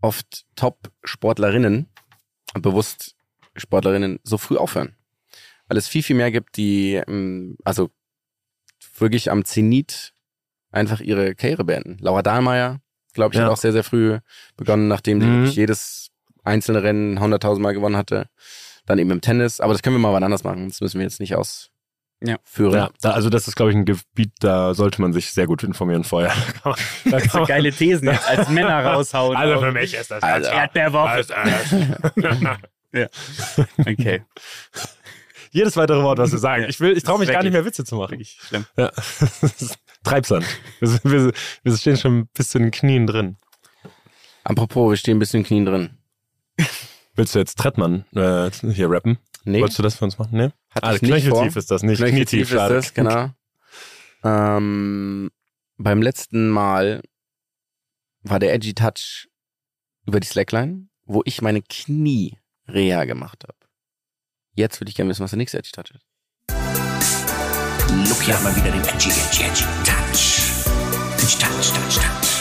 [0.00, 1.88] oft Top-Sportlerinnen,
[2.60, 3.14] bewusst
[3.56, 4.96] Sportlerinnen, so früh aufhören.
[5.68, 7.90] Weil es viel, viel mehr gibt, die, ähm, also
[8.98, 10.14] wirklich am Zenit
[10.70, 11.96] einfach ihre Karriere beenden.
[12.00, 12.80] Laura Dahlmeier,
[13.14, 13.46] glaube ich, Ja.
[13.46, 14.18] hat auch sehr, sehr früh
[14.56, 15.32] begonnen, nachdem sie Mhm.
[15.40, 16.10] wirklich jedes
[16.44, 18.28] einzelne Rennen 100.000 Mal gewonnen hatte.
[18.84, 19.60] Dann eben im Tennis.
[19.60, 20.68] Aber das können wir mal wann anders machen.
[20.68, 21.72] Das müssen wir jetzt nicht ausführen.
[22.22, 22.38] Ja.
[22.58, 25.62] Ja, da, also das ist, glaube ich, ein Gebiet, da sollte man sich sehr gut
[25.62, 26.32] informieren vorher.
[26.64, 29.36] Da kann man- da geile Thesen jetzt als Männer raushauen.
[29.36, 31.08] Also für mich ist das Also, Erdbeerwoche.
[31.08, 32.56] Also, äh,
[33.78, 34.22] Okay.
[35.50, 36.64] Jedes weitere Wort, was wir sagen.
[36.68, 38.12] Ich will, ich traue mich gar nicht mehr Witze zu machen.
[38.12, 38.64] Wirklich schlimm.
[38.76, 38.90] Ja.
[40.04, 40.44] Treibsand.
[40.80, 43.36] Wir, wir, wir stehen schon bis zu den Knien drin.
[44.44, 45.98] Apropos, wir stehen ein bisschen in den Knien drin.
[47.14, 49.18] Willst du jetzt Trettmann äh, hier rappen?
[49.48, 50.36] Nee, Wolltest du das für uns machen?
[50.36, 50.50] Nee?
[50.70, 52.50] hatte Ah, knöcheltief ist das, nicht Knöcheltief knietief.
[52.50, 53.30] ist das, genau.
[54.24, 55.30] Ähm,
[55.76, 57.02] beim letzten Mal
[58.22, 59.28] war der Edgy Touch
[60.04, 63.54] über die Slackline, wo ich meine Knie Reha gemacht habe.
[64.54, 66.04] Jetzt würde ich gerne wissen, was der nächste Edgy Touch ist.
[68.08, 70.42] Look hier mal wieder den Edgy, Edgy, Edgy Touch.
[71.18, 72.32] Touch, touch, touch, touch.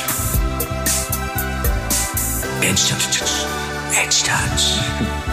[2.64, 3.45] Edge, touch, touch.
[3.93, 5.24] Edge, touch.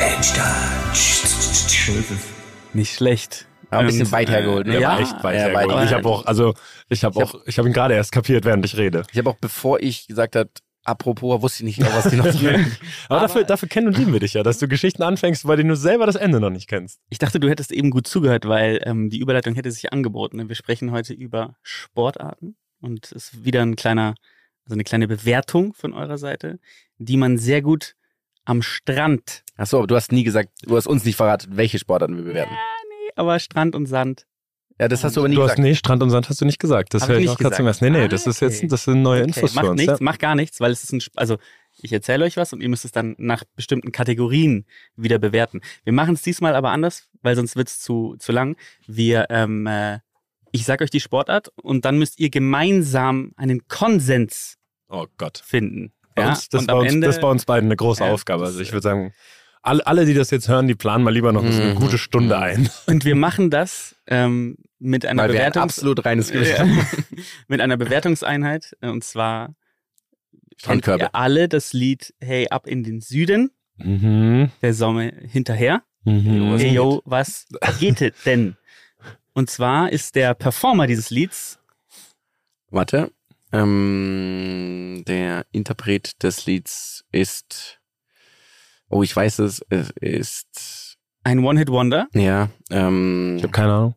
[0.00, 1.90] Touch.
[2.72, 3.46] Nicht schlecht.
[3.68, 4.80] Aber ein bisschen Ähm, weit hergeholt, ne?
[4.80, 5.68] Ja, echt weit ja, hergeholt.
[5.68, 6.54] weit Und ich habe auch, also
[6.88, 9.02] ich habe auch, ich habe ihn gerade erst kapiert, während ich rede.
[9.12, 10.48] Ich habe auch, bevor ich gesagt habe,
[10.84, 12.74] apropos, wusste ich nicht, was die noch sagen.
[13.10, 15.68] Aber, dafür, dafür kennen und lieben wir dich ja, dass du Geschichten anfängst, bei denen
[15.68, 16.98] du selber das Ende noch nicht kennst.
[17.10, 20.48] Ich dachte, du hättest eben gut zugehört, weil ähm, die Überleitung hätte sich angeboten.
[20.48, 24.14] Wir sprechen heute über Sportarten und es ist wieder ein kleiner,
[24.64, 26.58] also eine kleine Bewertung von eurer Seite,
[26.96, 27.96] die man sehr gut
[28.44, 32.16] am Strand, Achso, aber du hast nie gesagt, du hast uns nicht verraten, welche Sportarten
[32.16, 32.52] wir bewerten.
[32.52, 34.26] nee, aber Strand und Sand
[34.78, 35.60] Ja, das hast du aber nie Du hast, gesagt.
[35.62, 36.94] nee, Strand und Sand hast du nicht gesagt.
[36.94, 37.82] Das höre ich nicht auch gerade zum gesagt.
[37.82, 37.84] ersten.
[37.92, 39.80] Nee, nee, Ah, das ist jetzt, das sind neue Okay, Infos macht für uns.
[39.80, 40.04] nichts, Ja.
[40.04, 41.36] macht gar nichts, weil es ist ein, also
[41.82, 44.64] ich erzähle euch was und ihr müsst es dann nach bestimmten Kategorien
[44.96, 45.60] wieder bewerten.
[45.84, 48.56] Wir machen es diesmal aber anders, weil sonst wird es zu, zu lang.
[48.86, 49.98] Wir, ähm, äh,
[50.52, 54.56] ich sage euch die Sportart und dann müsst ihr gemeinsam einen Konsens
[54.88, 55.42] Oh Gott.
[55.44, 55.92] finden.
[56.20, 56.28] Bei Ja?
[56.30, 58.44] uns, das, war uns, Ende, das war uns beiden eine große Ja, Aufgabe.
[58.44, 59.12] Also ich würde sagen,
[59.62, 61.74] alle, alle, die das jetzt hören, die planen mal lieber noch eine Mhm.
[61.74, 62.42] gute Stunde Mhm.
[62.42, 62.70] ein.
[62.86, 66.86] und wir machen das ähm, mit einer Weil wir ein Bewertungs absolut reines Gewissen Ja.
[67.48, 68.76] mit einer Bewertungseinheit.
[68.80, 71.04] äh, Und zwar kennt Strandkörbe.
[71.04, 74.50] ihr alle das Lied Hey ab in den Süden, Mhm.
[74.62, 75.82] der Sommer hinterher.
[76.04, 76.56] Mhm.
[76.58, 77.46] Hey yo, was
[77.78, 78.56] geht denn?
[79.34, 81.58] Und zwar ist der Performer dieses Lieds
[82.70, 83.10] Warte.
[83.52, 87.80] Ähm, der Interpret des Lieds ist.
[88.88, 89.64] Oh, ich weiß es.
[89.70, 90.96] Es ist.
[91.24, 92.08] ein One-Hit-Wonder.
[92.14, 92.50] Ja.
[92.70, 93.94] Ähm, Ich habe keine Ahnung.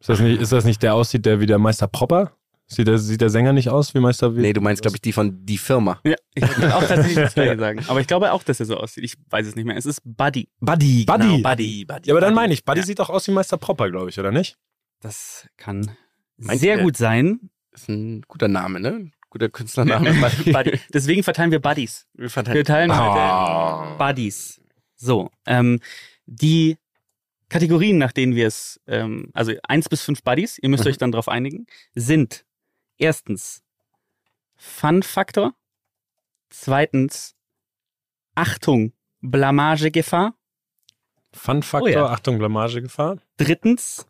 [0.00, 2.32] Ist das, nicht, ist das nicht der aussieht, der wie der Meister Popper?
[2.70, 4.40] Sieht der, sieht der Sänger nicht aus wie Meister wie?
[4.40, 6.00] nee, du meinst, glaube ich, die von Die Firma.
[6.04, 7.82] Ja, ich würde auch tatsächlich das gleiche sagen.
[7.88, 9.04] Aber ich glaube auch, dass er so aussieht.
[9.04, 9.76] Ich weiß es nicht mehr.
[9.76, 10.48] Es ist Buddy.
[10.60, 11.04] Buddy.
[11.06, 11.24] Buddy.
[11.24, 12.08] Genau, Buddy, Buddy.
[12.08, 12.86] Ja, aber dann meine ich, Buddy Ja.
[12.86, 14.56] sieht doch aus wie Meister Popper, glaube ich, oder nicht?
[15.00, 15.90] Das kann
[16.36, 17.50] Meint sehr gut sein.
[17.78, 19.10] Ist ein guter Name, ne?
[19.30, 20.10] Guter Künstlername.
[20.92, 22.06] Deswegen verteilen wir Buddies.
[22.14, 22.64] Wir Wir verteilen.
[22.64, 23.86] teilen Ah.
[23.90, 24.60] heute Buddies.
[24.96, 25.78] So, ähm,
[26.26, 26.76] die
[27.48, 30.90] Kategorien, nach denen wir es, ähm, also eins bis fünf Buddies, ihr müsst Mhm.
[30.90, 32.44] euch dann darauf einigen, sind
[32.98, 33.62] erstens
[34.56, 35.54] Fun-Faktor,
[36.50, 37.36] zweitens
[38.34, 40.34] Achtung, Blamagegefahr,
[41.32, 42.06] Fun-Faktor, Oh ja.
[42.06, 43.18] Achtung, Blamagegefahr.
[43.36, 44.06] drittens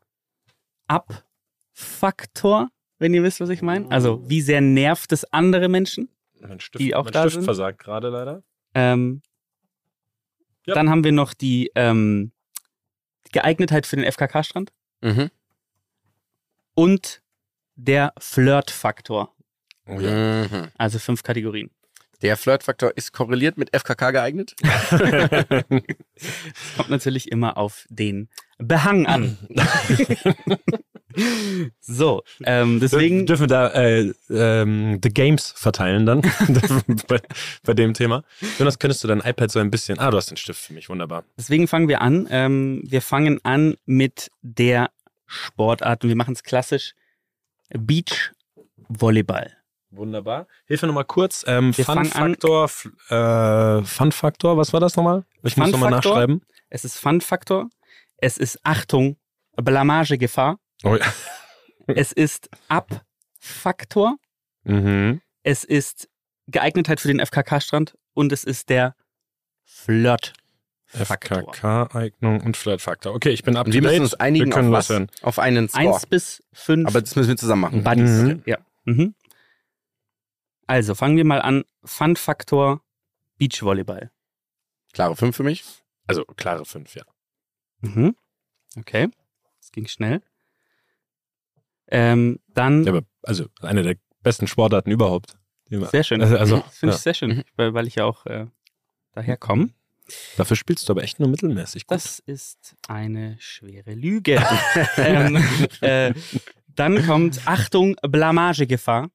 [0.87, 3.91] Abfaktor, wenn ihr wisst, was ich meine.
[3.91, 6.09] Also, wie sehr nervt es andere Menschen?
[6.41, 7.45] Mein Stift, Die auch mein da Stift sind?
[7.45, 8.43] versagt gerade leider.
[8.75, 9.23] Ähm,
[10.67, 10.75] Ja.
[10.75, 12.31] Dann haben wir noch die ähm,
[13.33, 15.31] Geeignetheit für den FKK-Strand Mhm.
[16.75, 17.23] und
[17.77, 19.35] der Flirt-Faktor.
[19.87, 20.45] Oh, ja.
[20.45, 20.69] Mhm.
[20.77, 21.71] Also fünf Kategorien.
[22.23, 24.57] Der Flirtfaktor ist korreliert mit FKK geeignet.
[26.77, 29.39] Kommt natürlich immer auf den Behang an.
[31.81, 33.25] so, ähm, deswegen.
[33.25, 36.23] dürfen wir da äh, ähm, The Games verteilen dann
[37.07, 37.21] bei,
[37.63, 38.25] bei dem Thema.
[38.59, 40.01] Jonas, könntest du dein iPad so ein bisschen.
[40.01, 41.25] Ah, du hast den Stift für mich, wunderbar.
[41.37, 42.27] Deswegen fangen wir an.
[42.31, 44.91] Ähm, wir fangen an mit der
[45.27, 46.95] Sportart und wir machen es klassisch.
[47.71, 48.33] Beach
[48.89, 49.58] Volleyball.
[49.91, 50.47] Wunderbar.
[50.67, 51.45] Hilfe nochmal kurz.
[51.47, 55.25] Ähm, Wir fangen an- Fun-Faktor, F- äh, Fun-Faktor, was war das nochmal?
[55.43, 56.43] Ich muss nochmal nachschreiben.
[56.69, 57.71] Es ist Fun-Faktor.
[58.19, 59.17] Es ist Achtung,
[59.57, 60.59] Blamagegefahr.
[60.85, 61.07] Oh, ja.
[61.87, 64.17] Es ist Abfaktor.
[64.65, 65.21] mhm.
[65.43, 66.09] Es ist
[66.49, 68.95] Geeignetheit für den FKK-Strand und es ist der
[69.65, 70.35] Flirt.
[70.87, 71.55] Faktor.
[71.55, 73.15] FKK-Eignung und Flirt-Faktor.
[73.15, 74.89] Okay, ich bin to wir müssen uns einigen wir können auf was?
[74.89, 75.11] loshören.
[75.23, 75.95] Auf einen Score.
[75.95, 77.85] Eins bis fünf Aber das müssen wir zusammen machen.
[77.85, 78.09] Buddies.
[78.11, 78.43] Mhm.
[78.47, 78.59] Ja.
[78.85, 79.15] Mhm.
[80.69, 81.65] Also fangen wir mal an.
[81.83, 82.83] Fun-Faktor
[83.39, 84.11] Beachvolleyball.
[84.93, 85.65] Klare 5 für mich.
[86.07, 87.05] Also klare 5, ja.
[87.81, 88.15] Mhm.
[88.77, 89.09] Okay,
[89.61, 90.23] das ging schnell.
[91.87, 95.39] Ähm, dann, ja aber, also eine der besten Sportarten überhaupt.
[95.71, 96.21] Sehr schön.
[96.21, 96.97] Also, also das finde ja.
[96.97, 98.47] ich sehr schön, weil, weil ich ja auch äh,
[99.13, 99.71] daher komme.
[100.37, 101.95] dafür spielst du aber echt nur mittelmäßig gut.
[101.95, 104.43] Das ist eine schwere Lüge.
[104.99, 105.43] ähm,
[105.81, 106.13] äh,
[106.67, 109.11] dann kommt Achtung, Blamagegefahr.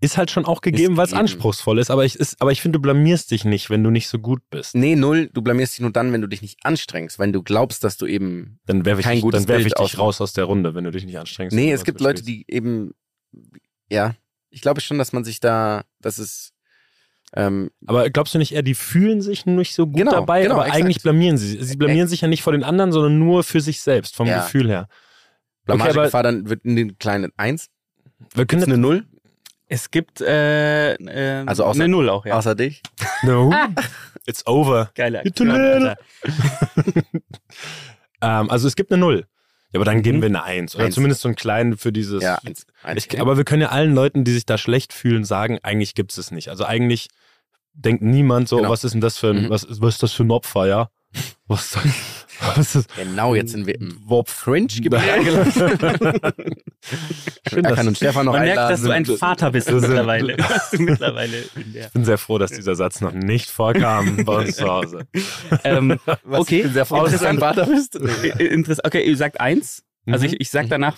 [0.00, 2.78] Ist halt schon auch gegeben, weil es anspruchsvoll ist, aber ich, ist, aber ich finde,
[2.78, 4.74] du blamierst dich nicht, wenn du nicht so gut bist.
[4.74, 5.28] Nee, null.
[5.32, 7.18] Du blamierst dich nur dann, wenn du dich nicht anstrengst.
[7.18, 8.58] Wenn du glaubst, dass du eben.
[8.66, 10.84] Dann werfe ich, Kein dich, gutes dann werf ich dich raus aus der Runde, wenn
[10.84, 11.54] du dich nicht anstrengst.
[11.54, 12.92] Nee, es gibt Leute, die eben.
[13.90, 14.14] Ja.
[14.48, 15.84] Ich glaube schon, dass man sich da.
[16.00, 16.52] Das ist.
[17.36, 20.54] Ähm, Aber glaubst du nicht eher, die fühlen sich nicht so gut Genau, dabei, genau,
[20.56, 20.82] aber exakt.
[20.82, 21.60] eigentlich blamieren sie sich.
[21.62, 24.42] Sie blamieren sich ja nicht vor den anderen, sondern nur für sich selbst, vom Ja.
[24.42, 24.88] Gefühl her.
[25.64, 27.68] Blamagegefahr dann wird in den kleinen 1.
[28.34, 29.06] Wir können eine Null?
[29.72, 32.34] Es gibt äh, äh, Also außer- eine Null auch, ja.
[32.36, 32.82] Außer dich?
[33.22, 33.52] No.
[34.26, 34.90] It's over.
[34.98, 35.22] Alter.
[35.22, 35.96] little.
[38.22, 39.26] Ähm, also es gibt eine Null.
[39.72, 40.02] Ja, aber dann Mhm.
[40.02, 40.74] geben wir eine Eins.
[40.74, 40.94] Oder Eins.
[40.94, 42.22] zumindest so einen kleinen für dieses.
[42.22, 42.66] Ja, eins.
[42.82, 43.06] eins.
[43.06, 46.10] Ich, aber wir können ja allen Leuten, die sich da schlecht fühlen, sagen, eigentlich gibt
[46.12, 46.48] es es nicht.
[46.48, 47.08] Also eigentlich
[47.72, 48.68] denkt niemand so, Genau.
[48.70, 49.50] was ist denn das für ein, Mhm.
[49.50, 50.90] was, ist- was ist das für ein Opfer, ja?
[51.48, 51.76] Was?
[52.56, 54.44] Was ist genau, jetzt sind wir im Wopf?
[54.44, 55.52] Cringe-Gebiet angelangt.
[57.48, 60.36] Schön, Da dass- kann uns Stefan noch Man merkt, dass du ein Vater bist mittlerweile.
[60.78, 61.44] Mittlerweile
[61.74, 65.06] Ich bin sehr froh, dass dieser Satz noch nicht vorkam bei uns zu Hause.
[65.64, 66.58] ähm, Was, okay.
[66.58, 67.38] Ich bin sehr froh, dass du ein.
[67.38, 67.96] Vater bist.
[67.96, 69.82] Äh, okay, ihr sagt eins.
[70.06, 70.32] Also Mhm.
[70.32, 70.96] ich, ich sag danach,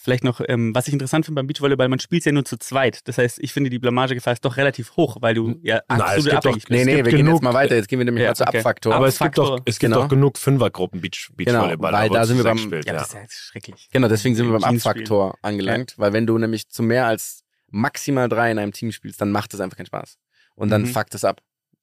[0.00, 3.06] vielleicht noch, ähm, was ich interessant finde beim Beachvolleyball, man spielt ja nur zu zweit.
[3.08, 6.32] Das heißt, ich finde, die Blamagegefahr ist doch relativ hoch, weil du ja absolut gibt
[6.32, 6.86] doch- abhängig Nee, bist.
[6.86, 7.74] nee, gibt wir gehen genug- jetzt mal weiter.
[7.76, 8.58] Jetzt gehen wir nämlich Ja, mal zur okay.
[8.58, 8.94] Abfaktor.
[8.94, 10.02] Aber es gibt Faktor- doch, es gibt Genau.
[10.04, 11.92] doch genug Fünfergruppen Beach, Beachvolleyball.
[11.92, 12.98] weil da sind wir beim- Spielt, Ja, ja.
[13.00, 13.88] das ist ja schrecklich.
[13.92, 18.28] Genau, deswegen sind wir beim Abfaktor angelangt, weil wenn du nämlich zu mehr als maximal
[18.28, 20.16] drei in einem Team spielst, dann macht es einfach keinen Spaß.
[20.54, 20.86] Und dann Mhm.
[20.86, 21.40] fuckt es ab.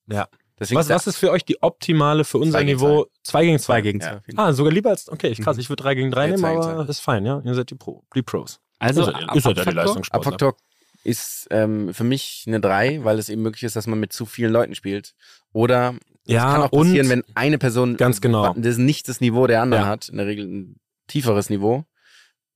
[0.08, 0.28] Ja.
[0.60, 3.06] Deswegen Was, was ist für euch die optimale für unser Zwei gegen Niveau?
[3.24, 3.66] Zwei gegen zwei.
[3.76, 4.08] Zwei gegen Ja.
[4.08, 4.18] zwei.
[4.18, 4.46] auf jeden Fall.
[4.50, 5.62] Ah, sogar lieber als, okay, ich krass, Mhm.
[5.62, 6.90] ich würde drei gegen drei Ja, nehmen, zwei gegen aber zwei.
[6.92, 7.42] ist fein, ja.
[7.44, 8.60] Ihr seid die, Pro, die Pros.
[8.80, 9.74] Also, ihr seid, ihr seid ja die Abfaktor?
[9.74, 10.28] Leistungssportler.
[10.34, 10.56] Abfaktor
[11.04, 14.26] ist ähm, für mich eine 3, weil es eben möglich ist, dass man mit zu
[14.26, 15.14] vielen Leuten spielt.
[15.54, 15.96] Oder
[16.26, 18.54] es Ja, kann auch passieren, und wenn eine Person Ganz genau.
[18.58, 19.90] das nicht das Niveau der anderen Ja.
[19.90, 20.76] hat, in der Regel ein
[21.08, 21.86] tieferes Niveau.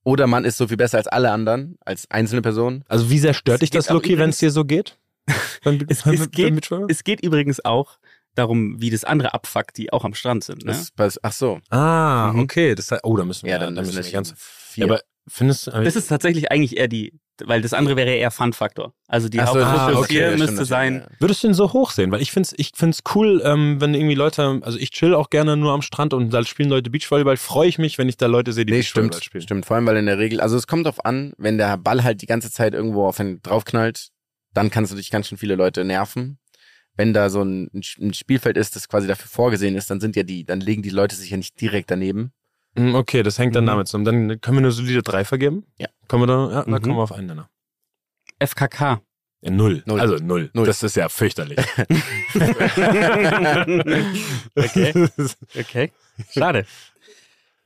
[0.02, 2.82] Oder man ist so viel besser als alle anderen, als einzelne Person.
[2.88, 4.96] Also wie sehr stört Es dich das, Lucky, wenn es dir so geht?
[5.64, 6.70] Beim, Es- beim- es geht-?
[6.88, 7.98] Es geht übrigens auch
[8.34, 10.64] darum, wie das andere abfuckt, die auch am Strand sind.
[10.64, 10.76] Ne?
[10.96, 11.60] Das ach so.
[11.70, 12.40] ah, Mhm.
[12.40, 12.74] okay.
[12.74, 14.34] Das, heißt- oh, da müssen wir, Ja, dann, da müssen wir ganz...
[14.36, 14.84] vier.
[14.84, 15.70] Aber findest du...
[15.72, 17.12] Das ist tatsächlich eigentlich eher die,
[17.44, 18.94] weil das andere wäre eher Fun-Faktor.
[19.08, 21.16] Also die so, Hauptsache ah, okay, stimmt, müsste das sein, stimmt, ja.
[21.20, 22.12] Würdest du ihn so hoch sehen?
[22.12, 25.56] Weil ich find's, ich find's cool, ähm, wenn irgendwie Leute, also ich chill auch gerne
[25.56, 28.52] nur am Strand und da spielen Leute Beachvolleyball, freue ich mich, wenn ich da Leute
[28.52, 29.42] sehe, die Nee, Beachvolleyball stimmt, spielen.
[29.42, 29.66] stimmt.
[29.66, 32.22] Vor allem, weil in der Regel, also es kommt drauf an, wenn der Ball halt
[32.22, 34.10] die ganze Zeit irgendwo auf einen draufknallt,
[34.54, 36.38] dann kannst du dich ganz schön viele Leute nerven.
[36.96, 37.70] Wenn da so ein,
[38.00, 40.90] ein Spielfeld ist, das quasi dafür vorgesehen ist, dann sind ja die, dann legen die
[40.90, 42.32] Leute sich ja nicht direkt daneben.
[42.74, 43.68] Mm, Okay, das hängt dann Mhm.
[43.68, 44.04] damit zusammen.
[44.28, 45.64] Dann können wir eine solide 3 vergeben?
[45.78, 45.88] Ja.
[46.08, 46.82] Kommen wir da, ja, da Mhm.
[46.82, 47.48] kommen wir auf einen Nenner.
[48.38, 49.00] FKK.
[49.42, 49.82] Ja, null.
[49.86, 50.00] Null.
[50.00, 50.50] Also null.
[50.52, 50.66] Null.
[50.66, 51.58] Das ist ja fürchterlich.
[54.56, 54.92] okay,
[55.58, 55.92] okay.
[56.30, 56.66] Schade.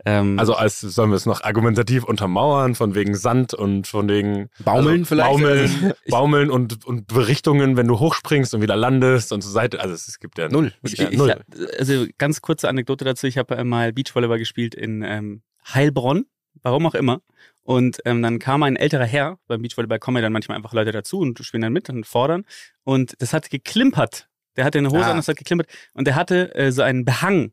[0.07, 4.51] Ähm, Also als sollen wir es noch argumentativ untermauern, von wegen Sand und von wegen
[4.65, 5.31] Baumeln also, vielleicht?
[5.31, 9.81] Baumeln, Baumeln und, und Berichtungen, wenn du hochspringst und wieder landest und zur Seite.
[9.81, 10.73] Also es, es gibt ja Null.
[10.83, 11.35] ich, Ja, ich, null.
[11.79, 13.27] also ganz kurze Anekdote dazu.
[13.27, 15.43] Ich habe mal Beachvolleyball gespielt in ähm,
[15.73, 16.27] Heilbronn,
[16.63, 17.21] warum auch immer.
[17.63, 20.93] Und ähm, dann kam ein älterer Herr, beim Beachvolleyball kommen ja dann manchmal einfach Leute
[20.93, 22.45] dazu und spielen dann mit und fordern.
[22.83, 24.29] Und das hat geklimpert.
[24.57, 25.11] Der hatte eine Hose Ah.
[25.13, 25.69] an, das hat geklimpert.
[25.95, 27.53] Und der hatte äh, so einen Behang,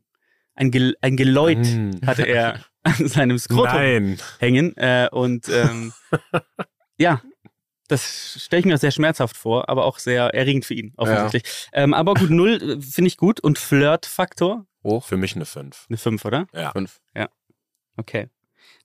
[0.54, 1.90] ein, Gel ein Geläut Mm.
[2.06, 4.18] hatte er an seinem Skrotum Nein.
[4.38, 4.76] hängen.
[4.76, 5.92] Äh, und ähm,
[6.98, 7.20] ja,
[7.88, 11.68] das stelle ich mir sehr schmerzhaft vor, aber auch sehr erregend für ihn, offensichtlich.
[11.72, 13.40] Ähm, aber gut, null äh, finde ich gut.
[13.40, 14.66] Und Flirt-Faktor?
[14.82, 15.04] Hoch.
[15.06, 15.86] Für mich eine 5.
[15.88, 16.46] Eine 5, oder?
[16.54, 16.72] Ja.
[16.72, 17.00] Fünf.
[17.98, 18.28] Okay.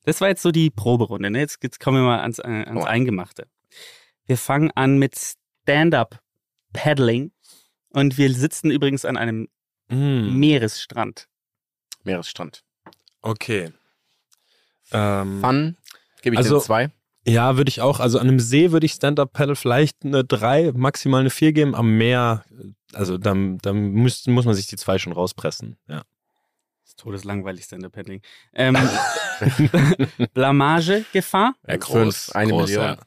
[0.04, 1.30] Das war jetzt so die Proberunde.
[1.32, 1.40] Ne?
[1.40, 2.86] Jetzt, jetzt kommen wir mal ans, äh, ans Oh.
[2.86, 3.48] Eingemachte.
[4.26, 5.16] Wir fangen an mit
[5.64, 7.32] Stand-Up-Paddling.
[7.90, 9.48] Und wir sitzen übrigens an einem
[9.90, 10.38] Mm.
[10.38, 11.28] Meeresstrand.
[12.08, 12.64] Meeresstrand.
[13.22, 13.72] Okay.
[14.92, 15.78] Ähm, Fun.
[16.22, 16.90] Gebe ich Also- dir zwei.
[17.26, 18.00] ja, würde ich auch.
[18.00, 21.76] Also an einem See würde ich Stand-Up-Paddle vielleicht eine 3, maximal eine 4 geben.
[21.76, 22.46] Am Meer,
[22.94, 25.78] also dann, dann muss, muss man sich die zwei schon rauspressen.
[25.88, 26.04] Ja.
[26.84, 28.22] Das ist todeslangweilig Stand-Up-Paddling.
[28.54, 28.78] Ähm,
[30.34, 31.56] Blamage-Gefahr?
[31.68, 32.82] Ja, Fünf, eine Million.
[32.84, 32.98] Ja.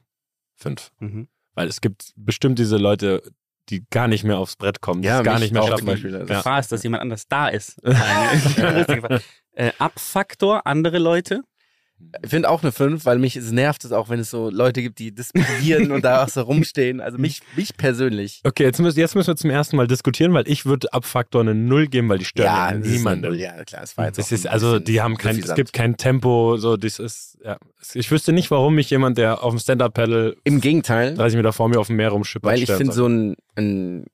[0.57, 0.93] Fünf.
[0.99, 1.29] Mhm.
[1.55, 3.23] Weil es gibt bestimmt diese Leute,
[3.71, 5.79] die gar nicht mehr aufs Brett kommen, die Ja, gar nicht mehr schaffen.
[5.79, 6.27] zum Beispiel, also.
[6.27, 7.81] Gefahr ist, dass jemand anders da ist.
[9.53, 11.43] Äh, Abfaktor, andere Leute.
[12.23, 14.83] Ich finde auch eine 5, weil mich es nervt es auch, wenn es so Leute
[14.83, 17.01] gibt, die das probieren und da auch so rumstehen.
[17.01, 18.41] Also mich, mich persönlich.
[18.45, 21.55] Okay, jetzt müssen, jetzt müssen wir zum ersten Mal diskutieren, weil ich würde Abfaktor eine
[21.55, 23.35] Null geben, weil die stören ja, eine niemanden.
[23.35, 25.97] Ja, klar, es war jetzt Das auch ist, also die haben kein, es gibt kein
[25.97, 27.59] Tempo, so das ist, ja.
[27.95, 31.69] Ich wüsste nicht, warum mich jemand, der auf dem Stand-Up-Paddle Im Gegenteil, 30 Meter vor
[31.69, 34.07] mir auf dem Meer rumschippert, weil ich finde so ein, ein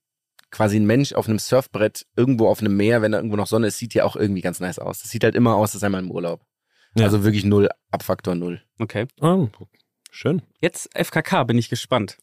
[0.51, 3.67] quasi ein Mensch auf einem Surfbrett irgendwo auf einem Meer, wenn da irgendwo noch Sonne
[3.67, 5.03] ist, sieht ja auch irgendwie ganz nice aus.
[5.03, 6.41] Das sieht halt immer aus, als sei man im Urlaub.
[6.97, 7.05] Ja.
[7.05, 8.63] Also wirklich null, Abfaktor null.
[8.79, 9.07] Okay.
[9.21, 9.49] Oh,
[10.11, 10.43] schön.
[10.61, 12.19] Jetzt FKK, bin ich gespannt.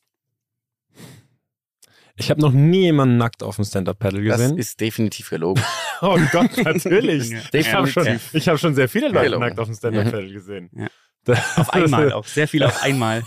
[2.15, 4.57] Ich habe noch nie jemanden nackt auf dem Stand-Up-Paddle Das gesehen.
[4.57, 5.63] ist definitiv gelogen.
[6.01, 7.33] oh Gott, natürlich.
[7.53, 9.45] Ich habe schon, ich hab schon sehr viele Leute Gelogen.
[9.47, 10.69] nackt auf dem Stand-Up-Paddle gesehen.
[10.75, 10.87] Ja.
[11.55, 12.25] Auf einmal auch.
[12.25, 13.23] Sehr viel auf einmal.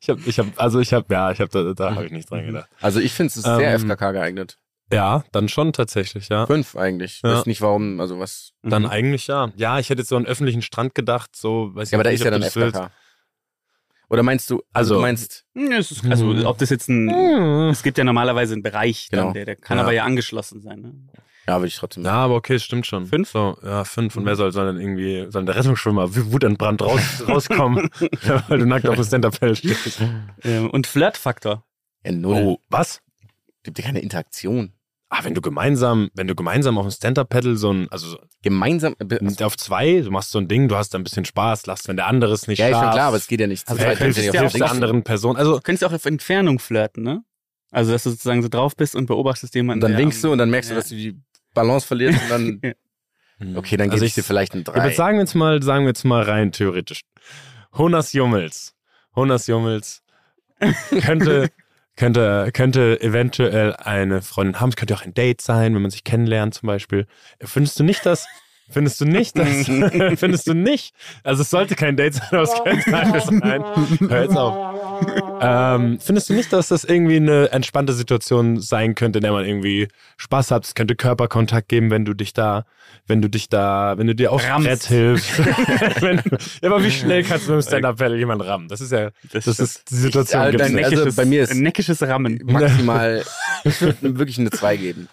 [0.00, 2.30] Ich habe, ich habe, also ich habe, ja, ich habe da, da habe ich nicht
[2.30, 2.68] dran gedacht.
[2.80, 4.58] Also ich finde es ist sehr Ähm, FKK geeignet.
[4.92, 6.46] Ja, dann schon tatsächlich, ja.
[6.46, 7.20] Fünf eigentlich.
[7.24, 7.38] Ja.
[7.38, 8.52] Weiß nicht warum, also was.
[8.62, 8.88] Dann Mhm.
[8.88, 9.50] eigentlich ja.
[9.56, 12.10] Ja, ich hätte jetzt so einen öffentlichen Strand gedacht, so, weiß ich Ja, aber da
[12.10, 12.50] nicht, ist ja ob dann.
[12.72, 12.90] FKK.
[14.08, 16.46] Oder meinst du, also, Also- du meinst, Hm, es ist, also, Mhm.
[16.46, 17.10] ob das jetzt ein.
[17.10, 17.70] Hm.
[17.70, 19.32] Es gibt ja normalerweise einen Bereich, dann, Genau.
[19.32, 19.82] der, der kann Ja.
[19.82, 20.80] aber ja angeschlossen sein.
[20.80, 20.94] Ne?
[21.48, 23.06] ja, würde ich trotzdem Ja, aber okay, es stimmt schon.
[23.06, 23.28] Fünf?
[23.30, 24.16] So, ja, fünf.
[24.16, 27.88] Und wer soll, soll dann irgendwie, soll der Rettungsschwimmer wutentbrannt raus, rauskommen,
[28.48, 30.00] weil du nackt auf dem Stand-Up-Paddle stehst?
[30.44, 31.64] Und Flirtfaktor.
[32.04, 32.36] Ja, null.
[32.44, 33.00] Oh, was?
[33.64, 34.72] Gibt ja keine Interaktion.
[35.08, 38.96] Ah, wenn du gemeinsam, wenn du gemeinsam auf dem Stand-Up-Paddle so ein, also Gemeinsam.
[38.98, 41.86] äh, auf zwei, du machst so ein Ding, du hast da ein bisschen Spaß, lachst,
[41.86, 42.84] wenn der andere es nicht Ja, ist schafft.
[42.86, 43.66] schon klar, aber es geht ja nicht.
[43.66, 45.36] Zu Also, du hilfst du ja ja auf der anderen Person.
[45.36, 47.22] Also, Du könntest auch auf Entfernung flirten, ne?
[47.70, 49.78] Also, dass du sozusagen so drauf bist und beobachtest jemanden.
[49.78, 50.80] Und dann der winkst du und dann merkst du, ja.
[50.80, 51.16] dass du die
[51.54, 52.60] Balance verlierst und dann.
[53.54, 54.80] Okay, dann gebe Also ich dir vielleicht ein Ja, 3.
[54.80, 57.02] aber sagen wir jetzt mal, sagen wir jetzt mal rein theoretisch.
[57.74, 58.74] Honas Jummels.
[59.14, 60.02] Honas Jummels
[61.02, 61.50] könnte,
[61.96, 64.70] könnte, könnte eventuell eine Freundin haben.
[64.70, 67.06] Es könnte auch ein Date sein, wenn man sich kennenlernt zum Beispiel.
[67.40, 68.26] Findest du nicht, dass,
[68.70, 69.48] findest du nicht, dass,
[70.18, 73.64] findest du nicht, also es sollte kein Date sein, aber es könnte eines sein.
[74.08, 74.76] Hör jetzt auf.
[75.40, 79.44] Ähm, findest du nicht, dass das irgendwie eine entspannte Situation sein könnte, in der man
[79.44, 80.64] irgendwie Spaß hat?
[80.64, 82.64] Es könnte Körperkontakt geben, wenn du dich da,
[83.06, 84.66] wenn du dich da, wenn du dir aufs Rammst.
[84.68, 85.38] Brett hilfst.
[86.00, 86.22] wenn,
[86.62, 88.68] ja, aber wie schnell kannst du mit dem Stand-Up-Paddle jemand rammen?
[88.68, 89.58] Das ist ja, das, stimmt.
[89.60, 90.50] ist die Situation.
[90.50, 90.60] Nicht.
[90.62, 92.40] also Neckisches- bei mir ist- ein neckisches Rammen.
[92.44, 93.22] Maximal,
[93.64, 95.08] ich würde wirklich eine 2 geben.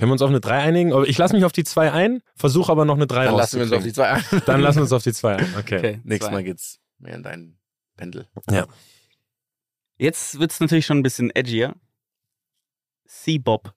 [0.00, 1.04] Können wir uns auf eine 3 einigen?
[1.04, 3.64] Ich lasse mich auf die 2 ein, versuche aber noch eine 3 Dann lassen wir
[3.64, 4.24] uns auf die 2 ein.
[4.46, 5.54] Dann lassen wir uns auf die 2 ein.
[5.58, 5.76] Okay.
[5.78, 6.32] Okay, Nächstes.
[6.32, 7.58] Mal geht's mehr in dein
[7.98, 8.26] Pendel.
[9.98, 11.74] Jetzt wird es natürlich schon ein bisschen edgier.
[13.04, 13.74] Seabob.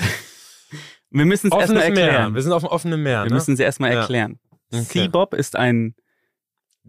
[1.10, 2.08] Wir müssen es erstmal Offenes Meer.
[2.08, 2.34] erklären.
[2.34, 3.22] Wir sind auf dem offenen Meer.
[3.22, 3.34] Wir ne?
[3.34, 4.00] müssen es erstmal Ja.
[4.00, 4.40] erklären.
[4.72, 4.82] Okay.
[4.82, 5.94] Seabob ist ein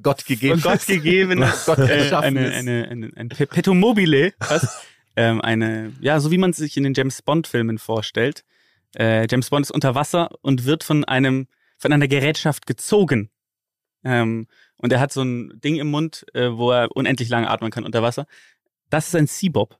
[0.01, 0.59] Gott gegeben.
[0.59, 2.53] von Gott gegebenes, Gott äh, geschaffenes.
[2.53, 4.81] eine, eine, eine, ein Perpetuum mobile, was,
[5.19, 8.45] ähm, eine, ja, so wie man es sich in den James Bond-Filmen vorstellt.
[8.95, 11.47] Äh, James Bond ist unter Wasser und wird von einem,
[11.77, 13.29] von einer Gerätschaft gezogen.
[14.05, 14.47] Ähm,
[14.77, 17.83] und er hat so ein Ding im Mund, äh, wo er unendlich lange atmen kann
[17.83, 18.27] unter Wasser.
[18.89, 19.77] Das ist ein Seabob.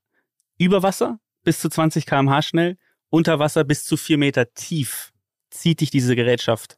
[0.57, 2.77] Über Wasser bis zu 20 km/h schnell,
[3.09, 5.13] unter Wasser bis zu 4 Meter tief
[5.51, 6.77] zieht dich diese Gerätschaft.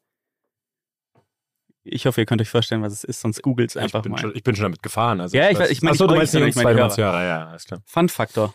[1.83, 4.11] Ich hoffe, ihr könnt euch vorstellen, was es ist, sonst googelt es ich, einfach bin
[4.11, 4.19] mal.
[4.19, 5.19] schon, ich bin schon damit gefahren.
[5.21, 6.75] Also Ja, ich weiß- ich meine Achso, nicht du meinst nicht ich meine zwei, Hörer.
[6.75, 7.23] du meinst Hörer.
[7.23, 7.81] Ja, alles klar.
[7.85, 8.53] Fun-Faktor.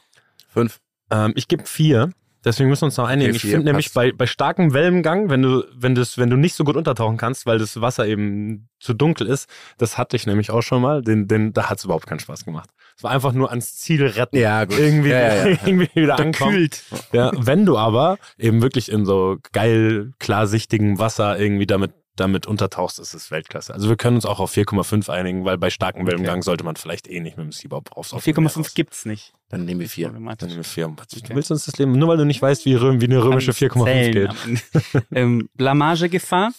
[0.49, 0.79] Fünf.
[1.11, 2.11] Ähm, ich gebe vier.
[2.45, 3.31] Deswegen müssen wir uns noch einigen.
[3.31, 6.55] Okay, ich finde nämlich bei, bei starkem Wellengang, wenn du, wenn, das, wenn du nicht
[6.55, 9.49] so gut untertauchen kannst, weil das Wasser eben zu dunkel ist,
[9.79, 12.45] das hatte ich nämlich auch schon mal, den, den, da hat es überhaupt keinen Spaß
[12.45, 12.71] gemacht.
[12.97, 14.37] Es war einfach nur ans Ziel retten.
[14.37, 14.79] Ja, gut.
[14.79, 15.59] Irgendwie, Ja, ja, ja.
[15.67, 16.69] irgendwie wieder ankommen.
[17.13, 22.99] Ja, wenn du aber eben wirklich in so geil klarsichtigem Wasser irgendwie damit, damit untertauchst,
[22.99, 23.73] ist es Weltklasse.
[23.75, 27.09] Also wir können uns auch auf 4,5 einigen, weil bei starkem Wellengang sollte man vielleicht
[27.09, 28.75] eh nicht mit dem Seabob Meer 4,5 raus.
[28.75, 29.33] gibt's nicht.
[29.49, 30.07] Dann nehmen wir vier.
[30.07, 30.49] Dann Problematisch.
[30.49, 30.87] nehmen wir vier.
[30.89, 31.35] Du Okay.
[31.35, 33.85] willst uns das Leben, nur weil du nicht weißt, wie, röm, wie eine römische 4,5
[33.85, 35.05] Zählen geht.
[35.13, 36.53] ähm, Blamagegefahr.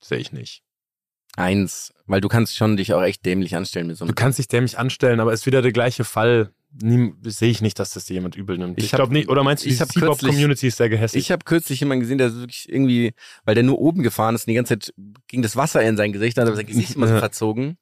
[0.00, 0.62] Sehe ich nicht.
[1.36, 1.92] Eins.
[2.06, 4.14] Weil du kannst schon dich auch echt dämlich anstellen mit so Du einem.
[4.14, 6.52] kannst dich dämlich anstellen, aber ist wieder der gleiche Fall.
[6.76, 8.78] Sehe ich nicht, dass das dir jemand übel nimmt.
[8.78, 9.28] Ich, Ich glaube nicht.
[9.30, 11.18] Oder meinst du, die ich hab Seabob-Community ist sehr gehässig?
[11.20, 13.14] Ich habe kürzlich jemanden gesehen, der wirklich irgendwie,
[13.44, 14.94] weil der nur oben gefahren ist und die ganze Zeit
[15.28, 17.20] ging das Wasser in sein Gesicht, dann hat er sein Gesicht immer so Ja.
[17.20, 17.78] verzogen.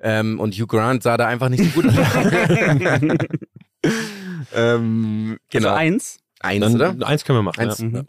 [0.00, 1.94] Ähm, und Hugh Grant sah da einfach nicht so gut aus.
[4.54, 5.68] ähm, genau.
[5.68, 6.18] Also eins.
[6.40, 7.06] Eins, Dann, oder?
[7.06, 7.60] Eins können wir machen.
[7.60, 7.78] Eins.
[7.78, 7.84] Ja.
[7.86, 8.08] Mhm.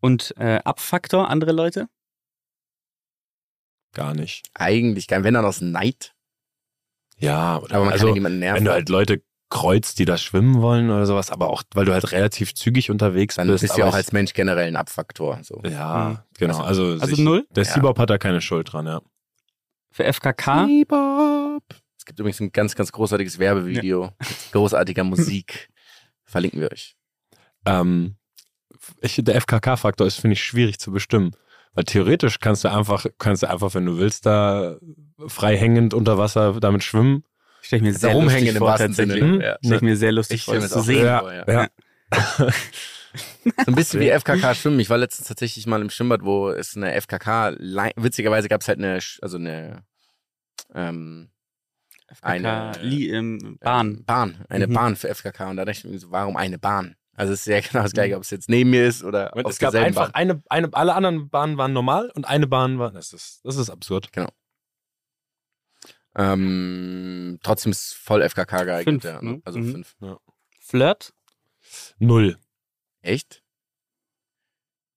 [0.00, 1.88] Und äh, Abfaktor, andere Leute.
[3.94, 4.46] Gar nicht.
[4.54, 6.14] Eigentlich kein, wenn dann aus Neid.
[7.22, 8.56] Ja, oder Aber man also, kann ja niemanden nerven.
[8.58, 11.92] wenn du halt Leute kreuzt, die da schwimmen wollen oder sowas, aber auch, weil du
[11.92, 13.60] halt relativ zügig unterwegs dann bist.
[13.62, 15.38] bist du ja aber auch als Mensch generell ein Abfaktor.
[15.42, 15.60] So.
[15.64, 16.18] Ja, Mhm.
[16.38, 16.60] genau.
[16.62, 17.46] Also, Also sich, null?
[17.50, 17.72] Der Ja.
[17.72, 19.00] Seabob hat da keine Schuld dran, ja.
[19.90, 20.64] Für FKK.
[20.66, 21.62] Bebop.
[21.98, 25.68] Es gibt übrigens ein ganz, ganz großartiges Werbevideo mit großartiger Musik.
[26.24, 26.96] Verlinken wir euch.
[27.66, 28.16] Ähm,
[29.02, 31.32] ich, der FKK-Faktor ist, finde ich, schwierig zu bestimmen.
[31.74, 34.76] Weil theoretisch kannst du einfach, kannst du einfach, wenn du willst, da
[35.26, 37.24] frei hängend unter Wasser damit schwimmen.
[37.62, 39.22] Ich mir Also sehr rumhängen lustig im vor, tatsächlich.
[39.22, 39.40] Mhm.
[39.40, 39.56] Ja.
[39.64, 41.04] Stell ich mir sehr lustig Ich vor, mir das zu sehen.
[41.06, 41.44] Ja, ja.
[41.48, 41.68] ja.
[43.44, 44.80] So ein bisschen wie FKK schwimmen.
[44.80, 47.54] Ich war letztens tatsächlich mal im Schwimmbad, wo es eine FKK,
[47.96, 49.82] witzigerweise gab es halt eine, also eine,
[50.74, 51.28] ähm,
[52.08, 54.04] FKK, Eine- Li, ähm, Bahn.
[54.04, 54.72] Bahn, eine Mhm.
[54.72, 55.50] Bahn für FKK.
[55.50, 56.96] Und da dachte ich mir so, warum eine Bahn?
[57.14, 59.52] Also es ist ja genau das gleiche, ob es jetzt neben mir ist oder auf
[59.52, 60.14] es gab einfach Bahn.
[60.14, 63.70] eine, eine, alle anderen Bahnen waren normal und eine Bahn war, das ist, das ist
[63.70, 64.10] absurd.
[66.14, 68.84] Ähm, trotzdem ist voll FKK geeignet.
[68.84, 69.40] Fünf, ja, ne?
[69.44, 69.72] Also Mhm.
[69.72, 69.96] fünf.
[70.60, 71.14] Flirt.
[71.98, 72.38] Null.
[73.00, 73.42] Echt?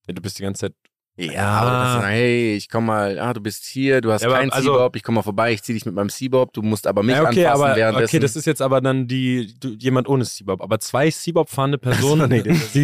[0.06, 0.74] Ja, du bist die ganze Zeit,
[1.18, 1.48] Ja, Ja.
[1.48, 4.50] aber das ist, hey, ich komm mal, ah, du bist hier, du hast Ja, keinen
[4.52, 7.02] also- Seabob, ich komm mal vorbei, ich zieh dich mit meinem Seabob, du musst aber
[7.02, 8.04] mich ja, okay, anfassen aber, währenddessen.
[8.16, 10.60] okay, das ist jetzt aber dann die, du, jemand ohne Seabob.
[10.60, 12.74] Aber zwei Seabob fahrende Personen, so, nee, das ist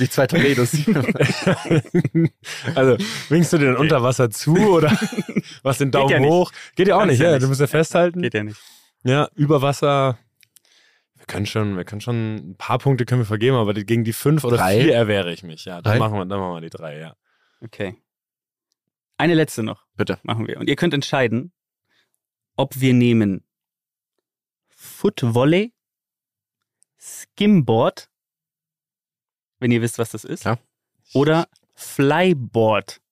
[0.00, 0.70] wie zwei Torpedos.
[2.74, 2.96] also,
[3.28, 4.96] winkst du dir dann unter Wasser zu oder
[5.62, 6.28] was den Daumen ja nicht.
[6.30, 6.52] hoch?
[6.76, 7.42] Geht ja auch Kannst nicht, ja ja, nicht.
[7.44, 8.22] du musst ja festhalten.
[8.22, 8.60] Geht ja nicht.
[9.04, 10.18] Ja, über Wasser.
[11.28, 14.14] Wir können schon, wir können schon ein paar Punkte können wir vergeben, aber gegen die
[14.14, 14.80] fünf oder Drei?
[14.80, 15.66] vier erwehre ich mich.
[15.66, 15.98] Ja, dann Drei?
[15.98, 17.16] machen wir, dann machen wir die drei, ja.
[17.60, 17.96] Okay.
[19.18, 19.84] Eine letzte noch.
[19.94, 20.18] Bitte.
[20.22, 20.58] Machen wir.
[20.58, 21.52] Und ihr könnt entscheiden,
[22.56, 23.44] ob wir nehmen
[24.70, 25.74] Foot Volley,
[26.98, 28.08] Skimboard,
[29.58, 30.56] wenn ihr wisst, was das ist, Ja.
[31.12, 33.02] oder Flyboard.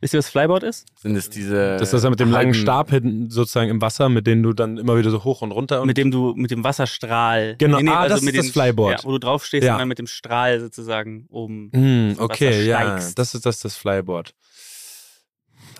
[0.00, 0.86] Wisst ihr, was Flyboard ist?
[0.96, 1.76] Sind es diese.
[1.76, 4.78] Das ist ja mit dem langen Stab hinten sozusagen im Wasser, mit dem du dann
[4.78, 7.56] immer wieder so hoch und runter und mit dem du, mit dem Wasserstrahl.
[7.58, 9.00] Genau, ah, das mit ist das Flyboard.
[9.00, 9.74] Ja, wo du draufstehst Ja.
[9.74, 11.70] und dann mit dem Strahl sozusagen oben.
[11.74, 14.34] Hm, okay, ja, das ist das, das Flyboard.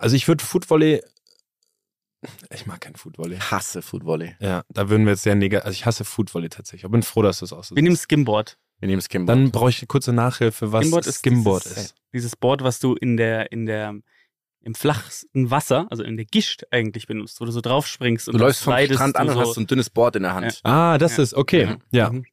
[0.00, 1.00] Also ich würde Footvolley,
[2.52, 3.36] ich mag kein Footvolley.
[3.38, 4.34] hasse Footvolley.
[4.40, 6.84] Ja, da würden wir jetzt sehr negativ, also ich hasse Footvolley tatsächlich.
[6.84, 7.96] Ich bin froh, dass du es auch so Wir nehmen.
[7.96, 8.58] Skimboard.
[8.80, 9.36] Wir nehmen Skimboard.
[9.38, 11.76] Dann brauche ich eine kurze Nachhilfe, was Skimboard Skimboard, ist, ist.
[11.76, 13.94] dieses, Dieses Board, was du in der, in der,
[14.62, 18.34] im flachsten Wasser, also in der Gischt eigentlich benutzt, wo du so drauf springst und
[18.34, 19.40] du läufst vom Strand an und so.
[19.40, 20.60] hast so ein dünnes Board in der Hand.
[20.62, 21.22] Ah, das Ja.
[21.24, 21.76] ist, okay, Mhm.
[21.90, 22.10] ja.
[22.10, 22.24] Mhm.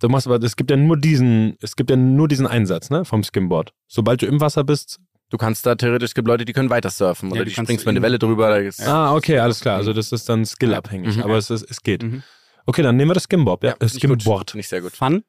[0.00, 3.04] Du machst aber, es gibt ja nur diesen, es gibt ja nur diesen Einsatz, ne,
[3.04, 3.72] vom Skimboard.
[3.86, 4.98] Sobald du im Wasser bist.
[5.28, 7.70] Du kannst da theoretisch, es gibt Leute, die können weiter surfen Ja, oder die springst
[7.84, 8.48] mit eine in- Welle drüber.
[8.48, 9.76] Da ist, Ah, okay, alles klar.
[9.76, 11.22] Also das ist dann skillabhängig, Mhm.
[11.22, 12.02] aber es, ist, es geht.
[12.02, 12.22] Mhm.
[12.66, 13.62] Okay, dann nehmen wir das Skimboard.
[13.62, 14.22] Ja, das finde ich gut.
[14.22, 14.50] Skimboard.
[14.52, 14.92] Finde ich sehr gut.
[14.92, 15.22] Fun.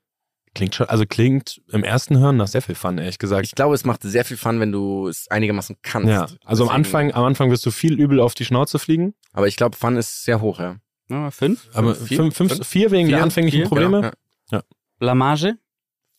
[0.53, 3.45] Klingt schon, also klingt im ersten Hören nach sehr viel Fun, ehrlich gesagt.
[3.45, 6.09] Ich glaube, es macht sehr viel Fun, wenn du es einigermaßen kannst.
[6.09, 9.13] Ja, also am Anfang, am Anfang wirst du viel übel auf die Schnauze fliegen.
[9.31, 10.75] Aber ich glaube, Fun ist sehr hoch, ja.
[11.09, 11.69] Ja, fünf.
[11.73, 12.17] Aber Vier?
[12.17, 12.67] fünf, fünf, Fünf?
[12.67, 13.23] vier wegen der Vier?
[13.23, 13.67] anfänglichen Vier?
[13.67, 14.11] Probleme.
[14.51, 14.61] Ja.
[14.99, 15.57] Blamage.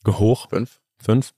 [0.06, 0.80] Hoch, Fünf.
[0.98, 1.32] fünf.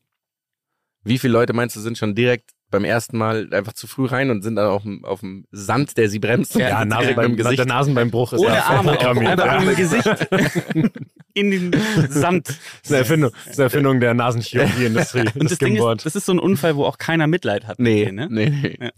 [1.02, 4.30] Wie viele Leute meinst du sind schon direkt beim ersten Mal einfach zu früh rein
[4.30, 6.54] und sind dann auf dem, auf dem Sand, der sie bremst?
[6.56, 7.58] Ja, Nase im beim, Gesicht.
[7.58, 8.92] der Nasenbeinbruch ist Ohne ja Arme.
[8.98, 9.56] Einfach Ja.
[9.62, 10.06] im Gesicht.
[11.34, 11.72] in den
[12.10, 12.48] Sand.
[12.48, 15.20] Das ist eine Erfindung, das ist eine Erfindung der Nasenchirurgie-Industrie.
[15.38, 15.98] Und das Ding Skimboard.
[16.00, 17.78] ist, das ist so ein Unfall, wo auch keiner Mitleid hat.
[17.78, 18.28] Nee, dir, ne?
[18.30, 18.78] nee, nee.
[18.80, 18.90] Ja.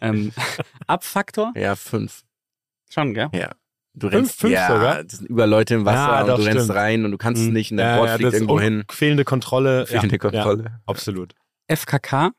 [0.00, 0.32] Ähm,
[0.86, 1.52] Abfaktor?
[1.56, 2.22] Ja, fünf.
[2.90, 3.28] Schon, gell?
[3.32, 3.50] Ja.
[3.94, 5.04] Du Fünf- rennst, fünf ja, sogar?
[5.04, 6.78] Das sind über Leute im Wasser Ja, und doch, du rennst stimmt.
[6.78, 7.52] rein und du kannst es Mhm.
[7.54, 8.84] nicht und dein Ja, Board fliegt das irgendwo hin.
[8.90, 9.86] Fehlende Kontrolle.
[9.86, 10.80] Fehlende Kontrolle.
[10.86, 11.34] Absolut.
[11.68, 12.32] FKK?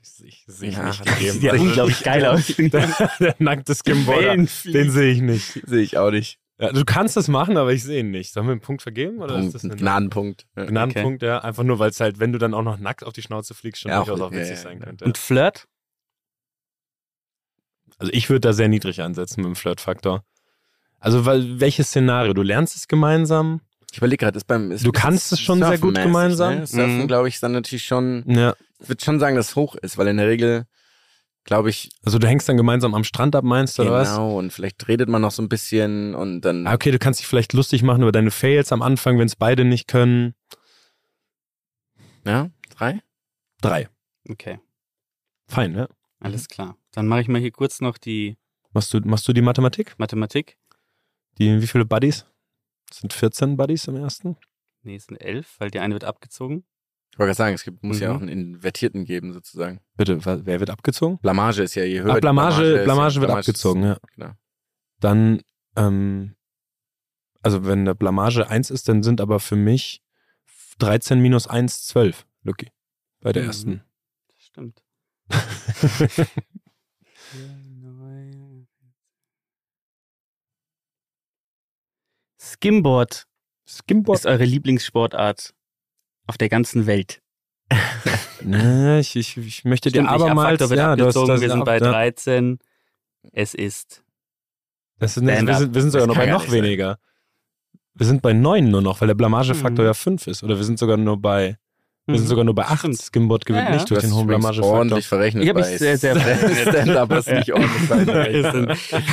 [0.00, 1.32] Ich sehe ich Ja, nicht das gegeben.
[1.32, 2.46] Sieht ja unglaublich geil aus.
[2.56, 4.46] Der, der nackte Skimboarder, den
[4.90, 5.60] sehe ich nicht.
[5.66, 6.38] Sehe ich auch nicht.
[6.58, 8.32] Ja, du kannst es machen, aber ich sehe ihn nicht.
[8.32, 9.18] Sollen wir einen Punkt vergeben?
[9.20, 10.46] Oder Punkt, ist das ein Gnadenpunkt.
[10.56, 10.64] Ja.
[10.66, 11.22] Gnadenpunkt?
[11.22, 13.54] Ja, einfach nur, weil es halt, wenn du dann auch noch nackt auf die Schnauze
[13.54, 14.84] fliegst, schon Ja, durchaus auch- auch witzig ja, sein ja.
[14.86, 15.04] könnte.
[15.04, 15.66] Und Flirt?
[17.98, 20.24] Also ich würde da sehr niedrig ansetzen mit dem Flirtfaktor.
[20.98, 22.32] Also, weil, welches Szenario?
[22.32, 23.60] Du lernst es gemeinsam?
[23.92, 24.70] Ich überlege gerade, ist beim.
[24.72, 26.54] Ist Du kannst es schon sehr gut gemeinsam.
[26.60, 26.66] Ne?
[26.66, 27.06] Surfen, Mhm.
[27.08, 28.24] glaube ich, ist dann natürlich schon.
[28.26, 28.54] Ja.
[28.84, 30.66] Ich würde schon sagen, dass es hoch ist, weil in der Regel,
[31.44, 34.10] glaube ich, Also du hängst dann gemeinsam am Strand ab, meinst du, oder was?
[34.10, 36.66] genau, und vielleicht redet man noch so ein bisschen und dann.
[36.66, 39.36] Ah, okay, du kannst dich vielleicht lustig machen über deine Fails am Anfang, wenn es
[39.36, 40.34] beide nicht können.
[42.26, 43.00] Ja, drei?
[43.60, 43.88] Drei.
[44.28, 44.60] Okay,
[45.46, 45.88] Fein, ne?
[46.20, 46.76] alles klar.
[46.92, 48.36] Dann mache ich mal hier kurz noch die
[48.72, 49.94] Machst du, machst du die Mathematik?
[49.98, 50.58] Mathematik.
[51.38, 52.26] Die, wie viele Buddies?
[52.90, 54.36] Sind 14 Buddies im ersten.
[54.82, 56.64] Nee, es sind elf, weil die eine wird abgezogen.
[57.14, 58.16] Ich wollte gerade sagen, es gibt, muss ja Mhm.
[58.16, 59.80] auch einen Invertierten geben, sozusagen.
[59.96, 61.18] Bitte, wer wird abgezogen?
[61.18, 62.12] Blamage ist ja je höher.
[62.16, 63.98] Ah, Blamage, ist Blamage ja- wird ist- abgezogen, ja.
[64.16, 64.32] Genau.
[64.98, 65.40] Dann,
[65.76, 66.34] ähm,
[67.40, 70.02] also wenn eine Blamage 1 ist, dann sind aber für mich
[70.80, 72.72] 13 minus 1 12, Lucky.
[73.20, 73.48] Bei der Mhm.
[73.48, 73.84] ersten.
[74.26, 74.82] Das stimmt.
[82.40, 83.26] Skimboard
[83.66, 84.18] Skimboard.
[84.18, 85.54] ist eure Lieblingssportart
[86.26, 87.20] auf der ganzen Welt.
[88.46, 91.40] Ne, ich, ich, ich möchte dir Stimmt abermals, Abfaktor wird ja, du hast, abgezogen, das,
[91.40, 92.58] wir sind bei ja, 13.
[93.32, 94.02] Es ist
[94.98, 96.62] das ist, nicht- wir, sind, wir sind sogar Das noch bei noch nicht sein.
[96.62, 96.98] weniger.
[97.94, 99.88] Wir sind bei 9 nur noch, weil der Blamagefaktor Mhm.
[99.88, 100.42] ja 5 ist.
[100.42, 101.56] Oder wir sind sogar nur bei,
[102.04, 102.28] wir sind Mhm.
[102.28, 102.80] sogar nur bei 8.
[102.80, 103.00] Stimmt.
[103.00, 103.74] Skimboard gewinnt Ja, ja.
[103.76, 104.72] nicht Du durch hast den hohen Blamagefaktor.
[104.78, 105.42] ordentlich verrechnet.
[105.44, 106.68] Ich hab mich bei sehr, sehr verrechnet.
[106.68, 108.78] Stand-up hast du nicht ordentlich verrechnet.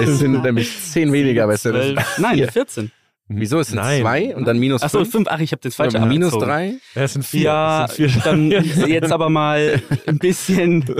[0.00, 1.82] Es sind nämlich 10 weniger bei Stand-up.
[1.82, 2.18] 12.
[2.18, 2.90] Nein, 14.
[3.28, 3.60] Wieso?
[3.60, 4.00] Es sind Nein.
[4.02, 5.10] 2 und dann minus Achso, 5?
[5.12, 5.28] 5.
[5.30, 6.50] Ach, ich habe den falschen Oder minus abgezogen.
[6.50, 6.74] 3?
[6.94, 7.40] Ja, es sind 4.
[7.42, 8.22] Ja, es sind vier.
[8.24, 8.50] dann
[8.88, 10.84] jetzt aber mal ein bisschen.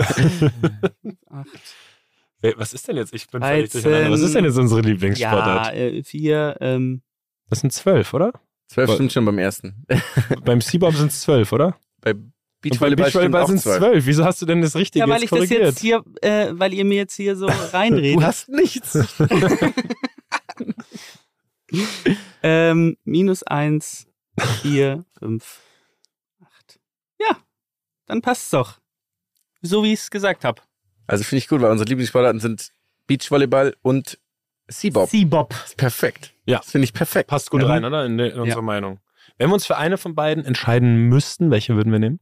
[2.41, 3.13] Wer- Was ist denn jetzt?
[3.13, 3.49] Ich bin 13.
[3.51, 4.11] völlig durcheinander.
[4.11, 5.67] Was ist denn jetzt unsere Lieblingssportart?
[5.67, 6.55] ja, äh, vier.
[6.61, 7.01] Ähm,
[7.49, 8.31] Das sind 12, oder?
[8.67, 9.85] 12 Weil- stimmt schon beim ersten.
[10.45, 11.75] Beim Seabob sind es 12, oder?
[12.01, 12.13] Bei
[12.61, 13.77] Beachvolleyball auch sind es 12.
[13.79, 14.05] 12.
[14.05, 15.61] Wieso hast du denn das Richtige ja, weil ich jetzt das korrigiert?
[15.69, 18.19] jetzt hier, äh, weil ihr mir jetzt hier so reinredet.
[18.21, 18.97] Du hast nichts.
[22.41, 24.07] Ähm, minus eins,
[24.61, 25.59] vier, fünf,
[26.41, 26.79] acht.
[27.19, 27.35] Ja,
[28.05, 28.79] dann passt's doch.
[29.61, 30.61] So wie ich es gesagt habe.
[31.05, 32.71] Also finde ich gut, weil unsere Lieblingssportarten sind
[33.07, 34.17] Beachvolleyball und
[34.69, 35.09] Seabob.
[35.09, 35.53] Seabob.
[35.75, 36.33] Perfekt.
[36.45, 36.59] Ja.
[36.59, 37.27] Das finde ich perfekt.
[37.27, 37.67] Passt gut Mhm.
[37.67, 38.05] rein, oder?
[38.05, 38.99] In, in unsere Meinung.
[39.37, 42.19] Wenn wir uns für eine von beiden entscheiden müssten, welche würden wir nehmen?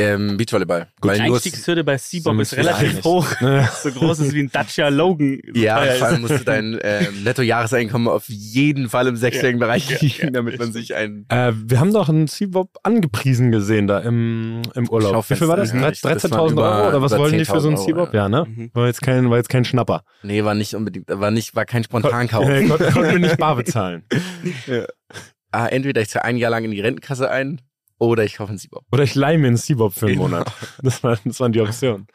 [0.00, 0.88] Ähm, Beachvolleyball.
[1.02, 3.26] Die Weil Einstiegshürde bei Seabob Sind ist relativ hoch.
[3.82, 5.40] So groß ist wie ein Dacia Logan.
[5.54, 10.00] So ja, vor allem musst du dein ähm, Nettojahreseinkommen auf jeden Fall im sechsstelligen Bereich
[10.00, 14.62] liegen, damit man sich einen Äh, wir haben doch einen Seabob angepriesen gesehen da im,
[14.74, 15.28] im Urlaub.
[15.30, 15.70] Wie viel war das?
[15.70, 16.16] Schaufenster, ja.
[16.16, 16.88] 13.000 Das waren über- Euro?
[16.88, 18.14] Oder was über wollen die für so einen 10.000 Euro, Seabob?
[18.14, 18.46] Ja, ne?
[18.48, 18.70] Mhm.
[18.74, 20.02] War jetzt kein, war jetzt kein Schnapper.
[20.22, 22.40] Nee, war nicht unbedingt, war nicht, war kein Spontankauf.
[22.50, 24.02] Äh, Konnten wir nicht bar bezahlen.
[25.52, 27.60] ah, entweder ich zahle ein Jahr lang in die Rentenkasse ein
[28.00, 28.84] Oder ich kaufe einen Seabob.
[28.90, 30.28] Oder ich leih mir einen Seabob für einen Genau.
[30.28, 30.52] Monat.
[30.82, 32.06] Das, war, das waren die Optionen.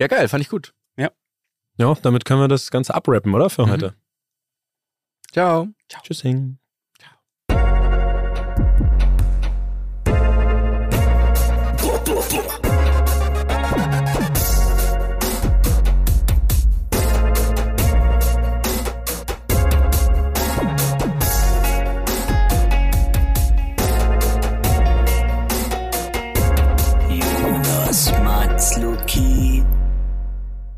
[0.00, 0.74] Ja, geil, fand ich gut.
[1.78, 3.50] Ja, damit können wir das Ganze abrappen, oder?
[3.50, 3.70] Für Mhm.
[3.70, 3.94] heute.
[5.30, 5.68] Ciao.
[6.02, 6.58] Tschüssing.